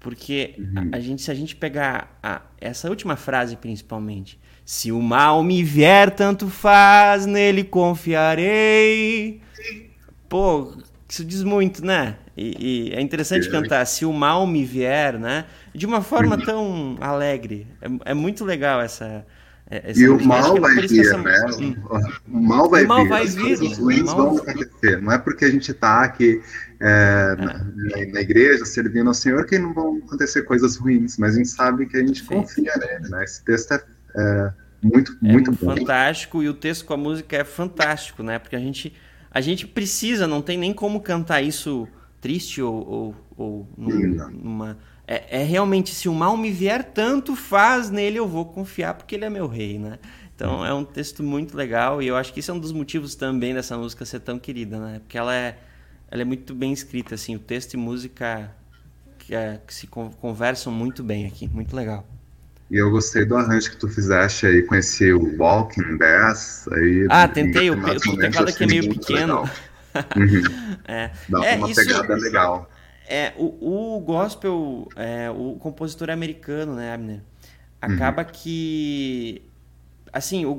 Porque 0.00 0.54
uhum. 0.58 0.90
a, 0.92 0.96
a, 0.96 1.00
gente, 1.00 1.22
se 1.22 1.30
a 1.30 1.34
gente 1.34 1.54
pegar 1.54 2.18
a, 2.22 2.40
essa 2.58 2.88
última 2.88 3.16
frase 3.16 3.54
principalmente, 3.54 4.40
se 4.64 4.90
o 4.90 5.00
mal 5.00 5.42
me 5.42 5.62
vier, 5.62 6.10
tanto 6.10 6.48
faz, 6.48 7.26
nele 7.26 7.62
confiarei. 7.62 9.40
Pô, 10.28 10.74
isso 11.08 11.24
diz 11.24 11.42
muito, 11.42 11.84
né? 11.84 12.16
E, 12.36 12.88
e 12.88 12.94
é 12.94 13.00
interessante 13.00 13.48
é. 13.48 13.50
cantar 13.50 13.84
se 13.84 14.06
o 14.06 14.12
mal 14.12 14.46
me 14.46 14.64
vier, 14.64 15.18
né? 15.18 15.44
De 15.74 15.84
uma 15.84 16.00
forma 16.00 16.36
uhum. 16.36 16.44
tão 16.44 16.96
alegre. 17.00 17.66
É, 17.82 18.12
é 18.12 18.14
muito 18.14 18.44
legal 18.44 18.80
essa, 18.80 19.26
é, 19.70 19.92
e 19.94 20.08
o 20.08 20.20
mal 20.24 20.60
vai 20.60 20.74
vir, 20.74 21.00
essa... 21.00 21.16
né? 21.16 21.46
O 22.28 22.40
mal 22.40 22.68
vai 22.68 22.84
o 22.84 22.88
mal 22.88 23.02
vir. 23.02 23.08
Vai 23.08 23.22
As 23.22 23.34
vir, 23.36 23.42
coisas 23.42 23.78
ruins 23.78 24.02
mal... 24.02 24.16
vão 24.16 24.38
acontecer. 24.38 25.00
Não 25.00 25.12
é 25.12 25.18
porque 25.18 25.44
a 25.44 25.50
gente 25.50 25.70
está 25.70 26.02
aqui 26.02 26.42
é, 26.80 27.36
é. 27.38 27.44
Na, 27.44 28.12
na, 28.12 28.20
igreja 28.20 28.64
servindo 28.64 29.06
ao 29.06 29.14
Senhor 29.14 29.46
que 29.46 29.58
não 29.60 29.72
vão 29.72 30.00
acontecer 30.04 30.42
coisas 30.42 30.76
ruins, 30.76 31.16
mas 31.18 31.34
a 31.34 31.38
gente 31.38 31.50
sabe 31.50 31.86
que 31.86 31.96
a 31.96 32.04
gente 32.04 32.24
confia 32.24 32.72
nele, 32.78 33.08
né? 33.10 33.22
Esse 33.22 33.44
texto 33.44 33.72
é, 33.72 33.80
é 34.16 34.52
muito, 34.82 35.16
é 35.22 35.32
muito 35.32 35.52
bom. 35.52 35.76
fantástico 35.76 36.42
e 36.42 36.48
o 36.48 36.54
texto 36.54 36.84
com 36.84 36.94
a 36.94 36.96
música 36.96 37.36
é 37.36 37.44
fantástico, 37.44 38.24
né? 38.24 38.40
Porque 38.40 38.56
a 38.56 38.60
gente, 38.60 38.92
a 39.30 39.40
gente 39.40 39.68
precisa, 39.68 40.26
não 40.26 40.42
tem 40.42 40.58
nem 40.58 40.74
como 40.74 41.00
cantar 41.00 41.42
isso 41.42 41.86
triste 42.20 42.60
ou, 42.60 42.88
ou, 42.88 43.16
ou 43.36 43.68
num, 43.78 44.30
numa 44.30 44.78
é, 45.10 45.40
é, 45.40 45.42
realmente 45.42 45.92
se 45.92 46.08
o 46.08 46.14
mal 46.14 46.36
me 46.36 46.52
vier, 46.52 46.84
tanto 46.84 47.34
faz 47.34 47.90
nele 47.90 48.16
eu 48.16 48.28
vou 48.28 48.44
confiar 48.44 48.94
porque 48.94 49.16
ele 49.16 49.24
é 49.24 49.30
meu 49.30 49.48
rei, 49.48 49.76
né? 49.76 49.98
Então 50.36 50.64
é 50.64 50.72
um 50.72 50.84
texto 50.84 51.20
muito 51.20 51.56
legal 51.56 52.00
e 52.00 52.06
eu 52.06 52.16
acho 52.16 52.32
que 52.32 52.38
isso 52.38 52.52
é 52.52 52.54
um 52.54 52.60
dos 52.60 52.70
motivos 52.70 53.16
também 53.16 53.52
dessa 53.52 53.76
música 53.76 54.04
ser 54.04 54.20
tão 54.20 54.38
querida, 54.38 54.78
né? 54.78 55.00
Porque 55.00 55.18
ela 55.18 55.34
é, 55.34 55.58
ela 56.08 56.22
é 56.22 56.24
muito 56.24 56.54
bem 56.54 56.72
escrita, 56.72 57.16
assim, 57.16 57.34
o 57.34 57.40
texto 57.40 57.74
e 57.74 57.76
música 57.76 58.52
que, 59.18 59.34
é, 59.34 59.60
que 59.66 59.74
se 59.74 59.88
conversam 59.88 60.72
muito 60.72 61.02
bem 61.02 61.26
aqui, 61.26 61.48
muito 61.48 61.74
legal. 61.74 62.06
E 62.70 62.76
eu 62.76 62.88
gostei 62.88 63.24
do 63.24 63.36
arranjo 63.36 63.68
que 63.68 63.76
tu 63.78 63.88
fizeste 63.88 64.46
aí 64.46 64.62
com 64.62 64.76
esse 64.76 65.12
Walking 65.12 65.98
Bass 65.98 66.68
aí. 66.72 67.08
Ah, 67.10 67.26
tentei, 67.26 67.68
o, 67.68 67.74
o 67.74 68.16
teclado 68.16 68.48
aqui 68.48 68.62
é 68.62 68.66
meio 68.68 68.88
pequeno. 68.94 69.42
Uhum. 70.16 70.76
é. 70.86 71.10
Dá 71.28 71.44
é, 71.44 71.56
uma 71.56 71.68
isso, 71.68 71.84
pegada 71.84 72.14
legal. 72.14 72.69
É, 73.10 73.34
o, 73.36 73.96
o 73.96 74.00
gospel, 74.00 74.88
é, 74.94 75.28
o 75.28 75.56
compositor 75.56 76.10
americano, 76.10 76.76
né, 76.76 76.94
Abner? 76.94 77.20
Acaba 77.82 78.22
uhum. 78.22 78.28
que. 78.32 79.42
Assim, 80.12 80.44
o, 80.46 80.52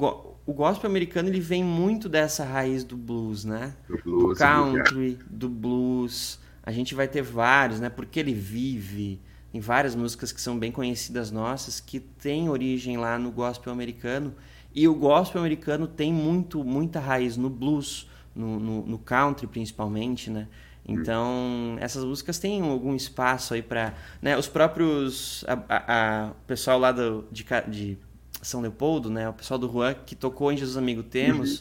o 0.46 0.54
gospel 0.54 0.90
americano 0.90 1.30
ele 1.30 1.40
vem 1.40 1.64
muito 1.64 2.10
dessa 2.10 2.44
raiz 2.44 2.84
do 2.84 2.98
blues, 2.98 3.46
né? 3.46 3.74
Do, 3.88 3.98
blues, 4.04 4.38
do 4.38 4.44
country, 4.44 5.18
do 5.30 5.48
blues. 5.48 6.40
A 6.62 6.74
gente 6.74 6.94
vai 6.94 7.08
ter 7.08 7.22
vários, 7.22 7.80
né? 7.80 7.90
Porque 7.90 8.20
ele 8.20 8.34
vive. 8.34 9.22
Tem 9.50 9.62
várias 9.62 9.96
músicas 9.96 10.34
que 10.34 10.42
são 10.42 10.60
bem 10.60 10.74
conhecidas 10.74 11.32
nossas 11.32 11.80
que 11.80 12.02
têm 12.02 12.50
origem 12.50 12.98
lá 12.98 13.18
no 13.18 13.32
gospel 13.32 13.72
americano. 13.72 14.36
E 14.76 14.90
o 14.90 14.94
gospel 14.94 15.40
americano 15.40 15.88
tem 15.88 16.12
muito, 16.12 16.66
muita 16.66 17.00
raiz 17.00 17.38
no 17.38 17.50
blues, 17.50 18.10
no, 18.36 18.60
no, 18.60 18.86
no 18.86 19.00
country 19.00 19.48
principalmente, 19.48 20.30
né? 20.30 20.50
Então, 20.86 21.78
essas 21.80 22.04
músicas 22.04 22.40
têm 22.40 22.62
algum 22.62 22.96
espaço 22.96 23.54
aí 23.54 23.62
para. 23.62 23.94
Né, 24.22 24.38
os 24.38 24.48
próprios. 24.48 25.46
A, 25.48 25.54
a, 25.54 26.26
a, 26.26 26.32
o 26.32 26.46
pessoal 26.48 26.80
lá 26.80 26.92
do, 26.92 27.26
de, 27.32 27.46
de, 27.68 27.98
São 28.42 28.62
Leopoldo, 28.62 29.10
né, 29.10 29.30
o 29.30 29.34
pessoal 29.34 29.58
do 29.58 29.72
Juan, 29.72 29.94
que 29.94 30.16
tocou 30.16 30.52
em 30.52 30.58
Jesus 30.58 30.78
Amigo 30.78 31.04
Temos, 31.04 31.60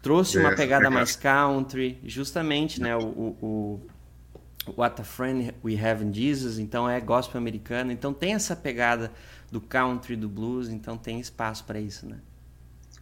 trouxe 0.00 0.38
uma 0.38 0.54
pegada 0.54 0.88
mais 0.90 1.16
country, 1.16 1.98
justamente, 2.04 2.80
né, 2.80 2.96
o, 2.96 3.02
o, 3.02 3.80
o 4.66 4.74
What 4.76 5.00
a 5.00 5.04
Friend 5.04 5.54
We 5.64 5.74
Have 5.78 6.04
in 6.04 6.14
Jesus, 6.14 6.58
então 6.58 6.88
é 6.88 7.00
gospel 7.00 7.38
americano, 7.38 7.90
então 7.90 8.14
tem 8.14 8.34
essa 8.34 8.54
pegada 8.54 9.10
do 9.50 9.60
country, 9.60 10.14
do 10.14 10.28
blues, 10.28 10.68
então 10.68 10.96
tem 10.96 11.18
espaço 11.18 11.64
para 11.64 11.80
isso, 11.80 12.06
né. 12.06 12.18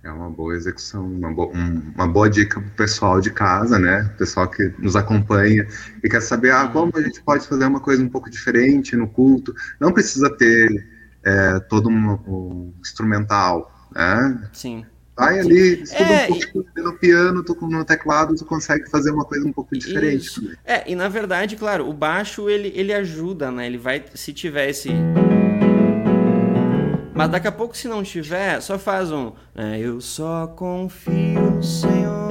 É 0.02 0.10
uma 0.10 0.30
boa 0.30 0.54
execução, 0.54 1.06
uma, 1.06 1.30
bo 1.30 1.52
uma 1.94 2.08
boa 2.08 2.28
dica 2.30 2.58
para 2.58 2.68
o 2.68 2.72
pessoal 2.72 3.20
de 3.20 3.30
casa, 3.30 3.78
né? 3.78 4.10
O 4.14 4.18
pessoal 4.18 4.48
que 4.48 4.72
nos 4.78 4.96
acompanha 4.96 5.66
e 6.02 6.08
quer 6.08 6.22
saber 6.22 6.52
ah, 6.52 6.66
como 6.68 6.90
a 6.94 7.02
gente 7.02 7.22
pode 7.22 7.46
fazer 7.46 7.66
uma 7.66 7.80
coisa 7.80 8.02
um 8.02 8.08
pouco 8.08 8.30
diferente 8.30 8.96
no 8.96 9.06
culto. 9.06 9.54
Não 9.78 9.92
precisa 9.92 10.34
ter 10.34 10.86
é, 11.22 11.60
todo 11.68 11.90
um, 11.90 12.12
um, 12.26 12.74
instrumental, 12.80 13.70
né? 13.94 14.48
Sim. 14.54 14.86
Vai 15.14 15.38
ali, 15.38 15.82
estuda 15.82 16.02
é, 16.02 16.24
um 16.24 16.28
pouco 16.28 16.64
e... 16.78 16.80
no 16.80 16.92
piano, 16.94 17.44
tu, 17.44 17.54
no 17.60 17.84
teclado, 17.84 18.34
tu 18.34 18.46
consegue 18.46 18.88
fazer 18.88 19.10
uma 19.10 19.26
coisa 19.26 19.46
um 19.46 19.52
pouco 19.52 19.76
diferente. 19.76 20.24
Isso. 20.24 20.50
É, 20.64 20.90
e 20.90 20.94
na 20.94 21.10
verdade, 21.10 21.56
claro, 21.56 21.86
o 21.86 21.92
baixo 21.92 22.48
ele, 22.48 22.72
ele 22.74 22.94
ajuda, 22.94 23.50
né? 23.50 23.66
Ele 23.66 23.76
vai, 23.76 24.02
se 24.14 24.32
tiver 24.32 24.70
esse 24.70 24.88
mas 27.20 27.30
daqui 27.30 27.46
a 27.46 27.52
pouco, 27.52 27.76
se 27.76 27.86
não 27.86 28.02
tiver, 28.02 28.62
só 28.62 28.78
faz 28.78 29.12
um. 29.12 29.34
Né, 29.54 29.78
eu 29.78 30.00
só 30.00 30.46
confio 30.46 31.50
no 31.50 31.62
Senhor. 31.62 32.30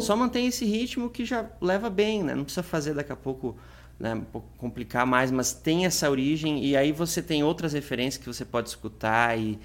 Só 0.00 0.16
mantém 0.16 0.48
esse 0.48 0.64
ritmo 0.64 1.08
que 1.08 1.24
já 1.24 1.46
leva 1.60 1.88
bem, 1.88 2.24
né? 2.24 2.34
Não 2.34 2.42
precisa 2.42 2.64
fazer 2.64 2.94
daqui 2.94 3.12
a 3.12 3.16
pouco, 3.16 3.56
né? 3.96 4.12
Um 4.14 4.22
pouco 4.22 4.48
complicar 4.58 5.06
mais, 5.06 5.30
mas 5.30 5.52
tem 5.52 5.86
essa 5.86 6.10
origem 6.10 6.64
e 6.64 6.76
aí 6.76 6.90
você 6.90 7.22
tem 7.22 7.44
outras 7.44 7.72
referências 7.74 8.20
que 8.20 8.26
você 8.26 8.44
pode 8.44 8.68
escutar 8.68 9.38
e, 9.38 9.56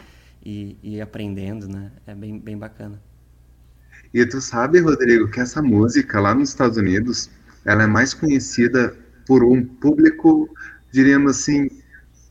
e, 0.46 0.78
e 0.84 1.02
aprendendo, 1.02 1.68
né? 1.68 1.92
É 2.06 2.14
bem, 2.14 2.38
bem 2.38 2.60
bacana. 2.60 3.02
E 4.14 4.24
tu 4.24 4.40
sabe, 4.40 4.80
Rodrigo, 4.82 5.32
que 5.32 5.40
essa 5.40 5.64
música 5.64 6.20
lá 6.20 6.36
nos 6.36 6.50
Estados 6.50 6.78
Unidos, 6.78 7.28
ela 7.66 7.82
é 7.84 7.88
mais 7.88 8.14
conhecida 8.14 8.96
por 9.26 9.44
um 9.44 9.66
público 9.66 10.48
diríamos 10.92 11.40
assim, 11.40 11.70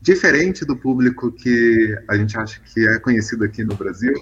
diferente 0.01 0.65
do 0.65 0.75
público 0.75 1.31
que 1.31 1.97
a 2.07 2.17
gente 2.17 2.37
acha 2.37 2.59
que 2.59 2.87
é 2.87 2.99
conhecido 2.99 3.43
aqui 3.43 3.63
no 3.63 3.75
Brasil. 3.75 4.13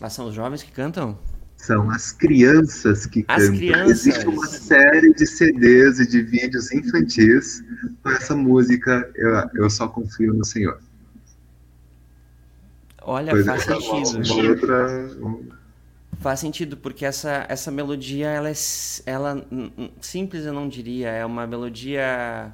Lá 0.00 0.10
são 0.10 0.28
os 0.28 0.34
jovens 0.34 0.62
que 0.62 0.72
cantam? 0.72 1.18
São 1.56 1.90
as 1.90 2.12
crianças 2.12 3.06
que 3.06 3.24
as 3.28 3.44
cantam. 3.44 3.56
Crianças. 3.56 4.06
Existe 4.06 4.26
uma 4.26 4.46
série 4.46 5.14
de 5.14 5.26
CDs 5.26 6.00
e 6.00 6.06
de 6.06 6.22
vídeos 6.22 6.70
infantis 6.72 7.64
com 8.02 8.10
essa 8.10 8.36
música 8.36 9.10
Eu, 9.14 9.62
eu 9.62 9.70
Só 9.70 9.88
Confio 9.88 10.34
no 10.34 10.44
Senhor. 10.44 10.80
Olha, 13.02 13.30
pois 13.30 13.46
faz 13.46 13.68
é, 13.68 13.80
sentido. 13.80 14.32
Uma 14.32 14.48
outra, 14.50 15.46
Faz 16.18 16.40
sentido, 16.40 16.76
porque 16.76 17.04
essa, 17.04 17.46
essa 17.48 17.70
melodia, 17.70 18.28
ela 18.28 18.48
é 18.48 18.54
ela, 19.04 19.46
simples 20.00 20.46
eu 20.46 20.52
não 20.52 20.66
diria, 20.66 21.10
é 21.10 21.24
uma 21.26 21.46
melodia 21.46 22.52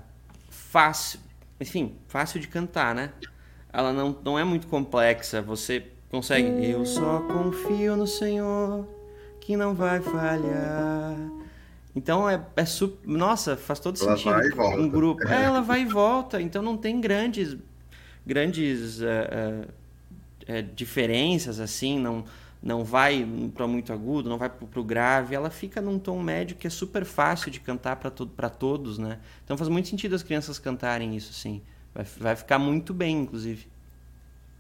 fácil, 0.73 1.21
enfim, 1.61 1.95
fácil 2.09 2.41
de 2.41 2.49
cantar, 2.49 2.95
né? 2.95 3.13
Ela 3.71 3.93
não, 3.93 4.17
não 4.25 4.39
é 4.39 4.45
muito 4.45 4.67
complexa, 4.67 5.43
você 5.43 5.87
consegue. 6.11 6.49
Eu 6.65 6.87
só 6.87 7.21
confio 7.21 7.95
no 7.95 8.07
Senhor 8.07 8.89
que 9.39 9.55
não 9.55 9.75
vai 9.75 10.01
falhar. 10.01 11.15
Então 11.95 12.29
é, 12.29 12.41
é 12.57 12.65
super. 12.65 13.07
Nossa, 13.07 13.55
faz 13.55 13.79
todo 13.81 14.03
ela 14.03 14.17
sentido. 14.17 14.33
Vai 14.33 14.47
e 14.47 14.51
volta. 14.51 14.81
Um 14.81 14.89
grupo. 14.89 15.29
É, 15.29 15.43
ela 15.43 15.61
vai 15.61 15.83
e 15.83 15.85
volta. 15.93 16.41
Então 16.41 16.63
não 16.63 16.79
tem 16.79 17.03
grandes, 17.03 17.55
grandes 18.27 19.03
uh, 19.03 19.05
uh, 19.05 20.59
uh, 20.59 20.63
diferenças 20.75 21.61
assim. 21.61 22.01
Não, 22.01 22.25
não 22.63 22.85
vai 22.85 23.27
para 23.55 23.67
muito 23.67 23.93
agudo, 23.93 24.29
não 24.29 24.39
vai 24.39 24.49
para 24.49 24.81
o 24.81 24.85
grave, 24.85 25.35
ela 25.35 25.51
fica 25.51 25.81
num 25.81 25.99
tom 25.99 26.23
médio 26.23 26.57
que 26.57 26.67
é 26.67 26.71
super 26.71 27.05
fácil 27.05 27.51
de 27.51 27.59
cantar 27.59 27.97
para 27.97 28.11
to 28.11 28.27
todos, 28.59 28.99
né? 28.99 29.19
Então 29.45 29.57
faz 29.57 29.69
muito 29.69 29.89
sentido 29.89 30.15
as 30.15 30.23
crianças 30.23 30.59
cantarem 30.59 31.17
isso, 31.17 31.33
sim. 31.33 31.61
Vai, 31.93 32.07
vai 32.19 32.37
ficar 32.37 32.59
muito 32.59 32.95
bem, 32.95 33.23
inclusive. 33.23 33.67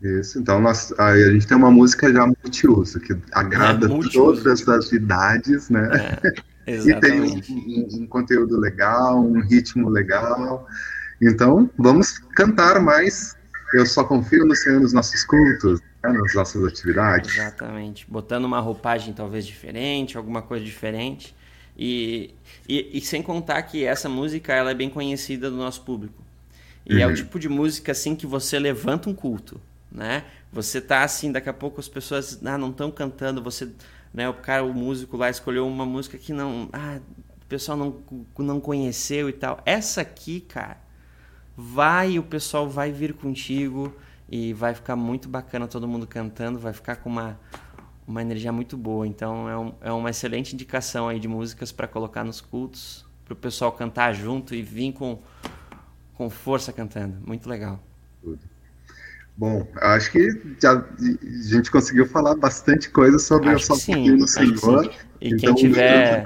Isso, 0.03 0.41
então 0.41 0.61
nós, 0.61 0.93
a 0.99 1.17
gente 1.31 1.47
tem 1.47 1.57
uma 1.57 1.71
música 1.71 2.13
já 2.13 2.27
multiuso, 2.27 2.99
que 2.99 3.17
agrada 3.31 3.87
é, 3.87 4.11
todas 4.13 4.69
as 4.69 4.91
idades, 4.91 5.71
né? 5.71 6.19
É, 6.67 6.75
e 6.75 7.01
tem 7.01 7.21
um, 7.21 7.41
um, 7.51 8.03
um 8.03 8.07
conteúdo 8.09 8.59
legal, 8.59 9.25
um 9.25 9.41
ritmo 9.41 9.89
legal. 9.89 10.67
Então, 11.21 11.71
vamos 11.79 12.19
cantar 12.35 12.81
mais. 12.81 13.37
Eu 13.75 13.87
só 13.87 14.03
confio 14.03 14.45
no 14.45 14.57
Senhor 14.57 14.81
nos 14.81 14.93
nossos 14.93 15.25
cultos 15.25 15.81
nas 16.03 16.35
nossas 16.35 16.65
atividades. 16.65 17.37
Exatamente. 17.37 18.07
Botando 18.09 18.45
uma 18.45 18.61
roupagem 18.61 19.13
talvez 19.13 19.47
diferente, 19.47 20.17
alguma 20.17 20.43
coisa 20.43 20.65
diferente. 20.65 21.35
E, 21.77 22.35
e, 22.69 22.99
e, 22.99 23.01
sem 23.01 23.23
contar 23.23 23.63
que 23.63 23.85
essa 23.85 24.09
música 24.09 24.53
ela 24.53 24.71
é 24.71 24.75
bem 24.75 24.91
conhecida 24.91 25.51
do 25.51 25.57
nosso 25.57 25.83
público. 25.83 26.23
E 26.85 26.95
uhum. 26.95 27.01
é 27.01 27.07
o 27.07 27.09
uhum. 27.11 27.15
tipo 27.15 27.39
de 27.39 27.49
música 27.49 27.93
assim 27.93 28.15
que 28.15 28.27
você 28.27 28.59
levanta 28.59 29.09
um 29.09 29.15
culto, 29.15 29.61
né? 29.91 30.25
Você 30.53 30.81
tá 30.81 31.03
assim, 31.03 31.33
daqui 31.33 31.49
a 31.49 31.53
pouco 31.53 31.81
as 31.81 31.89
pessoas 31.89 32.39
ah, 32.45 32.59
não 32.59 32.71
estão 32.71 32.91
cantando, 32.91 33.43
você, 33.43 33.71
né, 34.13 34.29
o 34.29 34.35
cara, 34.35 34.63
o 34.63 34.75
músico 34.75 35.17
lá 35.17 35.31
escolheu 35.31 35.67
uma 35.67 35.87
música 35.87 36.19
que 36.19 36.33
não, 36.33 36.69
ah, 36.73 36.99
o 37.41 37.47
pessoal 37.47 37.79
não, 37.79 38.03
não 38.39 38.61
conheceu 38.61 39.31
e 39.31 39.33
tal. 39.33 39.63
Essa 39.65 40.03
aqui, 40.03 40.41
cara, 40.41 40.77
vai, 41.57 42.19
o 42.19 42.23
pessoal 42.23 42.69
vai 42.69 42.93
vir 42.93 43.15
contigo 43.15 43.95
e 44.33 44.55
vai 44.55 44.73
ficar 44.73 44.97
muito 44.97 45.29
bacana 45.29 45.69
todo 45.69 45.87
mundo 45.87 46.07
cantando, 46.07 46.59
vai 46.59 46.73
ficar 46.73 46.97
com 46.97 47.11
uma, 47.11 47.39
uma 48.09 48.23
energia 48.23 48.51
muito 48.51 48.79
boa. 48.79 49.07
Então 49.07 49.47
é, 49.47 49.59
um, 49.59 49.75
é 49.83 49.93
uma 49.93 50.09
excelente 50.09 50.55
indicação 50.55 51.07
aí 51.07 51.21
de 51.21 51.29
músicas 51.29 51.71
para 51.71 51.87
colocar 51.87 52.25
nos 52.25 52.41
cultos, 52.41 53.05
para 53.27 53.35
o 53.35 53.37
pessoal 53.37 53.71
cantar 53.73 54.15
junto 54.15 54.55
e 54.55 54.63
vir 54.63 54.95
com, 54.95 55.21
com 56.15 56.31
força 56.31 56.73
cantando. 56.73 57.19
Muito 57.27 57.47
legal. 57.47 57.79
Bom, 59.37 59.69
acho 59.77 60.11
que 60.11 60.57
já, 60.59 60.79
a 60.79 60.85
gente 61.43 61.71
conseguiu 61.71 62.07
falar 62.07 62.35
bastante 62.35 62.89
coisa 62.89 63.19
sobre 63.19 63.51
acho 63.51 63.71
a 63.71 63.77
sua 63.77 63.97
no 63.97 64.27
Senhor. 64.27 64.95
E 65.21 65.29
então, 65.29 65.55
quem 65.55 65.55
tiver, 65.55 66.25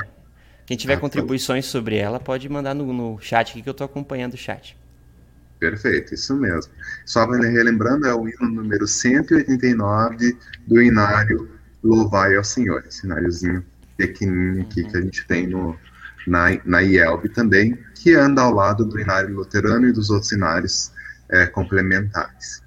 quem 0.65 0.77
tiver 0.77 0.95
ah, 0.95 1.01
contribuições 1.01 1.67
sobre 1.67 1.97
ela 1.97 2.21
pode 2.21 2.49
mandar 2.49 2.73
no, 2.73 2.93
no 2.93 3.19
chat 3.21 3.51
aqui 3.51 3.63
que 3.63 3.69
eu 3.69 3.73
estou 3.73 3.85
acompanhando 3.85 4.35
o 4.35 4.37
chat. 4.37 4.77
Perfeito, 5.59 6.15
isso 6.15 6.37
mesmo. 6.37 6.71
Só 7.05 7.25
relembrando, 7.27 8.07
é 8.07 8.15
o 8.15 8.29
hino 8.29 8.49
número 8.49 8.87
189 8.87 10.37
do 10.67 10.83
Inário 10.83 11.49
Louvai 11.83 12.37
ao 12.37 12.45
Senhor. 12.45 12.85
Esse 12.87 13.07
ináriozinho 13.07 13.65
pequenininho 13.97 14.63
aqui 14.63 14.85
que 14.85 14.97
a 14.97 15.01
gente 15.01 15.27
tem 15.27 15.47
no, 15.47 15.77
na, 16.27 16.49
na 16.65 16.81
IELB 16.83 17.31
também, 17.31 17.79
que 17.95 18.15
anda 18.15 18.43
ao 18.43 18.53
lado 18.53 18.85
do 18.85 19.01
Inário 19.01 19.35
Luterano 19.35 19.89
e 19.89 19.93
dos 19.93 20.11
outros 20.11 20.33
inários 20.33 20.93
é, 21.31 21.47
complementares. 21.47 22.63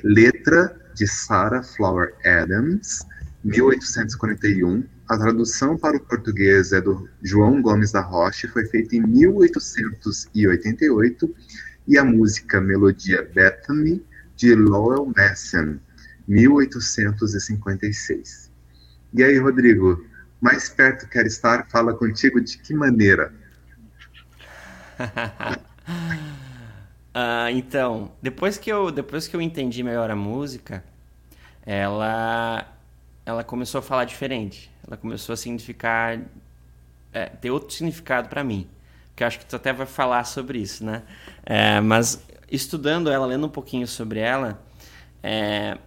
letra 0.05 0.81
de 0.95 1.09
Sarah 1.09 1.62
Flower 1.62 2.15
Adams, 2.25 3.05
1841. 3.45 4.85
A 5.09 5.19
tradução 5.19 5.77
para 5.77 5.97
o 5.97 6.01
português 6.01 6.73
é 6.73 6.81
do 6.81 7.09
João 7.23 7.61
Gomes 7.61 7.91
da 7.93 8.01
Rocha, 8.01 8.49
foi 8.49 8.65
feita 8.67 8.95
em 8.95 9.01
1888, 9.01 11.35
e 11.89 11.99
a 11.99 12.05
música 12.05 12.61
Melodia 12.61 13.29
Bethany, 13.35 14.01
de 14.37 14.55
Lowell 14.55 15.12
Mason, 15.17 15.81
1856. 16.29 18.53
E 19.15 19.25
aí, 19.25 19.37
Rodrigo, 19.39 20.05
mais 20.41 20.69
perto 20.69 21.09
quer 21.09 21.27
estar, 21.27 21.69
fala 21.71 21.93
contigo 21.93 22.41
de 22.41 22.57
que 22.59 22.73
maneira? 22.75 23.35
Uh, 27.17 27.49
então, 27.55 28.13
depois 28.21 28.59
que, 28.59 28.71
eu, 28.71 28.91
depois 28.91 29.27
que 29.27 29.35
eu 29.35 29.41
entendi 29.41 29.83
melhor 29.83 30.11
a 30.11 30.17
música, 30.17 30.85
ela, 31.65 32.71
ela 33.25 33.43
começou 33.43 33.79
a 33.79 33.83
falar 33.83 34.05
diferente. 34.05 34.71
Ela 34.87 34.99
começou 34.99 35.33
a 35.33 35.37
significar. 35.37 36.21
É, 37.15 37.25
ter 37.25 37.51
outro 37.51 37.75
significado 37.75 38.29
para 38.29 38.45
mim. 38.45 38.69
Que 39.15 39.23
eu 39.23 39.27
acho 39.27 39.39
que 39.39 39.47
tu 39.47 39.57
até 39.57 39.73
vai 39.73 39.87
falar 39.87 40.25
sobre 40.25 40.59
isso, 40.59 40.85
né? 40.85 41.05
É, 41.47 41.81
mas 41.81 42.23
estudando 42.53 43.11
ela, 43.11 43.25
lendo 43.25 43.47
um 43.47 43.51
pouquinho 43.51 43.87
sobre 43.87 44.19
ela, 44.21 44.63
é, 45.23 45.79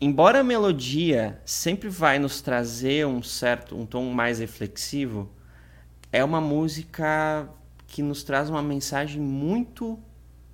embora 0.00 0.40
a 0.40 0.42
melodia 0.42 1.38
sempre 1.44 1.90
vai 1.90 2.18
nos 2.18 2.40
trazer 2.40 3.06
um 3.06 3.22
certo, 3.22 3.76
um 3.76 3.84
tom 3.84 4.10
mais 4.10 4.38
reflexivo, 4.38 5.30
é 6.10 6.24
uma 6.24 6.40
música 6.40 7.46
que 7.86 8.02
nos 8.02 8.22
traz 8.22 8.48
uma 8.48 8.62
mensagem 8.62 9.20
muito 9.20 9.98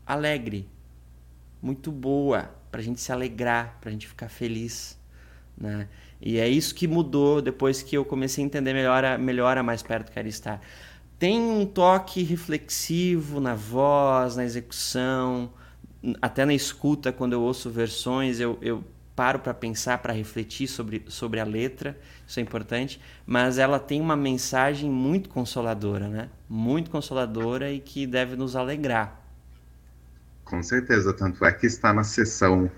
alegre, 0.07 0.69
muito 1.63 1.91
boa, 1.91 2.51
para 2.71 2.81
a 2.81 2.85
gente 2.85 3.01
se 3.01 3.13
alegrar, 3.13 3.79
para 3.81 3.91
a 3.91 3.93
gente 3.93 4.07
ficar 4.07 4.29
feliz. 4.29 4.99
Né? 5.57 5.89
E 6.21 6.39
é 6.39 6.49
isso 6.49 6.75
que 6.75 6.87
mudou 6.87 7.41
depois 7.41 7.83
que 7.83 7.97
eu 7.97 8.05
comecei 8.05 8.43
a 8.43 8.47
entender 8.47 8.73
melhor 8.73 9.05
a, 9.05 9.17
melhor 9.17 9.57
a 9.57 9.63
mais 9.63 9.83
perto 9.83 10.11
que 10.11 10.19
era 10.19 10.29
estar. 10.29 10.61
Tem 11.19 11.41
um 11.41 11.65
toque 11.65 12.23
reflexivo 12.23 13.41
na 13.41 13.55
voz, 13.55 14.37
na 14.37 14.45
execução, 14.45 15.51
até 16.21 16.45
na 16.45 16.53
escuta, 16.53 17.13
quando 17.13 17.33
eu 17.33 17.41
ouço 17.41 17.71
versões, 17.71 18.41
eu, 18.41 18.59
eu 18.61 18.85
paro 19.15 19.39
para 19.39 19.55
pensar, 19.55 19.99
para 19.99 20.13
refletir 20.13 20.67
sobre, 20.67 21.05
sobre 21.09 21.41
a 21.41 21.45
letra, 21.45 21.99
isso 22.27 22.41
é 22.41 22.43
importante, 22.43 23.01
mas 23.25 23.59
ela 23.59 23.79
tem 23.79 24.01
uma 24.01 24.17
mensagem 24.17 24.91
muito 24.91 25.29
consoladora, 25.29 26.09
né? 26.09 26.29
Muito 26.49 26.91
consoladora 26.91 27.71
e 27.71 27.79
que 27.79 28.07
deve 28.07 28.35
nos 28.37 28.57
alegrar. 28.57 29.24
Com 30.45 30.63
certeza, 30.63 31.13
tanto 31.13 31.45
é 31.45 31.53
que 31.53 31.67
está 31.67 31.93
na 31.93 32.05
seção 32.05 32.71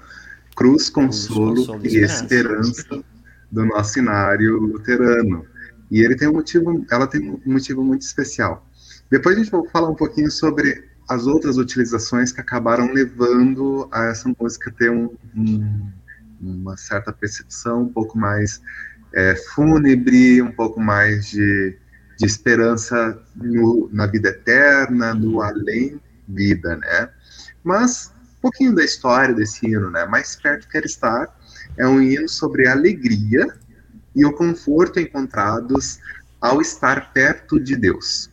Cruz, 0.55 0.89
Consolo, 0.89 1.53
Cruz, 1.53 1.67
Consolo 1.67 1.87
e 1.87 1.99
Esperança. 1.99 3.05
Do 3.51 3.65
nosso 3.65 3.93
cenário 3.93 4.59
luterano. 4.59 5.47
E 5.91 6.01
ele 6.01 6.17
tem 6.17 6.29
um 6.29 6.33
motivo, 6.33 6.85
ela 6.91 7.07
tem 7.07 7.31
um 7.31 7.53
motivo 7.53 7.85
muito 7.85 8.03
especial. 8.03 8.69
Depois 9.09 9.37
a 9.37 9.39
gente 9.39 9.53
vai 9.53 9.63
falar 9.69 9.89
um 9.89 9.95
pouquinho 9.95 10.31
sobre 10.31 10.85
as 11.09 11.27
outras 11.27 11.57
utilizações 11.57 12.33
que 12.33 12.41
acabaram 12.41 12.93
levando 12.93 13.89
a 13.93 14.07
essa 14.07 14.29
música 14.39 14.73
ter 14.77 14.91
um, 14.91 15.17
um, 15.37 15.89
uma 16.41 16.77
certa 16.77 17.13
percepção 17.13 17.83
um 17.83 17.89
pouco 17.89 18.19
mais 18.19 18.61
é, 19.15 19.37
fúnebre, 19.37 20.43
um 20.43 20.51
pouco 20.51 20.81
mais 20.81 21.27
de, 21.31 21.77
de 22.19 22.27
esperança 22.27 23.17
no, 23.37 23.89
na 23.93 24.07
vida 24.07 24.31
eterna, 24.31 25.15
no 25.15 25.41
além 25.41 26.01
vida, 26.29 26.77
né? 26.77 27.09
Mas 27.67 28.13
um 28.39 28.43
pouquinho 28.43 28.73
da 28.73 28.85
história 28.85 29.35
desse 29.35 29.67
hino, 29.67 29.91
né? 29.91 30.07
Mais 30.07 30.37
perto 30.37 30.69
quer 30.69 30.85
estar 30.85 31.37
é 31.77 31.85
um 31.85 32.01
hino 32.01 32.29
sobre 32.29 32.69
a 32.69 32.73
alegria 32.73 33.45
e 34.15 34.25
o 34.25 34.33
conforto 34.33 35.01
encontrados 35.01 35.99
ao 36.41 36.61
estar 36.61 37.13
perto 37.13 37.59
de 37.59 37.75
Deus. 37.75 38.31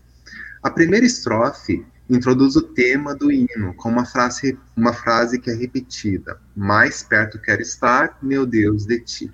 A 0.62 0.70
primeira 0.70 1.04
estrofe 1.04 1.84
introduz 2.08 2.56
o 2.56 2.62
tema 2.62 3.16
do 3.16 3.32
hino 3.32 3.74
com 3.76 3.90
uma 3.90 4.06
frase, 4.06 4.56
uma 4.78 4.94
frase 4.94 5.40
que 5.40 5.50
é 5.50 5.56
repetida: 5.56 6.40
Mais 6.56 7.02
perto 7.02 7.42
quero 7.42 7.64
estar, 7.64 8.20
meu 8.22 8.46
Deus, 8.46 8.86
de 8.86 9.00
ti. 9.00 9.32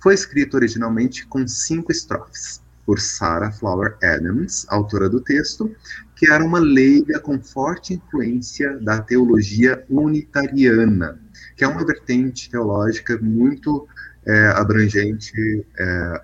Foi 0.00 0.14
escrito 0.14 0.54
originalmente 0.54 1.26
com 1.26 1.46
cinco 1.46 1.92
estrofes 1.92 2.62
por 2.86 2.98
Sarah 2.98 3.52
Flower 3.52 3.98
Adams, 4.02 4.64
autora 4.70 5.10
do 5.10 5.20
texto, 5.20 5.70
que 6.18 6.28
era 6.28 6.44
uma 6.44 6.58
leiga 6.58 7.20
com 7.20 7.40
forte 7.40 7.94
influência 7.94 8.76
da 8.80 9.00
teologia 9.00 9.84
unitariana, 9.88 11.16
que 11.56 11.62
é 11.62 11.68
uma 11.68 11.86
vertente 11.86 12.50
teológica 12.50 13.16
muito 13.18 13.86
é, 14.26 14.46
abrangente 14.48 15.64
é, 15.78 16.22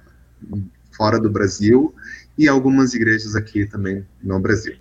fora 0.91 1.21
do 1.21 1.31
Brasil 1.31 1.95
e 2.37 2.49
algumas 2.49 2.93
igrejas 2.93 3.37
aqui 3.37 3.67
também 3.67 4.05
no 4.21 4.41
Brasil. 4.41 4.75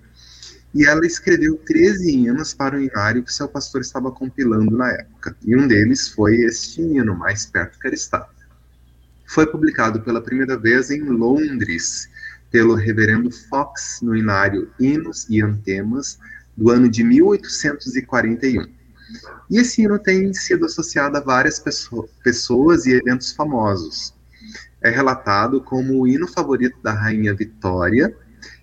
E 0.74 0.84
ela 0.84 1.05
escreveu 1.05 1.57
13 1.57 2.11
hinos 2.11 2.55
para 2.55 2.76
o 2.76 2.82
inário 2.82 3.22
que 3.22 3.32
seu 3.32 3.47
pastor 3.47 3.82
estava 3.82 4.11
compilando 4.11 4.76
na 4.76 4.89
época. 4.89 5.38
E 5.45 5.55
um 5.55 5.68
deles 5.68 6.09
foi 6.09 6.38
este 6.38 6.82
hino, 6.82 7.16
Mais 7.16 7.45
Perto 7.45 7.78
Quer 7.78 7.93
Estar 7.93 8.28
foi 9.34 9.47
publicado 9.47 10.01
pela 10.01 10.22
primeira 10.22 10.57
vez 10.57 10.91
em 10.91 11.01
Londres 11.01 12.07
pelo 12.53 12.75
reverendo 12.75 13.31
Fox 13.31 13.97
no 14.03 14.15
inário 14.15 14.71
Hinos 14.79 15.25
e 15.27 15.41
Antemas 15.41 16.19
do 16.55 16.69
ano 16.69 16.87
de 16.87 17.03
1841. 17.03 18.67
E 19.49 19.57
esse 19.57 19.81
hino 19.81 19.97
tem 19.97 20.31
sido 20.35 20.67
associado 20.67 21.17
a 21.17 21.19
várias 21.19 21.59
pessoas 22.23 22.85
e 22.85 22.91
eventos 22.91 23.33
famosos. 23.33 24.13
É 24.81 24.91
relatado 24.91 25.61
como 25.61 25.99
o 25.99 26.07
hino 26.07 26.27
favorito 26.27 26.79
da 26.83 26.93
rainha 26.93 27.33
Vitória 27.33 28.15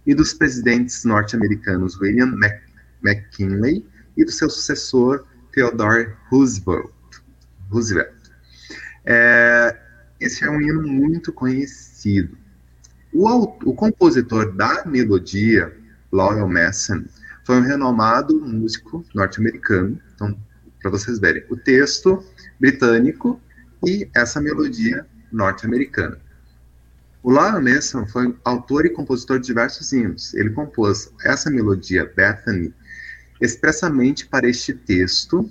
e 0.06 0.14
dos 0.14 0.32
presidentes 0.32 1.04
norte-americanos 1.04 2.00
William 2.00 2.32
McKinley 3.02 3.84
e 4.16 4.24
do 4.24 4.30
seu 4.30 4.48
sucessor 4.48 5.26
Theodore 5.52 6.14
Roosevelt. 6.30 6.92
Roosevelt. 7.68 8.14
É, 9.04 9.76
esse 10.20 10.44
é 10.44 10.50
um 10.50 10.60
hino 10.60 10.80
muito 10.80 11.32
conhecido. 11.32 12.38
O, 13.12 13.42
o 13.70 13.74
compositor 13.74 14.52
da 14.52 14.84
melodia, 14.86 15.76
Lowell 16.12 16.48
Mason, 16.48 17.04
foi 17.44 17.56
um 17.56 17.62
renomado 17.62 18.40
músico 18.40 19.04
norte-americano. 19.14 20.00
Então, 20.14 20.36
para 20.80 20.90
vocês 20.90 21.18
verem, 21.18 21.44
o 21.50 21.56
texto 21.56 22.24
britânico 22.58 23.40
e 23.84 24.08
essa 24.14 24.40
melodia 24.40 25.06
norte-americana. 25.32 26.18
O 27.22 27.30
Lionel 27.30 27.62
Mason 27.62 28.06
foi 28.06 28.34
autor 28.44 28.86
e 28.86 28.90
compositor 28.90 29.38
de 29.38 29.46
diversos 29.46 29.92
hinos. 29.92 30.32
Ele 30.34 30.50
compôs 30.50 31.12
essa 31.22 31.50
melodia, 31.50 32.10
Bethany, 32.16 32.72
expressamente 33.40 34.26
para 34.26 34.48
este 34.48 34.72
texto 34.72 35.50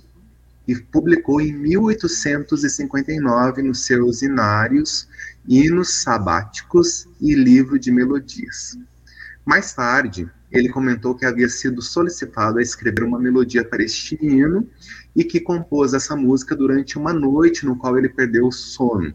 e 0.69 0.75
publicou 0.75 1.41
em 1.41 1.51
1859 1.51 3.63
nos 3.63 3.87
seus 3.87 4.21
hinários, 4.21 5.09
hinos 5.47 6.03
sabáticos 6.03 7.07
e 7.19 7.33
livro 7.33 7.79
de 7.79 7.91
melodias. 7.91 8.77
Mais 9.43 9.73
tarde, 9.73 10.29
ele 10.51 10.69
comentou 10.69 11.15
que 11.15 11.25
havia 11.25 11.49
sido 11.49 11.81
solicitado 11.81 12.59
a 12.59 12.61
escrever 12.61 13.03
uma 13.03 13.17
melodia 13.17 13.65
para 13.65 13.81
este 13.81 14.15
hino 14.21 14.69
e 15.15 15.23
que 15.23 15.39
compôs 15.39 15.95
essa 15.95 16.15
música 16.15 16.55
durante 16.55 16.99
uma 16.99 17.13
noite 17.13 17.65
no 17.65 17.75
qual 17.75 17.97
ele 17.97 18.09
perdeu 18.09 18.45
o 18.45 18.51
sono. 18.51 19.11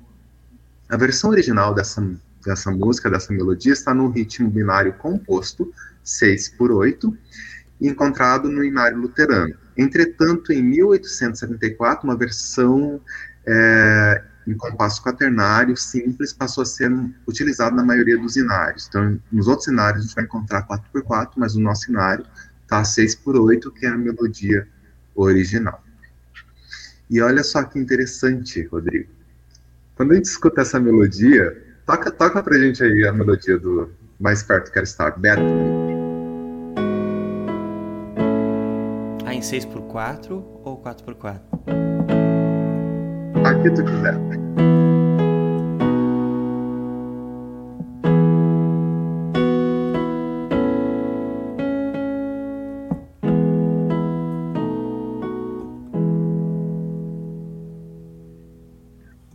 A 0.88 0.96
versão 0.96 1.30
original 1.30 1.72
dessa 1.72 2.02
dessa 2.44 2.70
música, 2.70 3.08
dessa 3.08 3.32
melodia, 3.32 3.72
está 3.72 3.94
no 3.94 4.10
ritmo 4.10 4.50
binário 4.50 4.92
composto, 4.94 5.72
6 6.02 6.50
por 6.50 6.70
8, 6.70 7.16
encontrado 7.80 8.48
no 8.48 8.64
inário 8.64 8.98
luterano. 8.98 9.54
Entretanto, 9.76 10.52
em 10.52 10.62
1874, 10.62 12.04
uma 12.04 12.16
versão 12.16 13.00
é, 13.46 14.22
em 14.46 14.54
compasso 14.54 15.02
quaternário 15.02 15.76
simples 15.76 16.32
passou 16.32 16.62
a 16.62 16.66
ser 16.66 16.92
utilizada 17.26 17.74
na 17.74 17.84
maioria 17.84 18.16
dos 18.16 18.36
inários. 18.36 18.86
Então, 18.88 19.20
nos 19.32 19.48
outros 19.48 19.68
inários 19.68 20.00
a 20.00 20.06
gente 20.06 20.14
vai 20.14 20.24
encontrar 20.24 20.62
4 20.62 20.88
por 20.92 21.02
4, 21.02 21.40
mas 21.40 21.54
no 21.54 21.62
nosso 21.62 21.90
inário 21.90 22.24
está 22.62 22.84
6 22.84 23.16
por 23.16 23.36
8, 23.36 23.70
que 23.72 23.86
é 23.86 23.88
a 23.88 23.96
melodia 23.96 24.66
original. 25.14 25.82
E 27.10 27.20
olha 27.20 27.42
só 27.42 27.62
que 27.64 27.78
interessante, 27.78 28.62
Rodrigo. 28.62 29.10
Quando 29.94 30.12
a 30.12 30.14
gente 30.14 30.26
escuta 30.26 30.62
essa 30.62 30.80
melodia, 30.80 31.64
Toca, 31.86 32.10
toca 32.10 32.42
pra 32.42 32.58
gente 32.58 32.82
aí 32.82 33.06
a 33.06 33.12
melodia 33.12 33.58
do 33.58 33.90
Mais 34.18 34.42
Perto 34.42 34.72
Quero 34.72 34.84
Estar, 34.84 35.18
Beto. 35.18 35.42
6x4 39.44 40.42
ou 40.64 40.82
4x4? 40.82 41.40
Aqui 43.44 43.70
tu 43.74 43.84
quiser. 43.84 44.14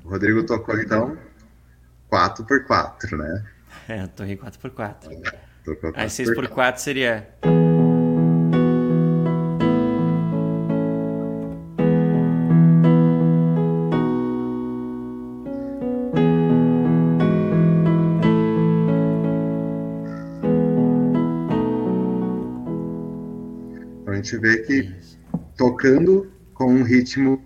O 0.04 0.10
Rodrigo 0.10 0.44
tocou 0.44 0.80
então 0.80 1.16
4x4, 2.12 3.16
né? 3.16 3.46
É, 3.88 4.02
eu 4.04 4.08
torrei 4.08 4.36
4x4. 4.36 4.96
É, 5.12 6.02
Aí 6.02 6.08
6x4 6.08 6.78
seria. 6.78 7.30
Ritmo 27.10 27.44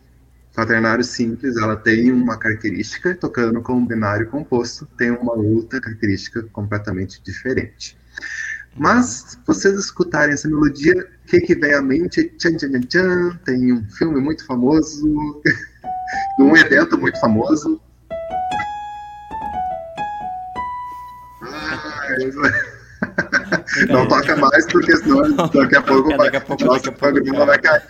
quaternário 0.54 1.04
simples, 1.04 1.58
ela 1.58 1.76
tem 1.76 2.12
uma 2.12 2.38
característica, 2.38 3.16
tocando 3.16 3.62
com 3.62 3.74
um 3.74 3.86
binário 3.86 4.30
composto, 4.30 4.86
tem 4.98 5.10
uma 5.10 5.34
outra 5.34 5.82
característica 5.82 6.44
completamente 6.52 7.22
diferente. 7.24 7.98
Mas, 8.76 9.38
vocês 9.46 9.80
escutarem 9.80 10.34
essa 10.34 10.48
melodia, 10.48 10.94
o 10.94 11.28
que, 11.28 11.42
que 11.42 11.56
vem 11.56 11.74
à 11.74 11.82
mente? 11.82 12.24
Tchan, 12.38 12.58
tchan, 12.58 12.70
tchan, 12.70 12.82
tchan, 12.82 13.40
tem 13.46 13.74
um 13.74 13.84
filme 13.90 14.20
muito 14.20 14.46
famoso, 14.46 15.42
um 16.40 16.56
evento 16.56 16.98
muito 17.00 17.20
famoso. 17.20 17.82
Ah, 21.42 22.08
não 23.90 24.08
toca 24.08 24.36
mais, 24.36 24.66
porque 24.68 24.96
senão 24.98 25.36
daqui 25.36 25.76
a 25.76 25.82
pouco, 25.82 26.10
vai, 26.10 26.18
daqui 26.18 26.38
a 26.38 26.42
pouco, 26.42 26.66
nosso 26.66 26.92
programa 26.92 27.46
vai 27.46 27.60
cair. 27.60 27.84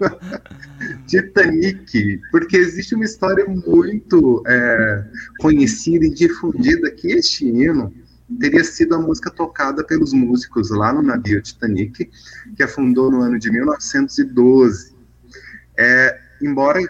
Titanic, 1.08 2.20
porque 2.30 2.58
existe 2.58 2.94
uma 2.94 3.04
história 3.04 3.46
muito 3.46 4.42
é, 4.46 5.04
conhecida 5.40 6.04
e 6.04 6.10
difundida 6.10 6.90
que 6.90 7.08
este 7.08 7.46
hino 7.46 7.92
teria 8.38 8.62
sido 8.62 8.94
a 8.94 8.98
música 8.98 9.30
tocada 9.30 9.82
pelos 9.82 10.12
músicos 10.12 10.70
lá 10.70 10.92
no 10.92 11.02
navio 11.02 11.40
Titanic, 11.40 12.10
que 12.54 12.62
afundou 12.62 13.10
no 13.10 13.22
ano 13.22 13.38
de 13.38 13.50
1912. 13.50 14.94
É, 15.78 16.20
embora 16.42 16.80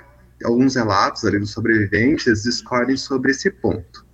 alguns 0.45 0.75
relatos 0.75 1.25
ali 1.25 1.39
dos 1.39 1.53
sobreviventes 1.53 2.43
discordem 2.43 2.97
sobre 2.97 3.31
esse 3.31 3.51
ponto. 3.51 4.07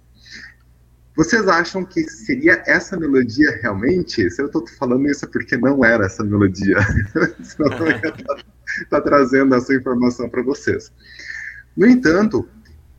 Vocês 1.16 1.46
acham 1.46 1.84
que 1.84 2.02
seria 2.02 2.62
essa 2.66 2.98
melodia 2.98 3.59
realmente? 3.62 4.28
Se 4.30 4.42
eu 4.42 4.46
estou 4.46 4.66
falando 4.78 5.09
isso 5.09 5.24
é 5.24 5.28
porque 5.28 5.57
não 5.57 5.84
era 5.84 6.07
essa 6.07 6.24
melodia. 6.24 6.76
Senão 7.42 7.86
eu 7.86 8.44
está 8.82 9.00
trazendo 9.00 9.54
essa 9.54 9.74
informação 9.74 10.28
para 10.28 10.42
vocês. 10.42 10.92
No 11.76 11.86
entanto, 11.86 12.48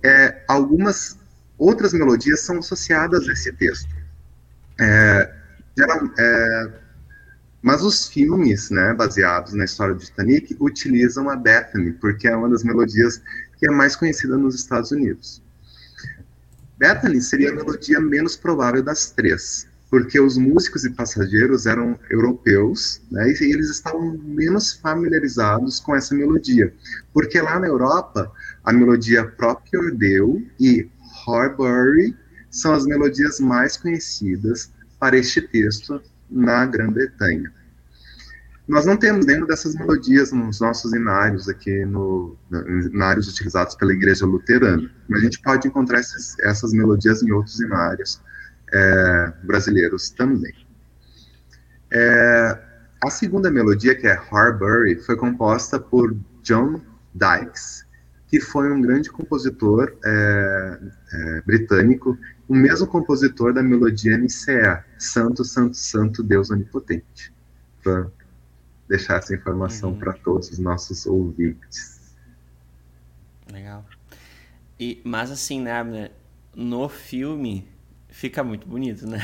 é, 0.04 0.44
algumas 0.48 1.18
outras 1.58 1.94
melodias 1.94 2.42
são 2.42 2.60
associadas 2.60 3.28
a 3.28 3.34
esse 3.34 3.52
texto. 3.54 3.90
É, 4.80 5.34
geral, 5.78 6.10
é, 6.18 6.72
mas 7.62 7.82
os 7.82 8.08
filmes, 8.08 8.70
né, 8.70 8.94
baseados 8.94 9.54
na 9.54 9.66
história 9.66 9.96
do 9.96 10.02
Titanic, 10.02 10.56
utilizam 10.60 11.30
a 11.30 11.36
Bethany, 11.36 11.94
porque 11.94 12.28
é 12.28 12.36
uma 12.36 12.50
das 12.50 12.64
melodias 12.64 13.22
que 13.58 13.68
é 13.68 13.72
mais 13.72 13.96
conhecida 13.96 14.38
nos 14.38 14.56
Estados 14.56 14.92
Unidos. 14.92 15.42
Bethany 16.78 17.22
seria 17.22 17.52
a 17.52 17.56
melodia 17.56 18.00
menos 18.00 18.36
provável 18.36 18.84
das 18.84 19.10
três 19.12 19.68
porque 19.90 20.20
os 20.20 20.38
músicos 20.38 20.84
e 20.84 20.90
passageiros 20.90 21.66
eram 21.66 21.98
europeus, 22.10 23.02
né, 23.12 23.30
e 23.30 23.54
eles 23.54 23.70
estavam 23.70 24.18
menos 24.24 24.74
familiarizados 24.74 25.80
com 25.80 25.96
essa 25.96 26.16
melodia, 26.16 26.74
porque 27.14 27.40
lá 27.40 27.60
na 27.60 27.68
Europa 27.68 28.32
a 28.64 28.74
melodia 28.74 29.26
própria 29.26 29.92
Deu 29.92 30.44
e 30.60 30.90
Horbury 31.26 32.16
são 32.50 32.74
as 32.74 32.86
melodias 32.86 33.40
mais 33.40 33.78
conhecidas 33.78 34.72
para 35.00 35.18
este 35.18 35.42
texto 35.42 36.02
na 36.30 36.66
Grã-Bretanha. 36.66 37.52
Nós 38.68 38.86
não 38.86 38.98
temos 38.98 39.28
nenhuma 39.28 39.46
dessas 39.46 39.76
melodias 39.76 40.32
nos 40.32 40.60
nossos 40.60 40.92
inários 40.94 41.48
aqui, 41.48 41.86
no, 41.86 42.36
inários 42.92 43.28
utilizados 43.28 43.76
pela 43.76 43.94
Igreja 43.94 44.26
Luterana, 44.26 44.90
mas 45.08 45.22
a 45.22 45.24
gente 45.24 45.40
pode 45.42 45.68
encontrar 45.68 46.00
esses, 46.00 46.40
essas 46.40 46.74
melodias 46.74 47.22
em 47.22 47.32
outros 47.32 47.60
inários, 47.60 48.20
é, 48.76 49.34
brasileiros 49.44 50.10
também. 50.10 50.54
É, 51.92 52.62
a 53.02 53.10
segunda 53.10 53.50
melodia, 53.50 53.96
que 53.96 54.06
é 54.06 54.14
Harbury, 54.14 54.96
foi 54.98 55.16
composta 55.16 55.80
por 55.80 56.16
John 56.44 56.82
Dykes, 57.14 57.86
que 58.28 58.42
foi 58.42 58.72
um 58.72 58.82
grande 58.82 59.10
compositor 59.10 59.96
é, 60.04 60.80
é, 61.14 61.42
britânico, 61.46 62.18
o 62.50 62.56
mesmo 62.56 62.86
compositor 62.86 63.54
da 63.54 63.64
melodia 63.64 64.18
Nicea, 64.18 64.84
Santo, 65.00 65.46
Santo, 65.46 65.78
Santo, 65.78 66.22
Deus 66.22 66.50
Onipotente. 66.50 67.34
Para 67.82 68.08
deixar 68.90 69.20
essa 69.20 69.34
informação 69.34 69.92
uhum. 69.92 70.00
para 70.00 70.14
todos 70.14 70.52
os 70.52 70.60
nossos 70.60 71.06
ouvintes. 71.06 72.14
Legal. 73.52 73.86
E, 74.78 75.02
mas 75.06 75.32
assim, 75.32 75.62
né, 75.62 76.12
no 76.56 76.90
filme 76.90 77.68
fica 78.16 78.44
muito 78.44 78.68
bonito, 78.68 79.06
né? 79.08 79.20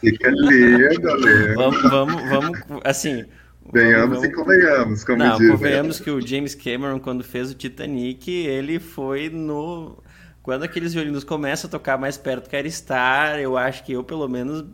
Fica 0.00 0.30
lindo, 0.30 1.16
lindo. 1.16 1.54
vamos, 1.56 1.82
vamos, 1.82 2.28
vamos, 2.28 2.60
assim. 2.84 3.24
Venhamos 3.72 4.18
vamos... 4.18 4.24
e 4.24 4.32
convenhamos, 4.32 5.04
como 5.04 5.18
Não, 5.18 5.36
diz. 5.36 5.50
convenhamos 5.50 6.00
que 6.00 6.10
o 6.10 6.26
James 6.26 6.54
Cameron, 6.54 6.98
quando 6.98 7.22
fez 7.22 7.50
o 7.50 7.54
Titanic, 7.54 8.30
ele 8.30 8.78
foi 8.78 9.28
no. 9.28 10.02
Quando 10.42 10.62
aqueles 10.62 10.94
violinos 10.94 11.22
começam 11.22 11.68
a 11.68 11.70
tocar 11.70 11.98
mais 11.98 12.16
perto 12.16 12.48
quer 12.48 12.64
estar, 12.64 13.38
eu 13.38 13.58
acho 13.58 13.84
que 13.84 13.92
eu, 13.92 14.02
pelo 14.02 14.26
menos, 14.26 14.64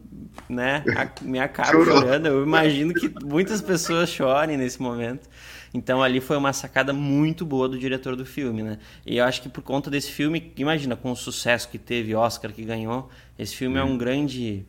né, 0.48 0.84
me 1.22 1.40
acabo 1.40 1.82
chorando. 1.84 2.26
Eu 2.26 2.44
imagino 2.44 2.94
que 2.94 3.12
muitas 3.24 3.61
pessoas 3.61 4.09
chorem 4.09 4.57
nesse 4.57 4.80
momento. 4.80 5.28
Então 5.77 6.03
ali 6.03 6.22
foi 6.22 6.39
uma 6.39 6.55
sacada 6.55 6.91
muito 6.95 7.45
boa 7.45 7.68
do 7.68 7.79
diretor 7.79 8.16
do 8.16 8.24
filme, 8.24 8.62
né? 8.62 8.79
E 9.05 9.18
eu 9.18 9.24
acho 9.24 9.43
que 9.43 9.49
por 9.49 9.62
conta 9.62 9.91
desse 9.91 10.11
filme, 10.11 10.51
imagina, 10.57 10.97
com 10.97 11.12
o 11.12 11.16
sucesso 11.16 11.68
que 11.68 11.77
teve, 11.77 12.14
Oscar 12.14 12.51
que 12.51 12.64
ganhou, 12.64 13.11
esse 13.39 13.55
filme 13.55 13.77
hum. 13.77 13.81
é 13.81 13.85
um 13.85 13.99
grande 13.99 14.64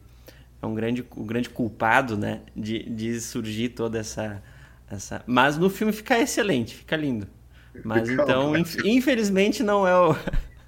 é 0.61 0.65
um 0.65 0.75
grande 0.75 1.05
um 1.15 1.25
grande 1.25 1.49
culpado, 1.49 2.17
né, 2.17 2.41
de, 2.55 2.83
de 2.83 3.21
surgir 3.21 3.69
toda 3.69 3.99
essa 3.99 4.43
essa, 4.89 5.23
mas 5.25 5.57
no 5.57 5.69
filme 5.69 5.93
fica 5.93 6.19
excelente, 6.19 6.75
fica 6.75 6.95
lindo. 6.97 7.27
Mas 7.83 8.09
fica 8.09 8.23
então, 8.23 8.53
infelizmente 8.83 9.63
não 9.63 9.87
é 9.87 9.95
o 9.95 10.15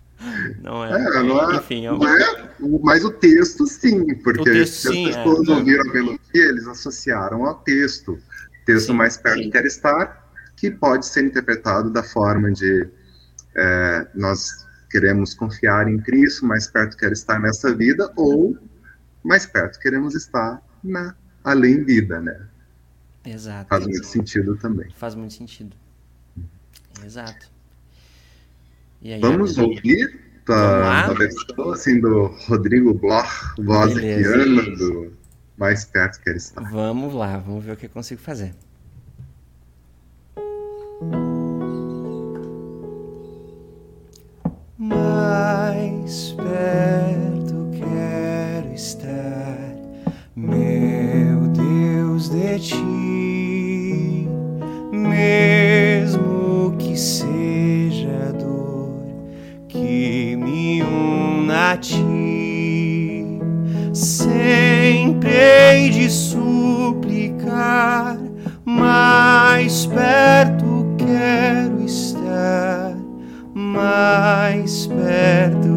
não 0.63 0.85
é, 0.85 0.91
é, 0.91 1.23
não 1.23 1.51
é 1.51 1.55
enfim, 1.57 1.85
é, 1.85 1.91
não 1.91 2.07
é 2.07 2.49
o, 2.61 2.79
mas 2.81 3.03
o 3.03 3.11
texto 3.11 3.67
sim, 3.67 4.15
porque 4.15 4.43
texto, 4.43 4.73
se 4.73 4.87
as 4.87 4.93
sim, 4.93 5.05
pessoas 5.07 5.49
é. 5.49 5.51
ouviram 5.51 5.89
a 5.89 5.93
melodia, 5.93 6.19
eles 6.33 6.65
associaram 6.65 7.45
ao 7.45 7.55
texto. 7.55 8.17
Texto 8.69 8.87
Sim, 8.87 8.93
mais 8.93 9.17
perto 9.17 9.41
sim. 9.41 9.49
quer 9.49 9.65
estar, 9.65 10.28
que 10.59 10.69
pode 10.69 11.05
ser 11.05 11.25
interpretado 11.25 11.89
da 11.89 12.03
forma 12.03 12.51
de 12.51 12.89
é, 13.55 14.07
nós 14.13 14.67
queremos 14.91 15.33
confiar 15.33 15.87
em 15.87 15.97
Cristo, 15.99 16.45
mais 16.45 16.67
perto 16.67 16.97
quer 16.97 17.13
estar 17.13 17.39
nessa 17.39 17.73
vida, 17.73 18.11
ou 18.17 18.57
mais 19.23 19.45
perto 19.45 19.79
queremos 19.79 20.15
estar 20.15 20.61
na 20.83 21.15
além 21.45 21.83
vida, 21.85 22.19
né? 22.19 22.47
Exato. 23.25 23.69
Faz 23.69 23.85
muito 23.87 24.05
sentido 24.05 24.57
também. 24.57 24.89
Faz 24.95 25.15
muito 25.15 25.33
sentido. 25.33 25.75
Exato. 27.05 27.49
Aí, 29.01 29.19
Vamos 29.21 29.57
ouvir 29.57 30.19
a, 30.49 31.13
versão 31.13 31.71
assim 31.71 32.01
do 32.01 32.25
Rodrigo 32.47 32.93
Bloch, 32.93 33.29
voz 33.59 33.93
do 33.93 35.13
Mais 35.57 35.85
Perto 35.85 36.19
Quer 36.21 36.35
Estar. 36.35 36.69
Vamos 36.69 37.13
lá, 37.13 37.37
vamos 37.37 37.63
ver 37.63 37.73
o 37.73 37.77
que 37.77 37.85
eu 37.85 37.89
consigo 37.89 38.19
fazer. 38.19 38.53
Mais 46.09 46.31
perto 46.31 47.69
quero 47.71 48.73
estar, 48.73 49.75
meu 50.35 51.47
Deus, 51.49 52.29
de 52.29 52.57
ti, 52.57 54.27
mesmo 54.91 56.75
que 56.79 56.97
seja 56.97 58.33
dor 58.39 59.05
que 59.67 60.35
me 60.35 60.81
una 60.81 61.73
a 61.73 61.77
ti. 61.77 63.39
Sempre 63.93 65.29
hei 65.29 65.91
de 65.91 66.09
suplicar, 66.09 68.17
mais 68.65 69.85
perto 69.85 70.87
quero 70.97 71.83
estar, 71.85 72.97
mais 73.53 74.87
perto 74.87 75.68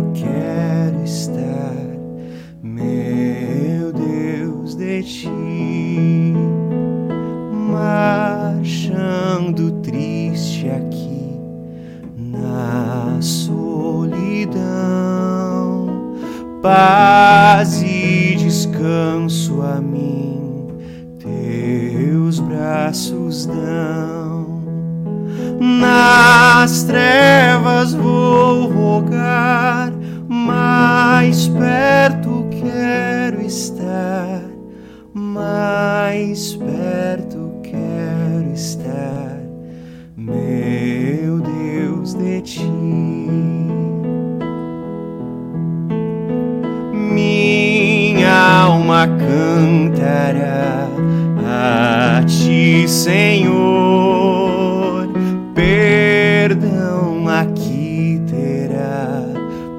paz 16.62 17.82
e 17.82 18.36
descanso 18.36 19.60
a 19.62 19.80
mim, 19.80 20.68
teus 21.18 22.38
braços 22.38 23.46
dão. 23.46 24.62
Nas 25.60 26.84
trevas 26.84 27.92
vou 27.92 28.68
rogar, 28.68 29.92
mais 30.28 31.48
perto 31.48 32.31
Senhor. 52.92 53.48
Perdão 55.54 57.26
aqui 57.26 58.20
terá 58.26 59.22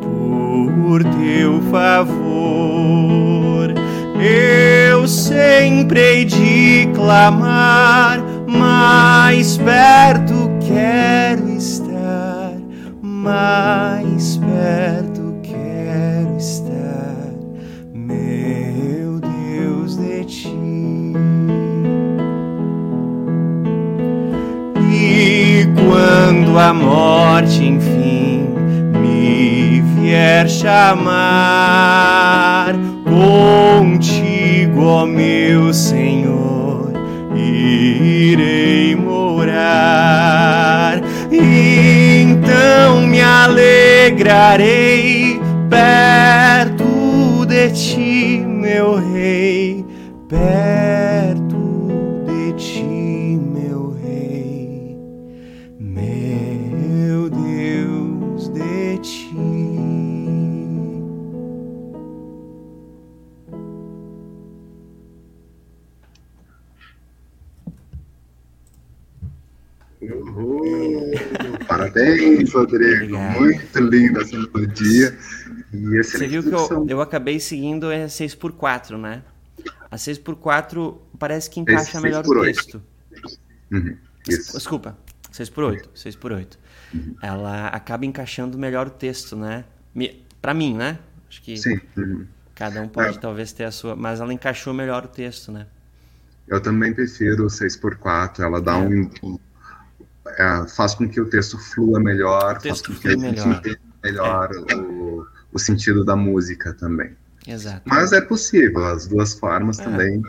por 0.02 1.04
teu 1.04 1.62
favor. 1.70 3.72
Eu 4.20 5.08
sempre 5.08 6.00
hei 6.00 6.26
de 6.26 6.90
clamar, 6.96 8.20
mais 8.48 9.58
perto 9.58 10.50
quero 10.68 11.50
estar, 11.50 12.54
mais 13.00 13.83
quando 26.54 26.60
a 26.60 26.74
morte 26.74 27.64
enfim 27.66 28.48
me 29.02 29.82
vier 29.96 30.48
chamar, 30.48 31.16
contigo, 33.04 34.86
ó 34.86 35.06
meu 35.06 35.74
Senhor, 35.74 36.94
irei 37.36 38.96
morar. 38.96 39.42
Então 41.32 43.02
me 43.08 43.20
alegrarei 43.20 44.62
perto 45.68 47.48
de 47.48 47.72
ti, 47.72 48.46
meu 48.46 48.98
Rei, 49.12 49.84
perto 50.30 50.73
Rodrigo. 72.54 73.04
Obrigado. 73.16 73.40
Muito 73.42 73.80
linda 73.80 74.22
essa 74.22 74.38
melodia. 74.38 75.18
E 75.74 76.04
Você 76.04 76.28
viu 76.28 76.44
que 76.44 76.50
eu, 76.54 76.86
eu 76.88 77.02
acabei 77.02 77.40
seguindo 77.40 77.92
é 77.92 78.06
6x4, 78.06 78.98
né? 79.00 79.24
A 79.90 79.96
6x4 79.96 80.98
parece 81.20 81.50
que 81.50 81.60
encaixa 81.60 82.00
melhor 82.02 82.24
6 82.24 82.28
o 82.28 82.34
por 82.34 82.38
8. 82.38 82.56
texto. 82.56 82.84
Uhum, 83.72 83.98
Isso. 84.28 84.54
Desculpa, 84.58 84.98
6x8, 85.32 85.88
6x8. 85.96 86.58
Ela 87.22 87.68
acaba 87.68 88.06
encaixando 88.06 88.58
melhor 88.58 88.88
o 88.88 88.92
texto, 88.92 89.36
né? 89.36 89.66
Pra 90.42 90.54
mim, 90.54 90.76
né? 90.76 91.00
Acho 91.30 91.42
que 91.42 91.58
Sim. 91.58 91.80
uhum. 91.98 92.26
cada 92.54 92.82
um 92.82 92.88
pode 92.88 93.18
É. 93.18 93.20
talvez 93.20 93.52
ter 93.52 93.64
a 93.64 93.72
sua, 93.72 93.96
mas 93.96 94.20
ela 94.20 94.34
encaixou 94.34 94.74
melhor 94.74 95.06
o 95.06 95.08
texto, 95.08 95.52
né? 95.52 95.66
Eu 96.48 96.60
também 96.62 96.94
prefiro 96.94 97.46
o 97.46 97.48
6x4. 97.50 98.40
Ela 98.42 98.62
dá 98.62 98.74
É. 98.74 98.78
um. 98.78 99.10
É, 100.38 100.68
faz 100.68 100.96
com 100.96 101.08
que 101.08 101.20
o 101.22 101.26
texto 101.30 101.58
flua 101.58 102.00
melhor, 102.00 102.52
O 102.58 102.62
faz 102.62 102.64
texto 102.64 102.94
com 102.94 103.00
que 103.00 103.08
a 103.08 103.12
gente 103.12 103.22
melhor. 103.22 103.48
É. 103.48 103.58
entenda 103.58 103.80
melhor 104.04 104.52
o, 104.56 105.28
o 105.52 105.60
sentido 105.60 106.04
da 106.04 106.16
música 106.16 106.74
também. 106.74 107.16
Exato. 107.48 107.82
Mas 107.86 108.12
é 108.14 108.22
possível, 108.22 108.86
as 108.86 109.08
duas 109.08 109.34
formas 109.34 109.80
É, 109.80 109.84
também. 109.84 110.22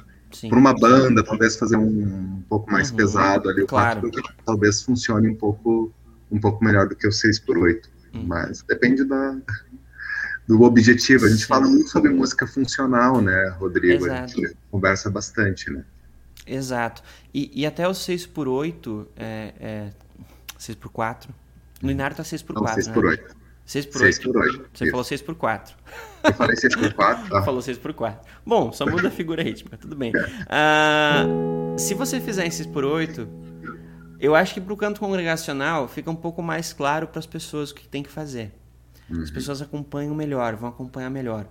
Para 0.48 0.58
uma 0.58 0.74
banda, 0.74 1.22
talvez 1.22 1.56
fazer 1.56 1.76
um, 1.76 1.86
um 1.86 2.42
pouco 2.48 2.70
mais 2.70 2.90
Uhum, 2.90 2.96
pesado 2.96 3.48
ali, 3.48 3.62
o 3.62 3.66
claro. 3.68 4.00
4 4.10 4.22
talvez 4.44 4.82
funcione 4.82 5.28
um 5.28 5.34
pouco, 5.36 5.92
um 6.30 6.40
pouco 6.40 6.64
melhor 6.64 6.88
do 6.88 6.96
que 6.96 7.06
o 7.06 7.12
6 7.12 7.38
por 7.40 7.56
8 7.58 7.88
Uhum. 8.14 8.24
Mas 8.26 8.62
depende 8.62 9.04
da, 9.04 9.36
do 10.46 10.62
objetivo. 10.62 11.26
A 11.26 11.28
gente 11.28 11.40
Sim. 11.42 11.46
fala 11.48 11.66
muito 11.66 11.88
sobre 11.88 12.12
música 12.12 12.46
funcional, 12.46 13.20
né, 13.20 13.48
Rodrigo? 13.58 14.04
A 14.04 14.08
Exato. 14.08 14.40
gente 14.40 14.56
conversa 14.70 15.10
bastante, 15.10 15.70
né? 15.70 15.84
Exato. 16.46 17.02
E, 17.32 17.50
e 17.54 17.66
até 17.66 17.86
o 17.88 17.92
6x8, 17.92 19.06
é, 19.16 19.54
é, 19.60 19.90
6x4. 20.58 21.28
No 21.82 21.90
Inário 21.90 22.16
tá 22.16 22.22
6x4, 22.22 22.54
Não, 22.54 22.66
6 22.66 22.86
né? 22.86 22.92
por 22.92 23.04
8 23.06 23.36
6x8. 23.66 23.98
6 23.98 24.18
por 24.18 24.36
8 24.36 24.70
Você 24.72 24.90
falou 24.90 25.04
6x4. 25.04 25.70
Eu 26.24 26.34
falei 26.34 26.56
6 26.56 26.76
por 26.76 26.92
4 26.92 27.28
tá? 27.28 27.42
Falou 27.42 27.62
6 27.62 27.78
por 27.78 27.92
4. 27.94 28.30
Bom, 28.44 28.72
só 28.72 28.86
muda 28.86 29.08
a 29.08 29.10
figura 29.10 29.42
rítmica, 29.42 29.76
tudo 29.76 29.96
bem. 29.96 30.12
Ah, 30.48 31.24
se 31.76 31.94
você 31.94 32.20
fizer 32.20 32.46
em 32.46 32.50
6 32.50 32.68
por 32.68 32.84
8, 32.84 33.26
eu 34.20 34.34
acho 34.34 34.54
que 34.54 34.60
pro 34.60 34.76
canto 34.76 35.00
congregacional 35.00 35.88
fica 35.88 36.10
um 36.10 36.16
pouco 36.16 36.42
mais 36.42 36.72
claro 36.72 37.06
para 37.08 37.18
as 37.18 37.26
pessoas 37.26 37.70
o 37.70 37.74
que 37.74 37.88
tem 37.88 38.02
que 38.02 38.10
fazer. 38.10 38.52
As 39.10 39.30
pessoas 39.30 39.60
acompanham 39.60 40.14
melhor, 40.14 40.56
vão 40.56 40.68
acompanhar 40.68 41.10
melhor. 41.10 41.46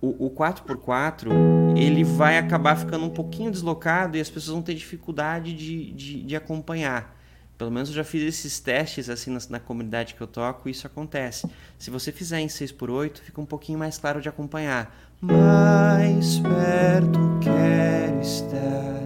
O, 0.00 0.26
o 0.26 0.30
4x4, 0.30 1.28
ele 1.76 2.02
vai 2.02 2.38
acabar 2.38 2.76
ficando 2.76 3.04
um 3.04 3.10
pouquinho 3.10 3.50
deslocado 3.50 4.16
e 4.16 4.20
as 4.20 4.30
pessoas 4.30 4.54
vão 4.54 4.62
ter 4.62 4.74
dificuldade 4.74 5.52
de, 5.52 5.92
de, 5.92 6.22
de 6.22 6.36
acompanhar. 6.36 7.14
Pelo 7.56 7.70
menos 7.70 7.88
eu 7.88 7.94
já 7.94 8.04
fiz 8.04 8.22
esses 8.22 8.58
testes 8.58 9.08
assim 9.08 9.30
na, 9.30 9.38
na 9.48 9.60
comunidade 9.60 10.14
que 10.14 10.20
eu 10.20 10.26
toco 10.26 10.68
e 10.68 10.72
isso 10.72 10.86
acontece. 10.86 11.48
Se 11.78 11.90
você 11.90 12.10
fizer 12.10 12.40
em 12.40 12.48
6 12.48 12.72
por 12.72 12.90
8 12.90 13.22
fica 13.22 13.40
um 13.40 13.46
pouquinho 13.46 13.78
mais 13.78 13.96
claro 13.96 14.20
de 14.20 14.28
acompanhar. 14.28 14.94
Mais 15.20 16.38
perto 16.40 17.38
quero 17.40 18.20
estar, 18.20 19.00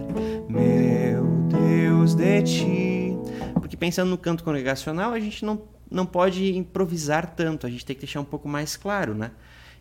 meu 0.49 1.25
Deus, 1.47 2.15
de 2.15 2.41
ti. 2.41 3.17
Porque 3.53 3.77
pensando 3.77 4.09
no 4.09 4.17
canto 4.17 4.43
congregacional, 4.43 5.13
a 5.13 5.19
gente 5.19 5.45
não, 5.45 5.61
não 5.89 6.05
pode 6.05 6.55
improvisar 6.55 7.35
tanto, 7.35 7.65
a 7.65 7.69
gente 7.69 7.85
tem 7.85 7.95
que 7.95 8.01
deixar 8.01 8.21
um 8.21 8.25
pouco 8.25 8.47
mais 8.47 8.77
claro, 8.77 9.13
né? 9.13 9.31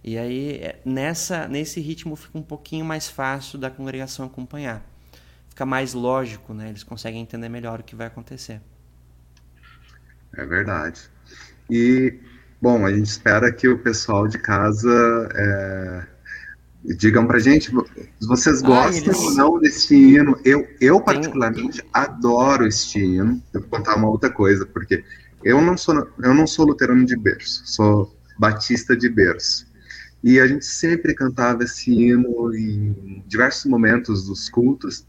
E 0.03 0.17
aí, 0.17 0.53
é, 0.63 0.81
nessa, 0.85 1.49
nesse 1.49 1.81
ritmo, 1.81 2.17
fica 2.17 2.39
um 2.39 2.43
pouquinho 2.43 2.85
mais 2.85 3.09
fácil 3.09 3.59
da 3.59 3.71
congregação 3.71 4.27
acompanhar. 4.27 4.83
Fica 5.49 5.67
mais 5.67 5.93
lógico, 5.93 6.55
né? 6.55 6.69
Eles 6.69 6.83
conseguem 6.83 7.21
entender 7.21 7.49
melhor 7.49 7.81
o 7.81 7.83
que 7.83 7.97
vai 7.97 8.07
acontecer. 8.07 8.61
É 10.37 10.45
verdade. 10.45 11.01
E, 11.69 12.15
bom, 12.61 12.87
a 12.87 12.93
gente 12.93 13.07
espera 13.07 13.53
que 13.53 13.69
o 13.69 13.79
pessoal 13.79 14.29
de 14.29 14.39
casa 14.39 15.29
é, 15.35 16.07
digam 16.95 17.27
pra 17.27 17.39
gente 17.39 17.71
se 17.71 18.27
vocês 18.27 18.63
ah, 18.63 18.67
gostam 18.67 19.13
eles... 19.13 19.19
ou 19.19 19.35
não 19.35 19.59
desse 19.59 19.95
hino. 19.95 20.39
Eu, 20.45 20.67
eu 20.81 21.01
particularmente, 21.01 21.83
Tem... 21.83 21.91
adoro 21.93 22.67
este 22.67 23.01
hino. 23.01 23.43
Eu 23.53 23.61
vou 23.61 23.71
contar 23.71 23.97
uma 23.97 24.09
outra 24.09 24.31
coisa, 24.31 24.65
porque 24.65 25.05
eu 25.45 25.61
não 25.61 25.77
sou, 25.77 26.07
eu 26.23 26.35
não 26.35 26.47
sou 26.47 26.67
luterano 26.67 27.05
de 27.05 27.17
berço, 27.17 27.63
sou 27.65 28.17
batista 28.39 28.97
de 28.97 29.09
berço. 29.09 29.67
E 30.23 30.41
a 30.41 30.47
gente 30.47 30.67
sempre 30.67 31.15
cantava 31.15 31.63
esse 31.63 31.93
hino 31.93 32.53
em 32.55 33.23
diversos 33.27 33.67
momentos 33.67 34.27
dos 34.27 34.49
cultos. 34.49 35.07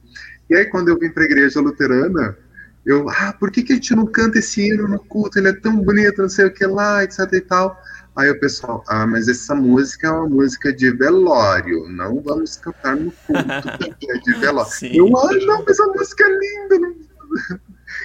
E 0.49 0.55
aí, 0.55 0.65
quando 0.65 0.89
eu 0.89 0.99
vim 0.99 1.09
para 1.09 1.23
a 1.23 1.25
igreja 1.25 1.59
luterana, 1.59 2.37
eu, 2.85 3.09
ah, 3.09 3.33
por 3.39 3.51
que, 3.51 3.63
que 3.63 3.73
a 3.73 3.75
gente 3.75 3.95
não 3.95 4.05
canta 4.05 4.39
esse 4.39 4.61
hino 4.61 4.87
no 4.87 4.99
culto? 4.99 5.39
Ele 5.39 5.49
é 5.49 5.53
tão 5.53 5.77
bonito, 5.77 6.21
não 6.21 6.29
sei 6.29 6.45
o 6.45 6.53
que 6.53 6.65
lá, 6.65 7.03
etc 7.03 7.19
e 7.33 7.41
tal. 7.41 7.79
Aí 8.15 8.29
o 8.29 8.39
pessoal, 8.39 8.83
ah, 8.87 9.07
mas 9.07 9.27
essa 9.27 9.55
música 9.55 10.07
é 10.07 10.11
uma 10.11 10.27
música 10.27 10.73
de 10.73 10.91
velório, 10.91 11.87
não 11.89 12.21
vamos 12.21 12.57
cantar 12.57 12.95
no 12.95 13.11
culto, 13.11 13.43
é 14.09 14.17
de 14.19 14.33
velório. 14.39 14.71
Sim. 14.71 14.91
Eu, 14.93 15.17
ah, 15.17 15.31
não, 15.45 15.63
mas 15.65 15.79
a 15.79 15.87
música 15.87 16.23
é 16.23 16.37
linda. 16.37 16.95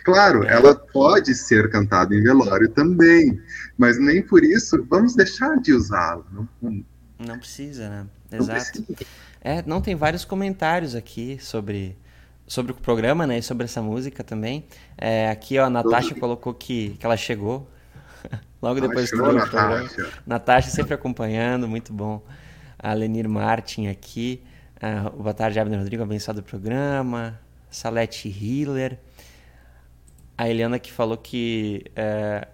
Claro, 0.04 0.44
ela 0.44 0.74
pode 0.74 1.34
ser 1.34 1.70
cantada 1.70 2.14
em 2.14 2.22
velório 2.22 2.68
também, 2.68 3.40
mas 3.76 3.98
nem 3.98 4.22
por 4.22 4.42
isso 4.42 4.84
vamos 4.88 5.14
deixar 5.14 5.56
de 5.60 5.72
usá-la. 5.72 6.24
Não, 6.32 6.84
não 7.18 7.38
precisa, 7.38 7.88
né? 7.88 8.06
Exato. 8.32 8.78
Não 8.78 8.84
precisa. 8.84 9.10
É, 9.40 9.62
não 9.66 9.80
tem 9.80 9.94
vários 9.94 10.24
comentários 10.24 10.94
aqui 10.94 11.38
sobre 11.40 11.96
sobre 12.46 12.72
o 12.72 12.74
programa, 12.74 13.26
né, 13.26 13.38
e 13.38 13.42
sobre 13.42 13.64
essa 13.64 13.80
música 13.80 14.22
também. 14.22 14.66
É, 14.98 15.30
aqui 15.30 15.58
ó, 15.58 15.64
a 15.64 15.70
Natasha 15.70 16.14
colocou 16.14 16.52
que, 16.52 16.90
que 16.98 17.06
ela 17.06 17.16
chegou 17.16 17.70
logo 18.60 18.80
depois 18.80 19.10
do 19.10 19.16
programa. 19.16 19.88
Natasha 20.26 20.70
sempre 20.70 20.94
acompanhando, 20.94 21.66
muito 21.66 21.92
bom. 21.92 22.22
A 22.78 22.92
Lenir 22.92 23.28
Martin 23.28 23.86
aqui. 23.86 24.42
Uh, 24.76 25.22
boa 25.22 25.32
tarde, 25.32 25.58
Abner 25.58 25.78
Rodrigo, 25.78 26.02
abençoado 26.02 26.42
programa. 26.42 27.40
Salete 27.70 28.28
Hiller. 28.28 28.98
A 30.36 30.48
Eliana 30.48 30.78
que 30.78 30.92
falou 30.92 31.16
que 31.16 31.84
uh, 31.90 32.46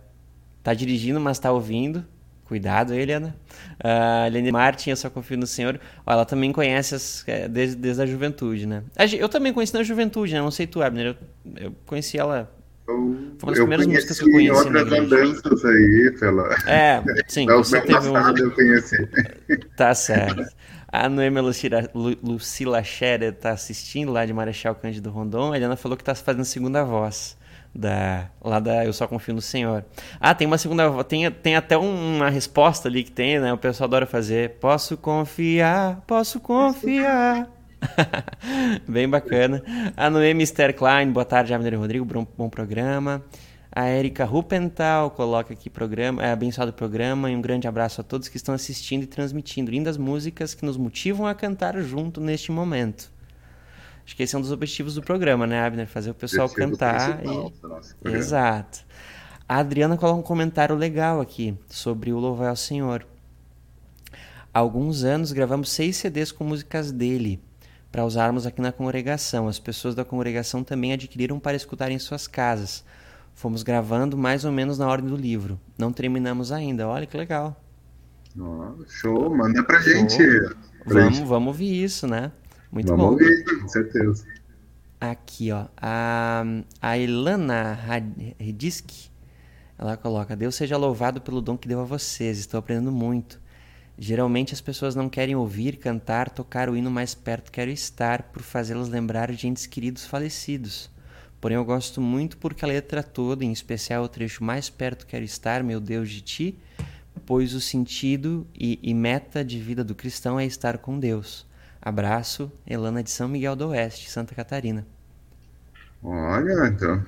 tá 0.63 0.75
dirigindo, 0.75 1.19
mas 1.19 1.39
tá 1.39 1.51
ouvindo. 1.51 2.05
Cuidado, 2.45 2.93
Eliana. 2.93 3.37
A 3.83 4.25
uh, 4.25 4.27
Helene 4.27 4.51
Martin, 4.51 4.91
eu 4.91 4.97
só 4.97 5.09
confio 5.09 5.39
no 5.39 5.47
Senhor. 5.47 5.81
ela 6.05 6.25
também 6.25 6.51
conhece 6.51 6.97
as, 6.97 7.25
é, 7.29 7.47
desde, 7.49 7.77
desde 7.77 8.03
a 8.03 8.07
juventude, 8.07 8.67
né? 8.67 8.83
Eu 9.19 9.29
também 9.29 9.53
conheci 9.53 9.73
na 9.73 9.85
juventude, 9.85 10.35
né? 10.35 10.41
Não 10.41 10.51
sei 10.51 10.67
tu, 10.67 10.83
Abner. 10.83 11.07
Eu, 11.07 11.17
eu 11.67 11.75
conheci 11.87 12.19
ela. 12.19 12.53
Foi 12.85 12.97
uma 12.97 13.53
das 13.53 13.59
primeiras 13.61 13.87
músicas 13.87 14.19
que 14.19 14.25
eu 14.25 14.33
conheci 14.33 14.67
outras 14.67 14.93
andanças 14.93 15.65
aí, 15.65 16.17
pela... 16.19 16.49
É, 16.67 17.03
sim. 17.29 17.47
você 17.47 17.81
teve 17.83 18.09
um... 18.09 18.37
eu 18.37 18.51
conheci. 18.51 19.09
Tá 19.77 19.95
certo. 19.95 20.45
A 20.89 21.09
Noemi 21.09 21.41
Lucila, 21.41 21.89
Lucila 21.95 22.83
Scherer 22.83 23.33
tá 23.33 23.53
assistindo 23.53 24.11
lá 24.11 24.27
de 24.27 24.33
Marechal 24.33 24.75
Cândido 24.75 25.09
Rondon. 25.09 25.53
A 25.53 25.57
Eliana 25.57 25.77
falou 25.77 25.97
que 25.97 26.03
tá 26.03 26.17
fazendo 26.17 26.45
segunda 26.45 26.83
voz 26.83 27.39
da 27.75 28.29
lá 28.43 28.59
da 28.59 28.85
Eu 28.85 28.93
Só 28.93 29.07
Confio 29.07 29.35
no 29.35 29.41
Senhor. 29.41 29.85
Ah, 30.19 30.35
tem 30.35 30.47
uma 30.47 30.59
segunda, 30.59 31.05
tem, 31.05 31.31
tem 31.31 31.57
até 31.57 31.77
uma 31.77 32.29
resposta 32.29 32.89
ali 32.89 33.05
que 33.05 33.13
tem, 33.13 33.39
né? 33.39 33.53
O 33.53 33.59
pessoal 33.59 33.87
adora 33.87 34.07
fazer. 34.07 34.57
Posso 34.61 34.97
confiar, 34.97 36.03
posso 36.07 36.41
confiar. 36.41 37.49
Bem 38.87 39.09
bacana. 39.09 39.63
A 39.97 40.11
Noemi 40.11 40.43
Esther 40.43 40.75
Klein, 40.75 41.11
boa 41.11 41.25
tarde, 41.25 41.55
Abner 41.55 41.79
Rodrigo, 41.79 42.05
bom, 42.05 42.27
bom 42.37 42.49
programa. 42.49 43.25
A 43.73 43.89
Erika 43.89 44.25
Rupental 44.25 45.13
coloca 45.13 45.53
aqui 45.53 45.71
programa, 45.71 46.25
é 46.25 46.33
abençoado 46.33 46.73
programa 46.73 47.31
e 47.31 47.37
um 47.37 47.41
grande 47.41 47.69
abraço 47.69 48.01
a 48.01 48.05
todos 48.05 48.29
que 48.29 48.37
estão 48.37 48.53
assistindo 48.53 49.05
e 49.05 49.07
transmitindo 49.07 49.71
lindas 49.71 49.97
músicas 49.97 50.55
que 50.55 50.65
nos 50.65 50.77
motivam 50.77 51.25
a 51.25 51.35
cantar 51.37 51.81
junto 51.81 52.21
neste 52.21 52.51
momento. 52.51 53.13
Acho 54.11 54.17
que 54.17 54.25
esse 54.25 54.35
é 54.35 54.39
um 54.39 54.43
dos 54.43 54.51
objetivos 54.51 54.97
do 54.97 55.03
programa, 55.03 55.47
né, 55.47 55.65
Abner? 55.65 55.87
Fazer 55.87 56.11
o 56.11 56.15
pessoal 56.15 56.49
cantar. 56.49 57.21
E... 57.25 58.09
Exato. 58.09 58.81
A 59.49 59.59
Adriana 59.59 59.97
coloca 59.97 60.19
um 60.19 60.23
comentário 60.23 60.75
legal 60.75 61.21
aqui 61.21 61.57
sobre 61.69 62.13
o 62.13 62.19
Louvar 62.19 62.49
ao 62.49 62.57
Senhor. 62.57 63.07
Há 64.53 64.59
alguns 64.59 65.05
anos 65.05 65.31
gravamos 65.31 65.71
seis 65.71 65.97
CDs 65.97 66.33
com 66.33 66.43
músicas 66.43 66.91
dele 66.91 67.41
para 67.93 68.05
usarmos 68.05 68.47
aqui 68.47 68.61
na 68.61 68.73
congregação. 68.73 69.47
As 69.47 69.61
pessoas 69.61 69.95
da 69.95 70.05
congregação 70.05 70.65
também 70.65 70.93
adquiriram 70.93 71.39
para 71.39 71.57
escutar 71.57 71.93
em 71.93 71.99
suas 72.01 72.27
casas. 72.27 72.85
Fomos 73.33 73.63
gravando 73.63 74.19
mais 74.19 74.45
ou 74.45 74.51
menos 74.51 74.77
na 74.77 74.89
ordem 74.89 75.09
do 75.09 75.17
livro. 75.17 75.57
Não 75.79 75.93
terminamos 75.93 76.51
ainda. 76.51 76.89
Olha 76.89 77.07
que 77.07 77.17
legal. 77.17 77.63
Oh, 78.37 78.75
show, 78.89 79.33
manda 79.33 79.63
pra 79.63 79.79
gente. 79.79 80.19
Pra 80.83 80.95
vamos, 80.95 81.17
gente. 81.19 81.29
vamos 81.29 81.47
ouvir 81.47 81.85
isso, 81.85 82.09
né? 82.09 82.33
Muito 82.71 82.89
Vamos 82.89 83.05
bom. 83.05 83.13
Ouvir, 83.13 83.45
com 83.61 83.69
certeza. 83.69 84.25
Aqui, 85.01 85.51
ó. 85.51 85.67
A, 85.77 86.45
a 86.81 86.99
Ilana 86.99 87.79
Redisk, 88.39 89.11
ela 89.79 89.97
coloca: 89.97 90.37
Deus 90.37 90.55
seja 90.55 90.77
louvado 90.77 91.21
pelo 91.21 91.41
dom 91.41 91.57
que 91.57 91.69
deu 91.69 91.81
a 91.81 91.85
vocês. 91.85 92.39
Estou 92.39 92.59
aprendendo 92.59 92.93
muito. 92.93 93.41
Geralmente 93.99 94.55
as 94.55 94.61
pessoas 94.63 94.95
não 94.95 95.11
querem 95.11 95.37
ouvir, 95.37 95.77
cantar, 95.77 96.31
tocar 96.31 96.71
o 96.71 96.77
hino 96.77 96.91
mais 96.91 97.15
perto 97.15 97.53
quero 97.53 97.71
estar, 97.71 98.23
por 98.25 98.43
fazê-las 98.43 98.89
lembrar 98.89 99.31
de 99.31 99.47
entes 99.47 99.67
queridos 99.67 100.07
falecidos. 100.07 100.91
Porém, 101.39 101.57
eu 101.57 101.65
gosto 101.67 102.01
muito 102.01 102.39
porque 102.39 102.65
a 102.65 102.69
letra 102.69 103.03
toda, 103.03 103.45
em 103.45 103.53
especial 103.53 104.05
o 104.05 104.09
trecho 104.09 104.43
mais 104.43 104.71
perto 104.71 105.07
quero 105.07 105.25
estar, 105.25 105.63
meu 105.63 105.81
Deus, 105.81 106.09
de 106.09 106.23
ti, 106.23 106.59
pois 107.27 107.53
o 107.53 107.61
sentido 107.61 108.47
e, 108.55 108.79
e 108.83 108.95
meta 108.95 109.45
de 109.45 109.59
vida 109.59 109.85
do 109.85 109.95
cristão 109.95 110.41
é 110.41 110.47
estar 110.47 110.79
com 110.79 110.99
Deus. 110.99 111.47
Abraço, 111.81 112.53
Elana 112.67 113.03
de 113.03 113.11
São 113.11 113.29
Miguel 113.29 113.57
do 113.57 113.69
Oeste, 113.69 114.11
Santa 114.11 114.35
Catarina. 114.35 114.87
Olha, 116.03 116.69
então. 116.69 117.03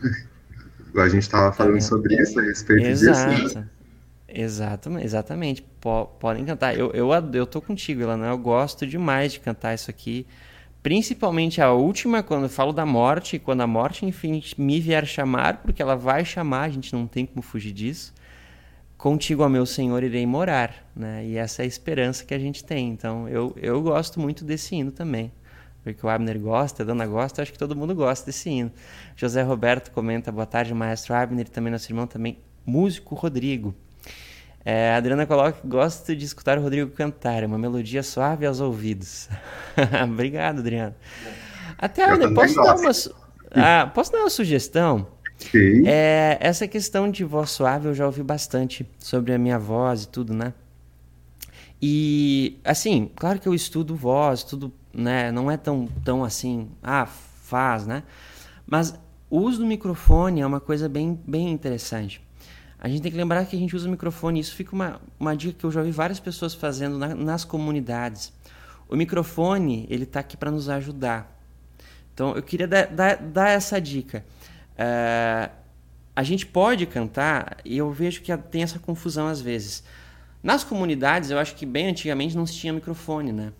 A 0.96 1.08
gente 1.08 1.22
estava 1.22 1.52
falando 1.52 1.78
é, 1.78 1.80
sobre 1.80 2.20
isso, 2.20 2.38
a 2.38 2.42
respeito 2.42 2.86
exato. 2.86 3.34
disso. 3.34 3.58
Né? 3.58 3.68
Exatamente, 4.28 5.04
exatamente. 5.04 5.66
podem 6.18 6.44
cantar. 6.44 6.76
Eu, 6.76 6.90
eu, 6.92 7.10
eu 7.32 7.46
tô 7.46 7.60
contigo, 7.60 8.02
Elana. 8.02 8.28
Eu 8.28 8.38
gosto 8.38 8.86
demais 8.86 9.32
de 9.32 9.40
cantar 9.40 9.74
isso 9.74 9.90
aqui. 9.90 10.26
Principalmente 10.82 11.60
a 11.60 11.70
última, 11.72 12.22
quando 12.22 12.44
eu 12.44 12.48
falo 12.48 12.72
da 12.72 12.84
morte, 12.84 13.38
quando 13.38 13.60
a 13.60 13.66
morte, 13.66 14.04
enfim, 14.04 14.42
me 14.58 14.80
vier 14.80 15.06
chamar, 15.06 15.58
porque 15.58 15.80
ela 15.80 15.94
vai 15.94 16.24
chamar, 16.24 16.62
a 16.62 16.68
gente 16.70 16.92
não 16.92 17.06
tem 17.06 17.24
como 17.24 17.40
fugir 17.40 17.72
disso. 17.72 18.12
Contigo, 19.02 19.42
ó 19.42 19.48
meu 19.48 19.66
Senhor, 19.66 20.00
irei 20.04 20.24
morar, 20.24 20.88
né? 20.94 21.26
E 21.26 21.36
essa 21.36 21.60
é 21.60 21.64
a 21.64 21.66
esperança 21.66 22.24
que 22.24 22.32
a 22.32 22.38
gente 22.38 22.64
tem. 22.64 22.88
Então, 22.88 23.28
eu, 23.28 23.52
eu 23.60 23.82
gosto 23.82 24.20
muito 24.20 24.44
desse 24.44 24.76
hino 24.76 24.92
também. 24.92 25.32
Porque 25.82 26.06
o 26.06 26.08
Abner 26.08 26.38
gosta, 26.38 26.84
a 26.84 26.86
Dana 26.86 27.04
gosta, 27.04 27.42
acho 27.42 27.50
que 27.50 27.58
todo 27.58 27.74
mundo 27.74 27.96
gosta 27.96 28.26
desse 28.26 28.48
hino. 28.48 28.70
José 29.16 29.42
Roberto 29.42 29.90
comenta, 29.90 30.30
boa 30.30 30.46
tarde, 30.46 30.72
maestro 30.72 31.14
Abner, 31.14 31.48
também 31.48 31.72
nosso 31.72 31.90
irmão 31.90 32.06
também, 32.06 32.38
músico 32.64 33.16
Rodrigo. 33.16 33.74
É, 34.64 34.92
a 34.92 34.98
Adriana 34.98 35.26
coloca 35.26 35.60
que 35.60 35.66
gosta 35.66 36.14
de 36.14 36.24
escutar 36.24 36.56
o 36.56 36.62
Rodrigo 36.62 36.88
cantar, 36.92 37.42
é 37.42 37.46
uma 37.46 37.58
melodia 37.58 38.04
suave 38.04 38.46
aos 38.46 38.60
ouvidos. 38.60 39.28
Obrigado, 40.08 40.60
Adriana. 40.60 40.94
Até, 41.76 42.04
Abner, 42.04 42.32
posso 42.32 42.54
dar, 42.54 42.76
uma, 42.76 42.92
ah, 43.50 43.90
posso 43.92 44.12
dar 44.12 44.20
uma 44.20 44.30
sugestão? 44.30 45.08
É, 45.86 46.38
essa 46.40 46.66
questão 46.68 47.10
de 47.10 47.24
voz 47.24 47.50
suave 47.50 47.88
eu 47.88 47.94
já 47.94 48.06
ouvi 48.06 48.22
bastante 48.22 48.86
sobre 48.98 49.32
a 49.32 49.38
minha 49.38 49.58
voz 49.58 50.04
e 50.04 50.08
tudo, 50.08 50.32
né? 50.34 50.52
E, 51.80 52.58
assim, 52.64 53.10
claro 53.16 53.40
que 53.40 53.48
eu 53.48 53.54
estudo 53.54 53.96
voz, 53.96 54.44
tudo, 54.44 54.72
né? 54.94 55.32
Não 55.32 55.50
é 55.50 55.56
tão, 55.56 55.88
tão 56.04 56.22
assim, 56.22 56.68
ah, 56.82 57.06
faz, 57.06 57.86
né? 57.86 58.04
Mas 58.66 58.94
o 59.28 59.40
uso 59.40 59.58
do 59.58 59.66
microfone 59.66 60.40
é 60.40 60.46
uma 60.46 60.60
coisa 60.60 60.88
bem, 60.88 61.18
bem 61.26 61.50
interessante. 61.50 62.22
A 62.78 62.88
gente 62.88 63.02
tem 63.02 63.10
que 63.10 63.16
lembrar 63.16 63.44
que 63.46 63.56
a 63.56 63.58
gente 63.58 63.74
usa 63.74 63.88
o 63.88 63.90
microfone, 63.90 64.40
isso 64.40 64.54
fica 64.54 64.74
uma, 64.74 65.00
uma 65.18 65.36
dica 65.36 65.58
que 65.58 65.64
eu 65.64 65.70
já 65.70 65.80
ouvi 65.80 65.92
várias 65.92 66.20
pessoas 66.20 66.54
fazendo 66.54 66.98
na, 66.98 67.14
nas 67.14 67.44
comunidades. 67.44 68.32
O 68.88 68.96
microfone, 68.96 69.86
ele 69.88 70.04
está 70.04 70.20
aqui 70.20 70.36
para 70.36 70.50
nos 70.50 70.68
ajudar. 70.68 71.40
Então, 72.12 72.34
eu 72.36 72.42
queria 72.42 72.68
dar, 72.68 72.86
dar, 72.86 73.16
dar 73.16 73.48
essa 73.50 73.80
dica. 73.80 74.24
Uh, 74.82 75.50
a 76.14 76.22
gente 76.22 76.44
pode 76.44 76.86
cantar, 76.86 77.58
e 77.64 77.78
eu 77.78 77.90
vejo 77.90 78.20
que 78.20 78.36
tem 78.36 78.62
essa 78.62 78.78
confusão 78.78 79.28
às 79.28 79.40
vezes. 79.40 79.84
Nas 80.42 80.64
comunidades, 80.64 81.30
eu 81.30 81.38
acho 81.38 81.54
que 81.54 81.64
bem 81.64 81.88
antigamente 81.88 82.36
não 82.36 82.44
se 82.44 82.54
tinha 82.54 82.72
microfone, 82.72 83.32
né? 83.32 83.52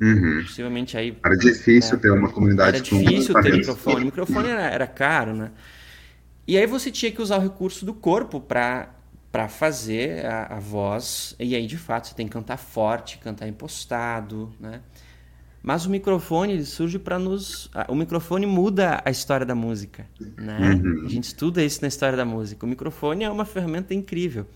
Uhum. 0.00 0.42
Possivelmente 0.42 0.96
aí. 0.96 1.16
Era 1.24 1.36
difícil 1.36 1.96
é, 1.96 2.00
ter 2.00 2.10
uma 2.10 2.30
comunidade 2.30 2.76
Era 2.76 2.80
difícil 2.80 3.34
ter 3.42 3.52
microfone. 3.52 4.02
O 4.02 4.04
microfone 4.04 4.48
era, 4.48 4.62
era 4.62 4.86
caro, 4.86 5.34
né? 5.34 5.50
E 6.46 6.56
aí 6.56 6.66
você 6.66 6.90
tinha 6.90 7.10
que 7.10 7.20
usar 7.20 7.38
o 7.38 7.42
recurso 7.42 7.84
do 7.84 7.94
corpo 7.94 8.40
para 8.40 8.94
para 9.30 9.46
fazer 9.46 10.26
a, 10.26 10.56
a, 10.56 10.58
voz. 10.58 11.36
E 11.38 11.54
aí, 11.54 11.64
de 11.64 11.78
fato, 11.78 12.08
você 12.08 12.14
tem 12.16 12.26
que 12.26 12.32
cantar 12.32 12.56
forte, 12.56 13.18
cantar 13.18 13.46
impostado, 13.46 14.52
né? 14.58 14.80
Mas 15.62 15.84
o 15.84 15.90
microfone 15.90 16.64
surge 16.64 16.98
para 16.98 17.18
nos. 17.18 17.70
O 17.88 17.94
microfone 17.94 18.46
muda 18.46 19.02
a 19.04 19.10
história 19.10 19.44
da 19.44 19.54
música. 19.54 20.06
Né? 20.36 20.80
Uhum. 20.82 21.04
A 21.04 21.08
gente 21.08 21.24
estuda 21.24 21.62
isso 21.62 21.82
na 21.82 21.88
história 21.88 22.16
da 22.16 22.24
música. 22.24 22.64
O 22.64 22.68
microfone 22.68 23.24
é 23.24 23.30
uma 23.30 23.44
ferramenta 23.44 23.92
incrível. 23.92 24.46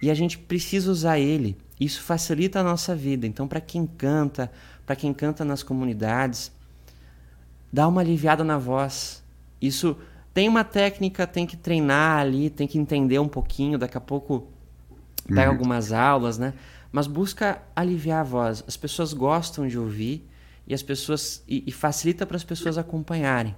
E 0.00 0.10
a 0.10 0.14
gente 0.14 0.38
precisa 0.38 0.90
usar 0.90 1.18
ele. 1.18 1.56
Isso 1.78 2.02
facilita 2.02 2.60
a 2.60 2.62
nossa 2.62 2.94
vida. 2.94 3.26
Então, 3.26 3.46
para 3.46 3.60
quem 3.60 3.86
canta, 3.86 4.50
para 4.86 4.96
quem 4.96 5.12
canta 5.12 5.44
nas 5.44 5.62
comunidades, 5.62 6.50
dá 7.72 7.86
uma 7.86 8.00
aliviada 8.00 8.42
na 8.42 8.56
voz. 8.56 9.22
Isso 9.60 9.96
tem 10.32 10.48
uma 10.48 10.64
técnica, 10.64 11.26
tem 11.26 11.46
que 11.46 11.56
treinar 11.56 12.20
ali, 12.20 12.48
tem 12.48 12.66
que 12.66 12.78
entender 12.78 13.18
um 13.18 13.28
pouquinho. 13.28 13.78
Daqui 13.78 13.98
a 13.98 14.00
pouco 14.00 14.48
pega 15.28 15.42
uhum. 15.42 15.50
algumas 15.50 15.92
aulas, 15.92 16.38
né? 16.38 16.54
Mas 16.92 17.06
busca 17.06 17.62
aliviar 17.74 18.20
a 18.20 18.24
voz. 18.24 18.62
As 18.68 18.76
pessoas 18.76 19.14
gostam 19.14 19.66
de 19.66 19.78
ouvir 19.78 20.28
e 20.66 20.74
as 20.74 20.82
pessoas 20.82 21.42
e, 21.48 21.64
e 21.66 21.72
facilita 21.72 22.26
para 22.26 22.36
as 22.36 22.44
pessoas 22.44 22.76
acompanharem. 22.76 23.56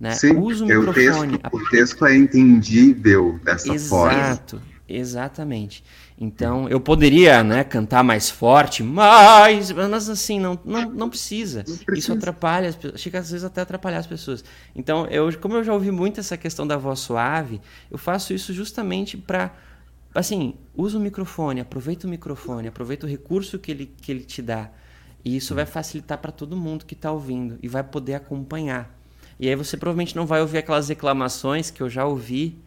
Né? 0.00 0.12
Sim, 0.12 0.36
Usa 0.38 0.64
o 0.64 0.68
microfone. 0.68 1.36
O 1.36 1.38
texto, 1.38 1.54
o 1.54 1.70
texto 1.70 2.06
é 2.06 2.16
entendível 2.16 3.38
dessa 3.44 3.72
Exato, 3.72 3.88
forma. 3.88 4.18
Exato, 4.18 4.62
exatamente. 4.88 5.84
Então, 6.18 6.68
eu 6.68 6.80
poderia 6.80 7.42
né, 7.44 7.64
cantar 7.64 8.02
mais 8.02 8.30
forte, 8.30 8.82
mas, 8.82 9.70
mas 9.70 10.08
assim, 10.08 10.40
não, 10.40 10.58
não, 10.64 10.90
não, 10.90 11.08
precisa. 11.10 11.64
não 11.66 11.76
precisa. 11.76 11.98
Isso 11.98 12.12
atrapalha, 12.12 12.68
as 12.68 12.76
pessoas, 12.76 13.00
chega 13.00 13.18
às 13.18 13.30
vezes 13.30 13.44
até 13.44 13.60
atrapalhar 13.60 13.98
as 13.98 14.06
pessoas. 14.06 14.44
Então, 14.74 15.06
eu, 15.06 15.28
como 15.38 15.56
eu 15.56 15.64
já 15.64 15.72
ouvi 15.72 15.90
muito 15.90 16.20
essa 16.20 16.36
questão 16.36 16.66
da 16.66 16.76
voz 16.76 17.00
suave, 17.00 17.60
eu 17.90 17.98
faço 17.98 18.32
isso 18.32 18.52
justamente 18.52 19.16
para 19.16 19.52
assim, 20.14 20.54
usa 20.74 20.98
o 20.98 21.00
microfone, 21.00 21.60
aproveita 21.60 22.06
o 22.06 22.10
microfone, 22.10 22.68
aproveita 22.68 23.06
o 23.06 23.08
recurso 23.08 23.58
que 23.58 23.70
ele, 23.70 23.86
que 23.86 24.12
ele 24.12 24.24
te 24.24 24.40
dá. 24.40 24.70
E 25.24 25.36
isso 25.36 25.54
vai 25.54 25.66
facilitar 25.66 26.18
para 26.18 26.30
todo 26.30 26.56
mundo 26.56 26.84
que 26.84 26.94
está 26.94 27.10
ouvindo 27.10 27.58
e 27.62 27.68
vai 27.68 27.82
poder 27.82 28.14
acompanhar. 28.14 28.94
E 29.40 29.48
aí 29.48 29.56
você 29.56 29.76
provavelmente 29.76 30.14
não 30.14 30.26
vai 30.26 30.40
ouvir 30.40 30.58
aquelas 30.58 30.88
reclamações 30.88 31.70
que 31.70 31.82
eu 31.82 31.88
já 31.88 32.04
ouvi 32.04 32.58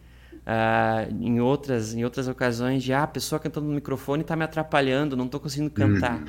uh, 0.48 1.12
em, 1.20 1.40
outras, 1.40 1.94
em 1.94 2.04
outras 2.04 2.28
ocasiões 2.28 2.82
de 2.82 2.92
ah, 2.92 3.04
a 3.04 3.06
pessoa 3.06 3.38
cantando 3.38 3.66
no 3.66 3.74
microfone 3.74 4.22
está 4.22 4.36
me 4.36 4.44
atrapalhando, 4.44 5.16
não 5.16 5.26
estou 5.26 5.40
conseguindo 5.40 5.70
cantar. 5.70 6.18
Uhum. 6.18 6.26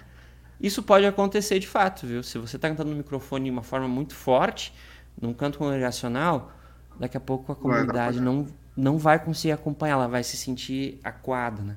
Isso 0.61 0.83
pode 0.83 1.05
acontecer 1.05 1.59
de 1.59 1.67
fato, 1.67 2.05
viu? 2.05 2.21
Se 2.21 2.37
você 2.37 2.57
está 2.57 2.69
cantando 2.69 2.91
no 2.91 2.97
microfone 2.97 3.45
de 3.45 3.51
uma 3.51 3.63
forma 3.63 3.87
muito 3.87 4.13
forte, 4.13 4.73
num 5.19 5.33
canto 5.33 5.57
congregacional, 5.57 6.51
daqui 6.99 7.15
a 7.15 7.19
pouco 7.19 7.51
a 7.51 7.55
comunidade 7.55 8.19
não, 8.19 8.45
não 8.79 8.97
vai 8.97 9.19
conseguir 9.19 9.51
acompanhar, 9.51 9.93
ela 9.93 10.07
vai 10.07 10.23
se 10.23 10.37
sentir 10.37 10.99
acuada, 11.03 11.61
né? 11.61 11.75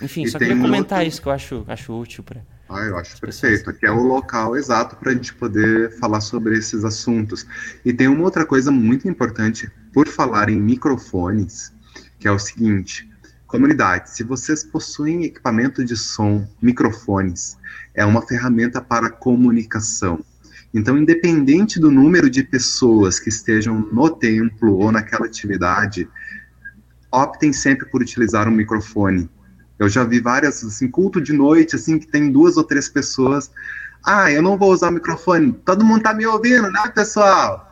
Enfim, 0.00 0.24
e 0.24 0.28
só 0.28 0.38
queria 0.38 0.58
comentar 0.58 0.98
outro... 0.98 1.08
isso 1.08 1.20
que 1.20 1.28
eu 1.28 1.32
acho, 1.32 1.64
acho 1.68 1.92
útil 1.92 2.24
para. 2.24 2.40
Ah, 2.68 2.80
eu 2.84 2.96
acho 2.96 3.20
perfeito. 3.20 3.68
Aqui 3.68 3.84
é 3.84 3.90
o 3.90 4.02
local 4.02 4.56
exato 4.56 4.96
para 4.96 5.10
a 5.10 5.14
gente 5.14 5.34
poder 5.34 5.98
falar 5.98 6.22
sobre 6.22 6.56
esses 6.56 6.84
assuntos. 6.84 7.46
E 7.84 7.92
tem 7.92 8.08
uma 8.08 8.24
outra 8.24 8.46
coisa 8.46 8.70
muito 8.70 9.06
importante 9.06 9.70
por 9.92 10.08
falar 10.08 10.48
em 10.48 10.58
microfones, 10.58 11.70
que 12.18 12.26
é 12.26 12.32
o 12.32 12.38
seguinte: 12.38 13.06
comunidade, 13.46 14.10
se 14.10 14.24
vocês 14.24 14.64
possuem 14.64 15.24
equipamento 15.24 15.84
de 15.84 15.96
som, 15.96 16.48
microfones, 16.62 17.58
é 17.94 18.04
uma 18.06 18.22
ferramenta 18.26 18.80
para 18.80 19.10
comunicação. 19.10 20.24
Então, 20.74 20.96
independente 20.96 21.78
do 21.78 21.90
número 21.90 22.30
de 22.30 22.42
pessoas 22.42 23.20
que 23.20 23.28
estejam 23.28 23.78
no 23.92 24.08
templo 24.08 24.78
ou 24.78 24.90
naquela 24.90 25.26
atividade, 25.26 26.08
optem 27.12 27.52
sempre 27.52 27.86
por 27.86 28.00
utilizar 28.00 28.48
um 28.48 28.52
microfone. 28.52 29.28
Eu 29.78 29.88
já 29.88 30.04
vi 30.04 30.20
várias, 30.20 30.64
assim, 30.64 30.88
culto 30.88 31.20
de 31.20 31.32
noite, 31.32 31.76
assim, 31.76 31.98
que 31.98 32.06
tem 32.06 32.30
duas 32.30 32.56
ou 32.56 32.64
três 32.64 32.88
pessoas. 32.88 33.50
Ah, 34.04 34.30
eu 34.30 34.42
não 34.42 34.56
vou 34.56 34.72
usar 34.72 34.88
o 34.88 34.92
microfone. 34.92 35.52
Todo 35.64 35.84
mundo 35.84 36.02
tá 36.02 36.14
me 36.14 36.26
ouvindo, 36.26 36.70
né, 36.70 36.88
pessoal? 36.94 37.68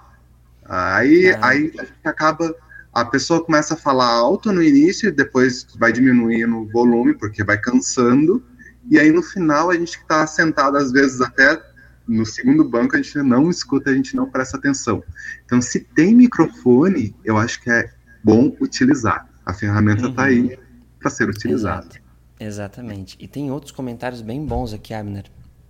Aí, 0.65 1.27
é. 1.27 1.39
aí 1.43 1.73
a 1.79 1.85
gente 1.85 2.07
acaba, 2.07 2.55
a 2.93 3.05
pessoa 3.05 3.45
começa 3.45 3.75
a 3.75 3.77
falar 3.77 4.09
alto 4.09 4.53
no 4.53 4.63
início, 4.63 5.13
depois 5.13 5.67
vai 5.79 5.93
diminuindo 5.93 6.59
o 6.59 6.69
volume, 6.69 7.15
porque 7.15 7.43
vai 7.43 7.59
cansando, 7.59 8.43
e 8.89 8.99
aí 8.99 9.11
no 9.11 9.23
final 9.23 9.71
a 9.71 9.75
gente 9.75 9.99
está 9.99 10.27
sentado, 10.27 10.77
às 10.77 10.93
vezes 10.93 11.21
até 11.21 11.61
no 12.07 12.27
segundo 12.27 12.65
banco 12.65 12.97
a 12.97 13.03
gente 13.03 13.17
não 13.19 13.49
escuta, 13.51 13.91
a 13.91 13.95
gente 13.95 14.17
não 14.17 14.29
presta 14.29 14.57
atenção. 14.57 15.03
Então, 15.45 15.63
se 15.63 15.81
tem 15.81 16.15
microfone, 16.15 17.15
eu 17.25 17.37
acho 17.37 17.63
que 17.63 17.71
é 17.71 17.89
bom 18.23 18.57
utilizar. 18.61 19.30
A 19.45 19.53
ferramenta 19.53 20.09
está 20.09 20.23
uhum. 20.23 20.29
aí 20.29 20.59
para 20.99 21.11
ser 21.11 21.29
utilizada. 21.29 21.87
Exato. 21.87 22.01
Exatamente. 22.39 23.17
E 23.21 23.29
tem 23.29 23.51
outros 23.51 23.73
comentários 23.73 24.23
bem 24.23 24.45
bons 24.45 24.73
aqui, 24.73 24.95
Abner. 24.95 25.25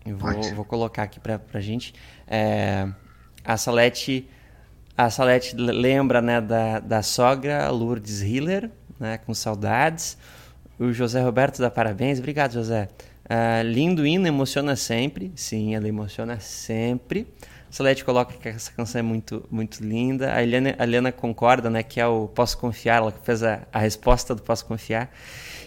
Eu 0.05 0.17
vou, 0.17 0.43
vou 0.55 0.65
colocar 0.65 1.03
aqui 1.03 1.19
para 1.19 1.41
a 1.53 1.61
gente. 1.61 1.95
É, 2.27 2.89
a 3.45 3.57
Salete 3.57 4.29
a 4.97 5.09
Salete 5.09 5.57
lembra 5.57 6.21
né, 6.21 6.43
da, 6.43 6.79
da 6.79 7.03
sogra 7.03 7.71
Lourdes 7.71 8.21
Hiller, 8.21 8.71
né, 8.99 9.17
com 9.17 9.33
saudades. 9.33 10.19
O 10.79 10.93
José 10.93 11.23
Roberto 11.23 11.59
dá 11.59 11.71
parabéns. 11.71 12.19
Obrigado, 12.19 12.53
José. 12.53 12.89
Uh, 13.25 13.63
lindo 13.65 14.07
hino, 14.07 14.27
emociona 14.27 14.77
sempre. 14.77 15.33
Sim, 15.35 15.75
ela 15.75 15.89
emociona 15.89 16.39
sempre. 16.39 17.27
Solete 17.71 18.05
coloca 18.05 18.35
que 18.35 18.49
essa 18.49 18.73
canção 18.73 18.99
é 18.99 19.03
muito, 19.03 19.47
muito 19.49 19.83
linda. 19.83 20.35
A 20.35 20.43
Eliana, 20.43 21.09
a 21.09 21.13
concorda, 21.13 21.71
né? 21.71 21.85
Que 21.85 22.01
é 22.01 22.07
o 22.07 22.27
Posso 22.27 22.59
Confiar, 22.59 22.97
ela 22.97 23.13
fez 23.23 23.45
a, 23.45 23.63
a 23.73 23.79
resposta 23.79 24.35
do 24.35 24.43
Posso 24.43 24.67
Confiar. 24.67 25.09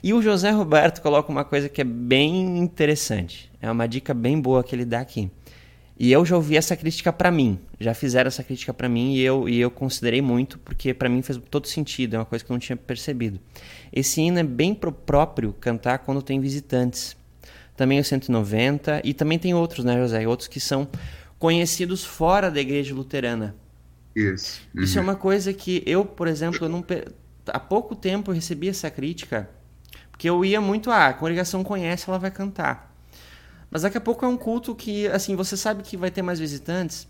E 0.04 0.14
o 0.14 0.22
José 0.22 0.52
Roberto 0.52 1.02
coloca 1.02 1.32
uma 1.32 1.46
coisa 1.46 1.70
que 1.70 1.80
é 1.80 1.86
bem 1.86 2.58
interessante. 2.58 3.50
É 3.62 3.72
uma 3.72 3.88
dica 3.88 4.14
bem 4.14 4.40
boa 4.40 4.62
que 4.64 4.76
ele 4.76 4.84
dá 4.84 5.00
aqui. 5.00 5.32
E 5.98 6.12
eu 6.12 6.26
já 6.26 6.36
ouvi 6.36 6.58
essa 6.58 6.76
crítica 6.76 7.14
para 7.14 7.32
mim. 7.32 7.58
Já 7.80 7.94
fizeram 7.94 8.28
essa 8.28 8.44
crítica 8.44 8.74
para 8.74 8.90
mim 8.90 9.14
e 9.14 9.22
eu, 9.22 9.48
e 9.48 9.62
eu 9.62 9.72
considerei 9.72 10.22
muito, 10.22 10.60
porque 10.60 10.94
para 10.94 11.08
mim 11.08 11.22
fez 11.22 11.40
todo 11.50 11.68
sentido. 11.68 12.16
É 12.16 12.20
uma 12.20 12.26
coisa 12.26 12.44
que 12.44 12.52
eu 12.52 12.54
não 12.54 12.60
tinha 12.60 12.76
percebido. 12.76 13.40
Esse 13.94 14.20
hino 14.20 14.40
é 14.40 14.44
bem 14.44 14.76
próprio 14.76 15.54
cantar 15.54 16.00
quando 16.00 16.22
tem 16.22 16.42
visitantes 16.42 17.16
também 17.76 18.00
o 18.00 18.04
190, 18.04 19.02
e 19.04 19.14
também 19.14 19.40
tem 19.40 19.54
outros, 19.54 19.84
né, 19.84 19.98
José? 19.98 20.28
Outros 20.28 20.48
que 20.48 20.60
são 20.60 20.88
conhecidos 21.44 22.06
fora 22.06 22.50
da 22.50 22.62
igreja 22.62 22.96
luterana. 22.96 23.54
Isso. 24.16 24.62
Uhum. 24.74 24.82
Isso 24.82 24.98
é 24.98 25.02
uma 25.02 25.18
coisa 25.18 25.52
que 25.52 25.84
eu, 25.86 26.06
por 26.06 26.26
exemplo, 26.26 26.64
eu 26.64 26.70
não, 26.70 26.86
há 27.48 27.60
pouco 27.60 27.98
tempo 27.98 28.32
eu 28.32 28.36
recebi 28.36 28.70
essa 28.70 28.90
crítica, 28.90 29.50
porque 30.10 30.30
eu 30.30 30.46
ia 30.46 30.62
muito, 30.62 30.90
ah, 30.90 31.08
a 31.08 31.14
congregação 31.14 31.62
conhece, 31.62 32.06
ela 32.08 32.18
vai 32.18 32.32
cantar. 32.32 32.96
Mas 33.70 33.82
daqui 33.82 33.98
a 33.98 34.00
pouco 34.00 34.24
é 34.24 34.28
um 34.30 34.38
culto 34.38 34.74
que, 34.74 35.06
assim, 35.08 35.36
você 35.36 35.58
sabe 35.58 35.84
que 35.84 35.98
vai 35.98 36.10
ter 36.10 36.22
mais 36.22 36.40
visitantes. 36.40 37.10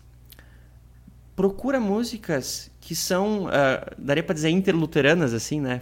Procura 1.36 1.78
músicas 1.78 2.72
que 2.80 2.96
são, 2.96 3.44
uh, 3.44 3.50
daria 3.96 4.24
para 4.24 4.34
dizer, 4.34 4.50
interluteranas, 4.50 5.32
assim, 5.32 5.60
né? 5.60 5.80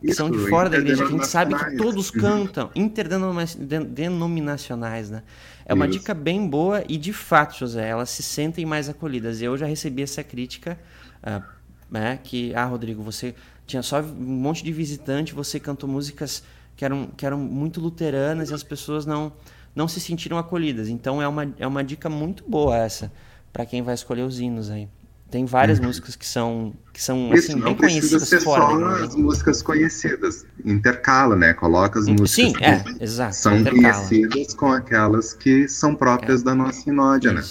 Que 0.00 0.08
Isso, 0.08 0.16
são 0.16 0.28
de 0.30 0.38
fora 0.48 0.68
da 0.68 0.78
igreja, 0.78 1.04
que 1.04 1.08
a 1.08 1.12
gente 1.12 1.26
sabe 1.26 1.54
que 1.54 1.76
todos 1.76 2.10
cantam, 2.10 2.70
interdenominacionais, 2.74 5.10
né? 5.10 5.22
É 5.64 5.72
uma 5.72 5.86
Isso. 5.86 6.00
dica 6.00 6.12
bem 6.12 6.48
boa 6.48 6.82
e, 6.88 6.98
de 6.98 7.12
fato, 7.12 7.56
José, 7.56 7.88
elas 7.88 8.10
se 8.10 8.20
sentem 8.22 8.66
mais 8.66 8.88
acolhidas. 8.88 9.40
Eu 9.40 9.56
já 9.56 9.66
recebi 9.66 10.02
essa 10.02 10.24
crítica, 10.24 10.76
uh, 11.22 11.40
né, 11.88 12.18
que, 12.22 12.52
ah, 12.54 12.64
Rodrigo, 12.64 13.00
você 13.02 13.34
tinha 13.66 13.82
só 13.82 14.00
um 14.00 14.14
monte 14.14 14.64
de 14.64 14.72
visitante, 14.72 15.32
você 15.32 15.60
cantou 15.60 15.88
músicas 15.88 16.42
que 16.76 16.84
eram, 16.84 17.06
que 17.06 17.24
eram 17.24 17.38
muito 17.38 17.80
luteranas 17.80 18.50
e 18.50 18.54
as 18.54 18.64
pessoas 18.64 19.06
não, 19.06 19.32
não 19.74 19.86
se 19.86 20.00
sentiram 20.00 20.38
acolhidas. 20.38 20.88
Então, 20.88 21.22
é 21.22 21.28
uma, 21.28 21.54
é 21.58 21.66
uma 21.66 21.84
dica 21.84 22.10
muito 22.10 22.42
boa 22.48 22.76
essa, 22.76 23.12
para 23.52 23.64
quem 23.64 23.82
vai 23.82 23.94
escolher 23.94 24.22
os 24.22 24.40
hinos 24.40 24.70
aí. 24.70 24.88
Tem 25.32 25.46
várias 25.46 25.78
uhum. 25.78 25.86
músicas 25.86 26.14
que 26.14 26.26
são, 26.26 26.74
que 26.92 27.02
são 27.02 27.32
Isso, 27.32 27.52
assim, 27.52 27.60
bem 27.62 27.74
conhecidas 27.74 28.28
ser 28.28 28.42
fora. 28.42 28.64
Só 28.64 29.04
as 29.04 29.16
músicas 29.16 29.62
conhecidas. 29.62 30.44
Intercala, 30.62 31.34
né? 31.34 31.54
Coloca 31.54 31.98
as 31.98 32.06
músicas 32.06 32.30
Sim, 32.32 32.52
que 32.52 32.62
é, 32.62 32.84
exato, 33.00 33.36
são 33.36 33.56
intercala. 33.56 33.94
conhecidas 33.94 34.52
com 34.52 34.70
aquelas 34.70 35.32
que 35.32 35.66
são 35.68 35.94
próprias 35.94 36.42
é. 36.42 36.44
da 36.44 36.54
nossa 36.54 36.82
sinódia, 36.82 37.32
né? 37.32 37.42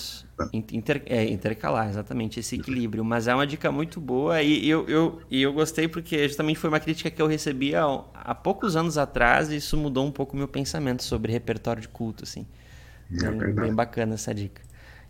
Inter, 0.53 1.01
é, 1.07 1.23
intercalar, 1.23 1.89
exatamente, 1.89 2.39
esse 2.39 2.53
equilíbrio. 2.53 3.03
Mas 3.03 3.27
é 3.27 3.33
uma 3.33 3.47
dica 3.47 3.71
muito 3.71 3.99
boa 3.99 4.43
e 4.43 4.69
eu, 4.69 4.87
eu, 4.87 5.19
e 5.27 5.41
eu 5.41 5.51
gostei 5.51 5.87
porque 5.87 6.27
justamente 6.27 6.59
foi 6.59 6.69
uma 6.69 6.79
crítica 6.79 7.09
que 7.09 7.19
eu 7.19 7.25
recebi 7.25 7.73
há, 7.73 7.83
há 8.13 8.35
poucos 8.35 8.75
anos 8.75 8.95
atrás 8.95 9.49
e 9.49 9.55
isso 9.55 9.75
mudou 9.75 10.05
um 10.05 10.11
pouco 10.11 10.35
o 10.35 10.37
meu 10.37 10.47
pensamento 10.47 11.01
sobre 11.01 11.31
repertório 11.31 11.81
de 11.81 11.87
culto, 11.87 12.25
assim. 12.25 12.45
É 13.11 13.31
bem, 13.31 13.53
bem 13.55 13.73
bacana 13.73 14.13
essa 14.13 14.35
dica. 14.35 14.61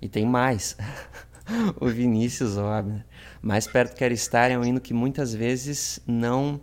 E 0.02 0.08
tem 0.08 0.26
mais. 0.26 0.78
o 1.80 1.88
Vinícius 1.88 2.58
Obner. 2.58 3.06
Mais 3.42 3.68
perto 3.68 3.96
quero 3.96 4.14
estar 4.14 4.52
é 4.52 4.58
um 4.58 4.64
hino 4.64 4.80
que 4.80 4.94
muitas 4.94 5.34
vezes 5.34 6.00
não, 6.06 6.60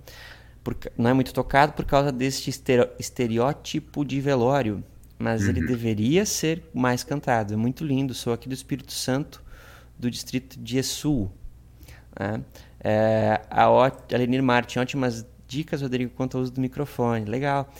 por, 0.62 0.76
não 0.96 1.10
é 1.10 1.12
muito 1.12 1.32
tocado 1.32 1.72
por 1.72 1.84
causa 1.84 2.12
deste 2.12 2.50
estereótipo 2.98 4.04
de 4.04 4.20
velório, 4.20 4.82
mas 5.18 5.42
uhum. 5.42 5.50
ele 5.50 5.66
deveria 5.66 6.24
ser 6.24 6.62
mais 6.72 7.02
cantado. 7.02 7.54
É 7.54 7.56
muito 7.56 7.84
lindo. 7.84 8.14
Sou 8.14 8.32
aqui 8.32 8.48
do 8.48 8.54
Espírito 8.54 8.92
Santo, 8.92 9.42
do 9.98 10.10
distrito 10.10 10.58
de 10.58 10.78
Esul. 10.78 11.30
Né? 12.18 12.40
É, 12.80 13.40
a 13.50 13.64
Alenir 14.14 14.42
Martin, 14.42 14.78
ótimas 14.78 15.26
dicas, 15.46 15.82
Rodrigo, 15.82 16.12
quanto 16.14 16.36
ao 16.36 16.42
uso 16.42 16.52
do 16.52 16.60
microfone. 16.60 17.24
Legal. 17.24 17.72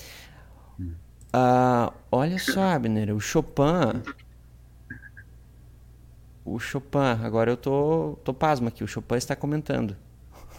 Uh, 1.29 1.93
olha 2.11 2.39
só, 2.39 2.63
Abner, 2.63 3.15
o 3.15 3.21
Chopin. 3.21 4.03
O 6.51 6.59
Chopin, 6.59 7.23
agora 7.23 7.51
eu 7.51 7.57
tô, 7.57 8.19
tô 8.25 8.33
pasmo 8.33 8.69
aqui, 8.69 8.83
o 8.83 8.87
Chopin 8.87 9.17
está 9.17 9.37
comentando. 9.37 9.95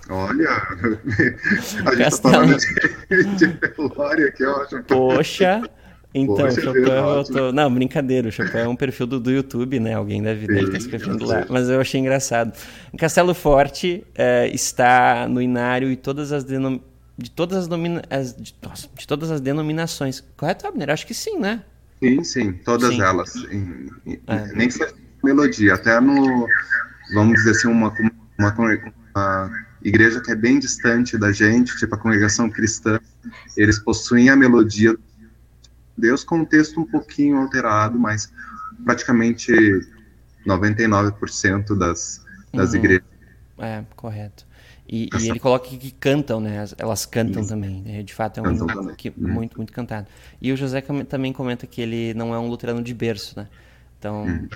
Olha, 0.07 0.49
a 1.85 1.95
gente 1.95 2.21
falando 2.21 2.57
de, 2.57 4.25
aqui, 4.25 4.45
ó. 4.45 4.65
Poxa, 4.87 5.61
então, 6.13 6.35
Poxa, 6.35 6.61
Chopin 6.61 6.79
eu 6.79 7.23
tô... 7.23 7.51
Não, 7.51 7.73
brincadeira, 7.73 8.29
o 8.29 8.31
Chopin 8.31 8.57
é 8.57 8.67
um 8.67 8.75
perfil 8.75 9.07
do, 9.07 9.19
do 9.19 9.31
YouTube, 9.31 9.79
né? 9.79 9.95
Alguém 9.95 10.21
deve, 10.21 10.45
deve 10.45 10.65
estar 10.65 10.77
escrevendo 10.77 11.25
lá. 11.25 11.45
Mas 11.49 11.69
eu 11.69 11.81
achei 11.81 11.99
engraçado. 11.99 12.53
Castelo 12.97 13.33
Forte 13.33 14.05
é, 14.15 14.47
está 14.47 15.27
no 15.27 15.41
Inário 15.41 15.91
e 15.91 15.95
todas 15.95 16.31
as 16.31 16.43
denom 16.43 16.79
de 17.17 17.29
todas 17.29 17.57
as, 17.57 17.69
as 18.09 18.35
de, 18.35 18.55
nossa, 18.61 18.87
de 18.95 19.07
todas 19.07 19.29
as 19.29 19.41
denominações. 19.41 20.23
Correto, 20.37 20.65
Abner? 20.65 20.89
Acho 20.89 21.05
que 21.05 21.13
sim, 21.13 21.37
né? 21.37 21.63
Sim, 22.01 22.23
sim, 22.23 22.53
todas 22.53 22.93
sim. 22.93 23.01
elas. 23.01 23.35
Em, 23.51 23.89
em, 24.05 24.19
é. 24.25 24.53
Nem 24.53 24.69
que 24.69 24.75
melodia, 25.23 25.73
até 25.73 25.99
no, 25.99 26.47
vamos 27.13 27.33
dizer 27.35 27.51
assim, 27.51 27.67
uma, 27.67 27.93
uma, 28.39 28.53
uma, 28.55 29.51
igreja 29.83 30.21
que 30.21 30.31
é 30.31 30.35
bem 30.35 30.59
distante 30.59 31.17
da 31.17 31.31
gente, 31.31 31.77
tipo 31.77 31.95
a 31.95 31.97
congregação 31.97 32.49
cristã, 32.49 32.99
eles 33.55 33.79
possuem 33.79 34.29
a 34.29 34.35
melodia 34.35 34.95
Deus 35.97 36.23
com 36.23 36.39
um 36.39 36.45
texto 36.45 36.79
um 36.79 36.85
pouquinho 36.85 37.37
alterado, 37.37 37.99
mas 37.99 38.31
praticamente 38.85 39.51
99% 40.47 41.77
das, 41.77 42.25
das 42.53 42.71
uhum. 42.71 42.75
igrejas. 42.77 43.03
É, 43.57 43.83
correto. 43.95 44.47
E, 44.91 45.07
e, 45.19 45.29
ele 45.29 45.39
coloca 45.39 45.69
que 45.69 45.91
cantam, 45.91 46.39
né? 46.39 46.65
Elas 46.77 47.05
cantam 47.05 47.41
Isso. 47.41 47.49
também. 47.49 47.83
Né? 47.83 48.01
De 48.01 48.11
fato, 48.11 48.39
é 48.39 48.43
um 48.43 48.51
hino 48.51 48.95
que, 48.95 49.09
uhum. 49.09 49.27
muito, 49.27 49.57
muito 49.57 49.71
cantado. 49.71 50.07
E 50.41 50.51
o 50.51 50.57
José 50.57 50.81
também 51.07 51.31
comenta 51.31 51.67
que 51.67 51.79
ele 51.79 52.13
não 52.15 52.33
é 52.33 52.39
um 52.39 52.47
luterano 52.47 52.81
de 52.81 52.93
berço, 52.93 53.37
né? 53.37 53.47
Então, 53.99 54.23
uhum. 54.23 54.49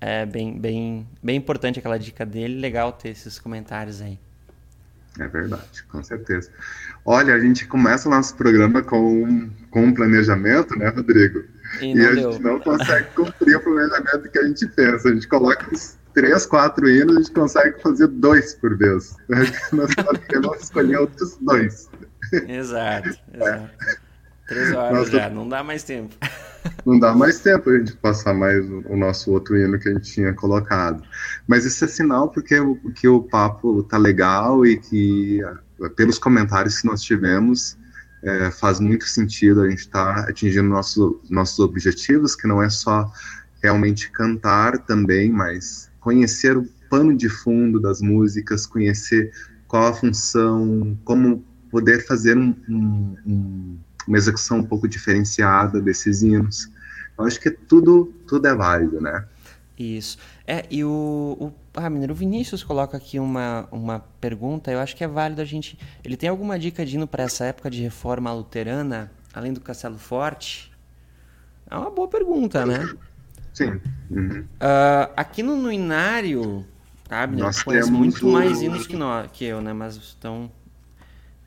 É 0.00 0.26
bem, 0.26 0.58
bem, 0.58 1.06
bem 1.22 1.36
importante 1.36 1.78
aquela 1.78 1.98
dica 1.98 2.24
dele. 2.24 2.60
Legal 2.60 2.92
ter 2.92 3.10
esses 3.10 3.38
comentários 3.38 4.00
aí. 4.00 4.18
É 5.18 5.26
verdade, 5.26 5.82
com 5.84 6.02
certeza. 6.02 6.50
Olha, 7.04 7.34
a 7.34 7.40
gente 7.40 7.66
começa 7.66 8.06
o 8.06 8.10
nosso 8.10 8.36
programa 8.36 8.82
com, 8.82 9.48
com 9.70 9.84
um 9.84 9.94
planejamento, 9.94 10.78
né, 10.78 10.88
Rodrigo? 10.88 11.42
E, 11.80 11.94
e 11.94 12.06
a 12.06 12.12
deu. 12.12 12.32
gente 12.32 12.42
não 12.42 12.60
consegue 12.60 13.08
cumprir 13.14 13.56
o 13.56 13.60
planejamento 13.60 14.30
que 14.30 14.38
a 14.38 14.46
gente 14.46 14.66
pensa. 14.68 15.08
A 15.08 15.14
gente 15.14 15.26
coloca 15.26 15.72
os 15.72 15.96
três, 16.12 16.44
quatro 16.44 16.88
hinos, 16.88 17.16
a 17.16 17.20
gente 17.20 17.32
consegue 17.32 17.80
fazer 17.80 18.08
dois 18.08 18.54
por 18.54 18.76
vez. 18.76 19.16
Nós 19.72 19.94
podemos 19.94 20.62
escolher 20.62 20.98
outros 20.98 21.38
dois. 21.40 21.88
Exato, 22.32 23.08
exato. 23.08 23.70
É. 23.88 23.96
Três 24.46 24.72
horas 24.72 24.98
Nossa, 24.98 25.10
já, 25.10 25.30
não 25.30 25.48
dá 25.48 25.62
mais 25.62 25.82
tempo. 25.82 26.14
Não 26.84 26.98
dá 26.98 27.14
mais 27.14 27.40
tempo 27.40 27.70
a 27.70 27.78
gente 27.78 27.96
passar 27.96 28.34
mais 28.34 28.64
o 28.64 28.96
nosso 28.96 29.30
outro 29.32 29.56
hino 29.56 29.78
que 29.78 29.88
a 29.88 29.92
gente 29.92 30.12
tinha 30.12 30.32
colocado. 30.32 31.02
Mas 31.46 31.64
isso 31.64 31.84
é 31.84 31.88
sinal 31.88 32.28
porque 32.28 32.58
o, 32.58 32.76
que 32.94 33.08
o 33.08 33.22
papo 33.22 33.82
tá 33.82 33.98
legal 33.98 34.64
e 34.64 34.78
que, 34.78 35.40
pelos 35.96 36.18
comentários 36.18 36.80
que 36.80 36.86
nós 36.86 37.02
tivemos, 37.02 37.76
é, 38.22 38.50
faz 38.50 38.80
muito 38.80 39.04
sentido 39.04 39.62
a 39.62 39.70
gente 39.70 39.80
estar 39.80 40.14
tá 40.14 40.30
atingindo 40.30 40.68
nosso, 40.68 41.20
nossos 41.28 41.58
objetivos, 41.58 42.34
que 42.34 42.46
não 42.46 42.62
é 42.62 42.68
só 42.68 43.10
realmente 43.62 44.10
cantar 44.10 44.78
também, 44.78 45.30
mas 45.30 45.90
conhecer 46.00 46.56
o 46.56 46.66
pano 46.88 47.16
de 47.16 47.28
fundo 47.28 47.80
das 47.80 48.00
músicas, 48.00 48.66
conhecer 48.66 49.32
qual 49.66 49.88
a 49.88 49.92
função, 49.92 50.96
como 51.04 51.44
poder 51.70 52.06
fazer 52.06 52.36
um, 52.36 52.54
um 52.68 53.76
uma 54.06 54.16
execução 54.16 54.58
um 54.58 54.64
pouco 54.64 54.86
diferenciada 54.88 55.80
desses 55.80 56.22
hinos. 56.22 56.70
Eu 57.18 57.24
acho 57.24 57.40
que 57.40 57.50
tudo, 57.50 58.12
tudo 58.26 58.46
é 58.46 58.54
válido, 58.54 59.00
né? 59.00 59.24
Isso. 59.78 60.18
É, 60.46 60.64
e 60.70 60.84
o, 60.84 61.36
o, 61.38 61.52
ah, 61.74 61.90
Mineiro, 61.90 62.12
o 62.12 62.16
Vinícius 62.16 62.62
coloca 62.62 62.96
aqui 62.96 63.18
uma, 63.18 63.68
uma 63.70 64.00
pergunta, 64.20 64.70
eu 64.70 64.78
acho 64.78 64.96
que 64.96 65.04
é 65.04 65.08
válido 65.08 65.42
a 65.42 65.44
gente... 65.44 65.78
Ele 66.04 66.16
tem 66.16 66.28
alguma 66.28 66.58
dica 66.58 66.84
de 66.84 66.96
hino 66.96 67.06
para 67.06 67.24
essa 67.24 67.44
época 67.44 67.70
de 67.70 67.82
reforma 67.82 68.32
luterana, 68.32 69.10
além 69.34 69.52
do 69.52 69.60
Castelo 69.60 69.98
Forte? 69.98 70.72
É 71.70 71.76
uma 71.76 71.90
boa 71.90 72.08
pergunta, 72.08 72.64
né? 72.64 72.88
Sim. 73.52 73.80
Uhum. 74.10 74.40
Uh, 74.40 75.12
aqui 75.16 75.42
no, 75.42 75.56
no 75.56 75.72
Inário, 75.72 76.64
tá, 77.08 77.26
Nós 77.26 77.62
conhece 77.62 77.90
muito 77.90 78.26
o... 78.26 78.32
mais 78.32 78.62
hinos 78.62 78.86
que, 78.86 78.96
nós, 78.96 79.28
que 79.32 79.44
eu, 79.44 79.60
né? 79.60 79.72
Mas 79.72 80.14
então... 80.18 80.50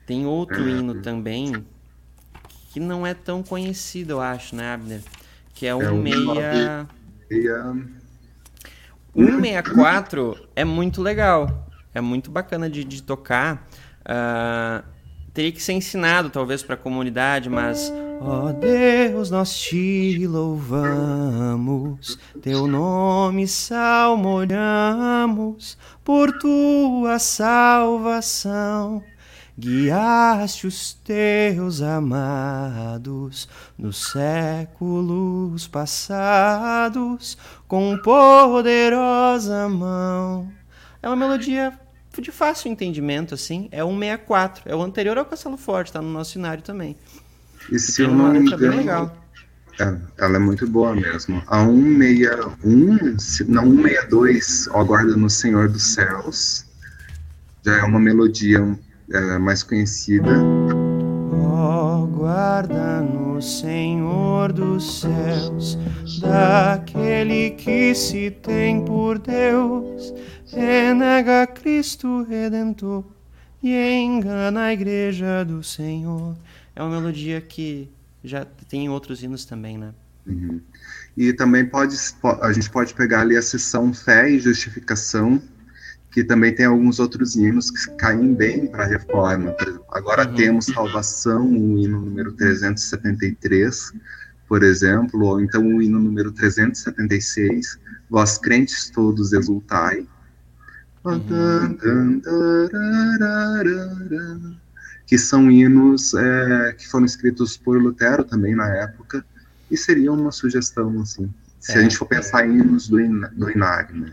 Tem 0.06 0.26
outro 0.26 0.68
é. 0.68 0.72
hino 0.72 1.00
também 1.02 1.64
que 2.70 2.80
não 2.80 3.06
é 3.06 3.14
tão 3.14 3.42
conhecido, 3.42 4.12
eu 4.12 4.20
acho, 4.20 4.56
né, 4.56 4.72
Abner? 4.72 5.00
Que 5.54 5.66
é 5.66 5.74
o 5.74 5.82
é 5.82 5.90
164 9.14 10.48
é 10.54 10.64
muito 10.64 11.02
legal. 11.02 11.66
É 11.92 12.00
muito 12.00 12.30
bacana 12.30 12.70
de, 12.70 12.84
de 12.84 13.02
tocar. 13.02 13.68
Uh, 14.02 14.84
teria 15.34 15.50
que 15.50 15.60
ser 15.62 15.72
ensinado, 15.72 16.30
talvez, 16.30 16.62
para 16.62 16.74
a 16.74 16.78
comunidade, 16.78 17.50
mas. 17.50 17.92
Ó 18.22 18.48
oh 18.48 18.52
Deus, 18.52 19.30
nós 19.30 19.58
te 19.58 20.26
louvamos, 20.26 22.18
teu 22.42 22.66
nome 22.66 23.48
salmodiamos 23.48 25.78
por 26.04 26.30
tua 26.38 27.18
salvação. 27.18 29.02
Guiaste 29.60 30.66
os 30.66 30.94
teus 30.94 31.82
amados 31.82 33.46
nos 33.76 34.10
séculos 34.10 35.68
passados 35.68 37.36
com 37.68 37.98
poderosa 37.98 39.68
mão. 39.68 40.50
É 41.02 41.08
uma 41.08 41.16
melodia 41.16 41.78
de 42.18 42.32
fácil 42.32 42.70
entendimento, 42.70 43.34
assim. 43.34 43.68
É 43.70 43.84
164. 43.84 44.62
É 44.64 44.74
o 44.74 44.80
anterior 44.80 45.18
ao 45.18 45.26
Castelo 45.26 45.58
Forte, 45.58 45.92
tá 45.92 46.00
no 46.00 46.10
nosso 46.10 46.32
cenário 46.32 46.62
também. 46.62 46.96
E 47.70 47.78
se 47.78 48.00
eu 48.00 48.14
não 48.14 48.32
me 48.32 48.38
engano, 48.38 48.76
legal. 48.78 49.14
É, 49.78 49.94
ela 50.24 50.36
é 50.36 50.38
muito 50.40 50.66
boa 50.66 50.94
mesmo. 50.94 51.42
A 51.46 51.66
161, 51.66 52.96
não 53.46 53.76
162, 53.76 54.68
ó 54.70 54.82
guarda 54.84 55.14
no 55.18 55.28
Senhor 55.28 55.68
dos 55.68 55.82
Céus, 55.82 56.64
já 57.62 57.76
é 57.76 57.82
uma 57.82 58.00
melodia 58.00 58.66
é, 59.12 59.38
mais 59.38 59.62
conhecida. 59.62 60.30
Ó, 61.32 62.02
oh, 62.02 62.06
guarda-nos, 62.06 63.60
Senhor 63.60 64.52
dos 64.52 65.00
céus, 65.00 65.78
daquele 66.20 67.50
que 67.50 67.94
se 67.94 68.30
tem 68.30 68.84
por 68.84 69.18
Deus, 69.18 70.14
renega 70.52 71.46
Cristo 71.46 72.22
Redentor 72.22 73.04
e 73.62 73.74
engana 73.74 74.64
a 74.64 74.72
igreja 74.72 75.44
do 75.44 75.62
Senhor. 75.62 76.36
É 76.74 76.82
uma 76.82 77.00
melodia 77.00 77.40
que 77.40 77.90
já 78.22 78.44
tem 78.68 78.88
outros 78.88 79.22
hinos 79.22 79.44
também, 79.44 79.76
né? 79.76 79.92
Uhum. 80.26 80.60
E 81.16 81.32
também 81.32 81.66
pode, 81.66 81.96
a 82.40 82.52
gente 82.52 82.70
pode 82.70 82.94
pegar 82.94 83.22
ali 83.22 83.36
a 83.36 83.42
sessão 83.42 83.92
fé 83.92 84.30
e 84.30 84.38
justificação, 84.38 85.42
que 86.10 86.24
também 86.24 86.54
tem 86.54 86.66
alguns 86.66 86.98
outros 86.98 87.36
hinos 87.36 87.70
que 87.70 87.90
caem 87.96 88.34
bem 88.34 88.66
para 88.66 88.84
a 88.84 88.86
reforma. 88.86 89.54
Agora 89.92 90.28
uhum. 90.28 90.34
temos 90.34 90.66
Salvação, 90.66 91.46
o 91.46 91.78
hino 91.78 92.00
número 92.00 92.32
373, 92.32 93.92
por 94.48 94.62
exemplo, 94.62 95.24
ou 95.24 95.40
então 95.40 95.64
o 95.64 95.80
hino 95.80 95.98
número 96.00 96.32
376, 96.32 97.78
Vós 98.10 98.38
crentes 98.38 98.90
todos 98.90 99.32
exultai. 99.32 100.04
Uhum. 101.04 101.80
Que 105.06 105.16
são 105.16 105.48
hinos 105.48 106.12
é, 106.14 106.72
que 106.76 106.88
foram 106.88 107.06
escritos 107.06 107.56
por 107.56 107.80
Lutero 107.80 108.24
também 108.24 108.56
na 108.56 108.68
época, 108.68 109.24
e 109.70 109.76
seria 109.76 110.12
uma 110.12 110.32
sugestão, 110.32 111.00
assim, 111.00 111.32
se 111.60 111.72
é. 111.72 111.76
a 111.76 111.82
gente 111.82 111.96
for 111.96 112.06
pensar 112.06 112.44
em 112.44 112.58
hinos 112.58 112.88
do, 112.88 112.98
do 113.30 113.48
Inário, 113.48 113.96
né? 113.96 114.12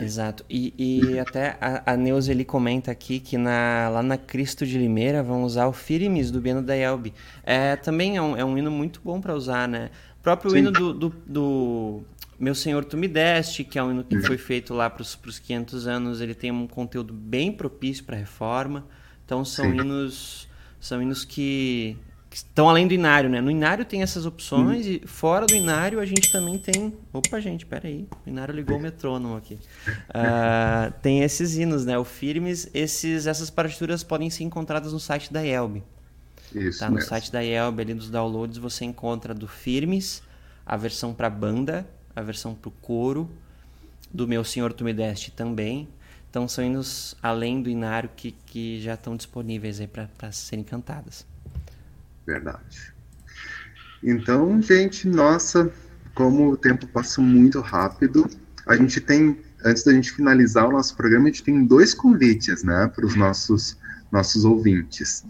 Exato. 0.00 0.44
E, 0.48 0.74
e 0.78 1.18
até 1.18 1.56
a, 1.60 1.92
a 1.92 1.96
Neuza 1.96 2.30
ele 2.30 2.44
comenta 2.44 2.90
aqui 2.90 3.20
que 3.20 3.36
na, 3.36 3.88
lá 3.88 4.02
na 4.02 4.16
Cristo 4.16 4.66
de 4.66 4.78
Limeira 4.78 5.22
vão 5.22 5.42
usar 5.44 5.66
o 5.66 5.72
Firimis 5.72 6.30
do 6.30 6.40
Beno 6.40 6.62
da 6.62 6.76
Elbe. 6.76 7.12
É, 7.42 7.76
também 7.76 8.16
é 8.16 8.22
um, 8.22 8.36
é 8.36 8.44
um 8.44 8.56
hino 8.56 8.70
muito 8.70 9.00
bom 9.04 9.20
para 9.20 9.34
usar, 9.34 9.68
né? 9.68 9.90
O 10.20 10.22
próprio 10.22 10.50
Sim. 10.50 10.58
hino 10.58 10.72
do, 10.72 10.92
do, 10.92 11.08
do 11.26 12.02
Meu 12.38 12.54
Senhor 12.54 12.84
Tu 12.84 12.96
Me 12.96 13.08
Deste, 13.08 13.64
que 13.64 13.78
é 13.78 13.82
um 13.82 13.90
hino 13.90 14.04
que 14.04 14.18
foi 14.18 14.38
feito 14.38 14.74
lá 14.74 14.88
para 14.90 15.02
os 15.02 15.38
500 15.38 15.86
anos, 15.86 16.20
ele 16.20 16.34
tem 16.34 16.50
um 16.50 16.66
conteúdo 16.66 17.12
bem 17.12 17.52
propício 17.52 18.04
para 18.04 18.16
a 18.16 18.18
reforma. 18.18 18.86
Então 19.24 19.44
são 19.44 19.72
Sim. 19.72 19.78
hinos 19.80 20.48
são 20.80 21.02
hinos 21.02 21.24
que, 21.24 21.96
estão 22.30 22.68
além 22.68 22.86
do 22.86 22.94
inário, 22.94 23.28
né? 23.28 23.40
No 23.40 23.50
inário 23.50 23.84
tem 23.84 24.02
essas 24.02 24.26
opções 24.26 24.86
hum. 24.86 24.90
e 24.90 25.06
fora 25.06 25.46
do 25.46 25.54
inário 25.54 26.00
a 26.00 26.06
gente 26.06 26.30
também 26.30 26.58
tem... 26.58 26.94
Opa, 27.12 27.40
gente, 27.40 27.64
peraí. 27.64 28.06
O 28.26 28.28
inário 28.28 28.54
ligou 28.54 28.76
o 28.76 28.80
metrônomo 28.80 29.36
aqui. 29.36 29.54
Uh, 29.54 30.92
tem 31.02 31.22
esses 31.22 31.56
hinos, 31.56 31.84
né? 31.84 31.98
O 31.98 32.04
Firmes, 32.04 32.68
esses, 32.74 33.26
essas 33.26 33.50
partituras 33.50 34.02
podem 34.02 34.30
ser 34.30 34.44
encontradas 34.44 34.92
no 34.92 35.00
site 35.00 35.32
da 35.32 35.44
Elbe. 35.44 35.82
Isso 36.54 36.80
tá? 36.80 36.90
No 36.90 37.00
site 37.00 37.30
da 37.32 37.44
Elbe, 37.44 37.82
ali 37.82 37.94
nos 37.94 38.10
downloads, 38.10 38.58
você 38.58 38.84
encontra 38.84 39.34
do 39.34 39.46
Firmes, 39.46 40.22
a 40.64 40.76
versão 40.76 41.12
para 41.14 41.28
banda 41.28 41.86
a 42.18 42.22
versão 42.22 42.54
para 42.54 42.68
o 42.68 42.72
coro, 42.72 43.30
do 44.12 44.26
Meu 44.26 44.42
Senhor 44.42 44.72
Tu 44.72 44.84
Me 44.84 44.92
Deste 44.92 45.30
também. 45.30 45.88
Então 46.28 46.46
são 46.48 46.64
hinos 46.64 47.16
além 47.22 47.62
do 47.62 47.70
inário 47.70 48.10
que, 48.14 48.32
que 48.32 48.80
já 48.80 48.94
estão 48.94 49.16
disponíveis 49.16 49.80
aí 49.80 49.86
para 49.86 50.32
serem 50.32 50.64
cantadas. 50.64 51.26
Verdade. 52.28 52.92
Então, 54.02 54.60
gente, 54.60 55.08
nossa, 55.08 55.72
como 56.14 56.50
o 56.50 56.56
tempo 56.58 56.86
passa 56.86 57.22
muito 57.22 57.58
rápido, 57.60 58.28
a 58.66 58.76
gente 58.76 59.00
tem, 59.00 59.40
antes 59.64 59.82
da 59.82 59.94
gente 59.94 60.12
finalizar 60.12 60.68
o 60.68 60.72
nosso 60.72 60.94
programa, 60.94 61.24
a 61.24 61.28
gente 61.28 61.42
tem 61.42 61.64
dois 61.64 61.94
convites, 61.94 62.62
né, 62.62 62.92
para 62.94 63.06
os 63.06 63.16
nossos 63.16 63.78
nossos 64.10 64.44
ouvintes. 64.44 65.22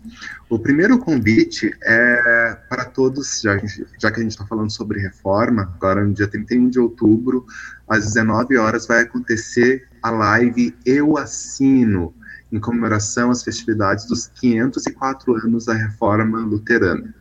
O 0.49 0.57
primeiro 0.57 0.99
convite 0.99 1.77
é 1.83 2.57
para 2.69 2.85
todos, 2.85 3.41
já, 3.41 3.57
já 4.01 4.11
que 4.11 4.21
a 4.21 4.23
gente 4.23 4.31
está 4.31 4.47
falando 4.47 4.71
sobre 4.71 5.01
reforma, 5.01 5.63
agora 5.75 6.05
no 6.05 6.15
dia 6.15 6.29
31 6.29 6.69
de 6.69 6.79
outubro, 6.79 7.45
às 7.89 8.05
19 8.07 8.57
horas, 8.57 8.87
vai 8.87 9.03
acontecer 9.03 9.89
a 10.01 10.11
live 10.11 10.77
Eu 10.87 11.19
Assino, 11.19 12.15
em 12.51 12.59
comemoração 12.59 13.31
às 13.31 13.43
festividades 13.43 14.07
dos 14.07 14.27
504 14.29 15.35
anos 15.37 15.67
da 15.67 15.75
Reforma 15.75 16.39
Luterana. 16.41 17.15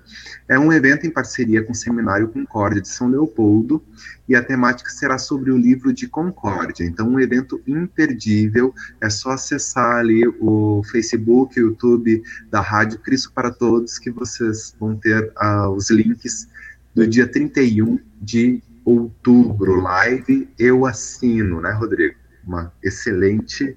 É 0.48 0.58
um 0.58 0.72
evento 0.72 1.06
em 1.06 1.10
parceria 1.10 1.62
com 1.64 1.74
o 1.74 1.76
Seminário 1.76 2.30
Concórdia 2.30 2.82
de 2.82 2.88
São 2.88 3.10
Leopoldo 3.10 3.84
e 4.28 4.36
a 4.36 4.44
temática 4.44 4.90
será 4.90 5.18
sobre 5.18 5.52
o 5.52 5.58
livro 5.58 5.92
de 5.92 6.08
Concórdia. 6.08 6.86
Então, 6.86 7.10
um 7.10 7.20
evento 7.20 7.62
imperdível. 7.68 8.74
É 9.02 9.10
só 9.10 9.32
acessar 9.32 9.98
ali 9.98 10.26
o 10.40 10.82
Facebook, 10.90 11.60
o 11.60 11.68
YouTube 11.68 12.24
da 12.50 12.62
Rádio 12.62 13.00
Cristo 13.00 13.32
para 13.34 13.52
Todos 13.52 14.00
que 14.00 14.10
vocês 14.10 14.74
vão 14.80 14.96
ter 14.96 15.34
uh, 15.42 15.70
os 15.70 15.90
links 15.90 16.48
do 16.96 17.06
dia 17.06 17.28
31 17.28 18.00
de 18.22 18.64
outubro. 18.86 19.82
Live 19.82 20.50
Eu 20.58 20.86
Assino, 20.86 21.60
né, 21.60 21.72
Rodrigo? 21.72 22.16
Uma 22.46 22.72
excelente 22.82 23.76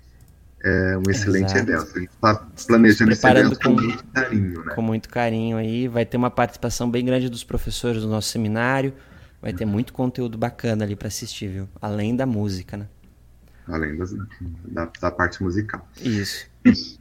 é 0.63 0.99
um 0.99 1.11
excelente 1.11 1.55
Exato. 1.55 1.71
evento. 1.71 1.97
A 1.97 1.99
gente 1.99 2.11
está 2.11 2.47
planejando 2.67 3.13
esse 3.13 3.27
evento 3.27 3.59
com, 3.59 3.77
com, 3.77 3.83
muito 3.83 4.05
carinho, 4.13 4.65
né? 4.65 4.75
Com 4.75 4.83
muito 4.83 5.09
carinho 5.09 5.57
aí. 5.57 5.89
Vai 5.89 6.05
ter 6.05 6.17
uma 6.17 6.31
participação 6.31 6.91
bem 6.91 7.05
grande 7.05 7.29
dos 7.29 7.43
professores 7.43 8.03
do 8.03 8.09
nosso 8.09 8.29
seminário. 8.29 8.93
Vai 9.41 9.55
ter 9.55 9.65
muito 9.65 9.93
conteúdo 9.93 10.37
bacana 10.37 10.85
ali 10.85 10.95
para 10.95 11.09
assistir, 11.09 11.49
viu? 11.49 11.69
Além 11.81 12.15
da 12.15 12.27
música, 12.27 12.77
né? 12.77 12.87
Além 13.67 13.97
das, 13.97 14.15
da, 14.67 14.91
da 15.01 15.11
parte 15.11 15.43
musical. 15.43 15.89
Isso. 16.03 16.47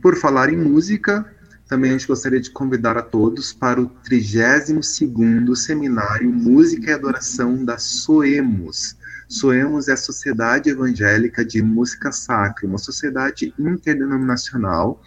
Por 0.02 0.16
falar 0.16 0.50
em 0.50 0.56
música, 0.56 1.26
também 1.68 1.92
a 1.92 1.94
gente 1.94 2.08
gostaria 2.08 2.40
de 2.40 2.50
convidar 2.50 2.98
a 2.98 3.02
todos 3.02 3.52
para 3.52 3.82
o 3.82 3.90
32º 4.10 5.56
Seminário 5.56 6.32
Música 6.32 6.92
e 6.92 6.94
Adoração 6.94 7.66
da 7.66 7.78
Soemos, 7.78 8.96
Soemos 9.30 9.88
é 9.88 9.94
a 9.94 9.98
Sociedade 9.98 10.72
Evangélica 10.72 11.46
de 11.46 11.62
Música 11.62 12.12
Sacra, 12.12 12.68
uma 12.68 12.80
sociedade 12.80 13.54
interdenominacional, 13.60 15.00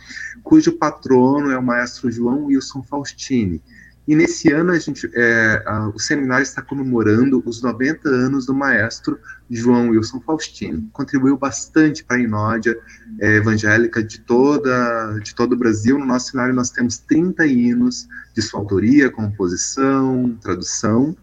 cujo 0.45 0.79
patrono 0.79 1.51
é 1.51 1.59
o 1.59 1.63
maestro 1.63 2.09
João 2.09 2.45
Wilson 2.45 2.85
Faustini. 2.85 3.61
E 4.07 4.15
nesse 4.15 4.53
ano 4.53 4.73
a 4.73 4.79
gente, 4.79 5.11
é, 5.15 5.63
a, 5.67 5.89
o 5.89 5.99
seminário 5.99 6.43
está 6.43 6.63
comemorando 6.63 7.43
os 7.45 7.63
90 7.63 8.09
anos 8.09 8.47
do 8.47 8.55
maestro 8.55 9.19
João 9.51 9.91
Wilson 9.91 10.21
Faustini. 10.21 10.89
Contribuiu 10.93 11.37
bastante 11.37 12.05
para 12.05 12.17
a 12.17 12.21
Inódia 12.21 12.77
é, 13.21 13.37
evangélica 13.37 14.03
de, 14.03 14.21
toda, 14.21 15.19
de 15.19 15.35
todo 15.35 15.53
o 15.53 15.57
Brasil. 15.57 15.99
No 15.99 16.07
nosso 16.07 16.31
seminário 16.31 16.55
nós 16.55 16.71
temos 16.71 16.99
30 16.99 17.45
hinos 17.47 18.09
de 18.35 18.43
sua 18.43 18.61
autoria, 18.61 19.11
composição, 19.11 20.37
tradução. 20.41 21.17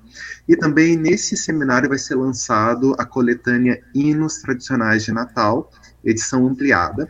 E 0.49 0.57
também 0.57 0.97
nesse 0.97 1.37
seminário 1.37 1.87
vai 1.89 1.99
ser 1.99 2.15
lançado 2.15 2.95
a 2.97 3.05
coletânea 3.05 3.83
Hinos 3.93 4.41
Tradicionais 4.41 5.03
de 5.03 5.11
Natal, 5.11 5.71
edição 6.03 6.47
ampliada. 6.47 7.07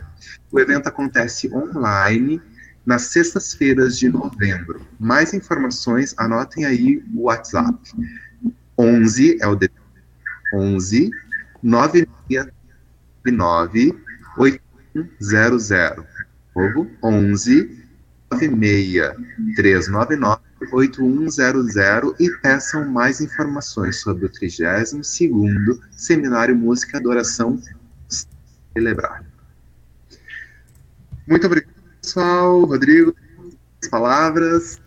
O 0.52 0.60
evento 0.60 0.88
acontece 0.88 1.50
online 1.50 2.38
nas 2.84 3.04
sextas-feiras 3.04 3.98
de 3.98 4.10
novembro. 4.10 4.86
Mais 4.98 5.32
informações, 5.32 6.14
anotem 6.18 6.66
aí 6.66 7.02
o 7.14 7.22
WhatsApp. 7.22 7.78
11 8.78 9.38
é 9.40 9.46
o 9.46 9.56
D 9.56 9.70
11 10.52 11.16
969 11.62 13.98
8100. 14.36 16.04
Povo, 16.52 16.90
11 17.02 17.88
96 18.30 19.14
399 19.56 20.49
8100 20.72 22.14
e 22.18 22.30
peçam 22.42 22.88
mais 22.88 23.20
informações 23.20 24.00
sobre 24.00 24.26
o 24.26 24.30
32º 24.30 25.80
Seminário 25.90 26.56
Música 26.56 26.96
e 26.96 27.00
Adoração 27.00 27.60
Celebrar. 28.72 29.24
Muito 31.26 31.46
obrigado, 31.46 31.74
pessoal. 32.00 32.64
Rodrigo, 32.64 33.14
palavras. 33.90 34.80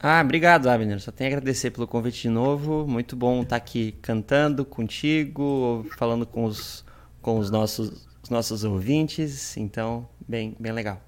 Ah, 0.00 0.20
obrigado, 0.22 0.68
Abner. 0.68 1.00
Só 1.00 1.10
tenho 1.10 1.30
a 1.30 1.32
agradecer 1.32 1.70
pelo 1.70 1.86
convite 1.86 2.22
de 2.22 2.28
novo. 2.28 2.86
Muito 2.86 3.16
bom 3.16 3.42
estar 3.42 3.56
aqui 3.56 3.92
cantando 4.02 4.64
contigo, 4.64 5.86
falando 5.96 6.26
com 6.26 6.44
os, 6.44 6.84
com 7.22 7.38
os, 7.38 7.50
nossos, 7.50 8.06
os 8.22 8.30
nossos 8.30 8.64
ouvintes. 8.64 9.56
Então, 9.56 10.08
bem, 10.28 10.54
bem 10.60 10.72
legal. 10.72 11.02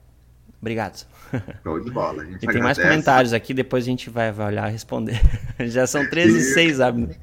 Obrigado. 0.61 1.07
Show 1.63 1.81
de 1.81 1.91
bola. 1.91 2.27
e 2.29 2.39
tem 2.39 2.61
mais 2.61 2.79
comentários 2.79 3.33
aqui, 3.33 3.55
depois 3.55 3.85
a 3.85 3.87
gente 3.87 4.11
vai, 4.11 4.33
vai 4.33 4.49
olhar 4.49 4.69
e 4.69 4.73
responder. 4.73 5.21
já 5.67 5.87
são 5.87 6.09
13 6.09 6.39
e 6.39 6.43
6, 6.43 6.81
Abner. 6.81 7.17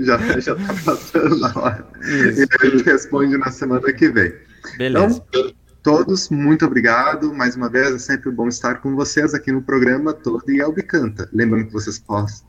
Já, 0.00 0.18
já 0.40 0.54
tá 0.54 0.74
passando 0.84 1.38
na 1.38 1.52
hora. 1.56 1.86
Isso. 2.02 2.42
E 2.42 2.48
a 2.60 2.70
gente 2.70 2.84
responde 2.84 3.38
na 3.38 3.50
semana 3.50 3.92
que 3.92 4.08
vem. 4.08 4.32
Beleza. 4.76 5.22
Então, 5.28 5.52
todos, 5.82 6.28
muito 6.28 6.66
obrigado. 6.66 7.32
Mais 7.32 7.56
uma 7.56 7.68
vez, 7.68 7.94
é 7.94 7.98
sempre 7.98 8.30
bom 8.30 8.48
estar 8.48 8.76
com 8.76 8.94
vocês 8.94 9.34
aqui 9.34 9.50
no 9.50 9.62
programa 9.62 10.12
Todo 10.12 10.50
e 10.50 10.60
Albicanta. 10.60 11.28
Lembrando 11.32 11.66
que 11.66 11.72
vocês 11.72 12.02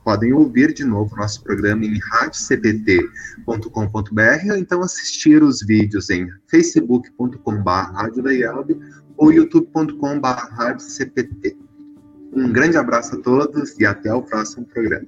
podem 0.03 0.33
ouvir 0.33 0.73
de 0.73 0.83
novo 0.83 1.15
nosso 1.15 1.43
programa 1.43 1.85
em 1.85 1.97
radiocpt.com.br 1.99 4.51
ou 4.51 4.57
então 4.57 4.81
assistir 4.81 5.41
os 5.41 5.65
vídeos 5.65 6.09
em 6.09 6.27
facebook.com.br 6.49 9.08
ou 9.19 9.33
youtube.com.br 9.33 10.79
cpt. 10.79 11.57
Um 12.33 12.51
grande 12.51 12.77
abraço 12.77 13.15
a 13.15 13.21
todos 13.21 13.77
e 13.77 13.85
até 13.85 14.13
o 14.13 14.21
próximo 14.21 14.65
programa. 14.65 15.07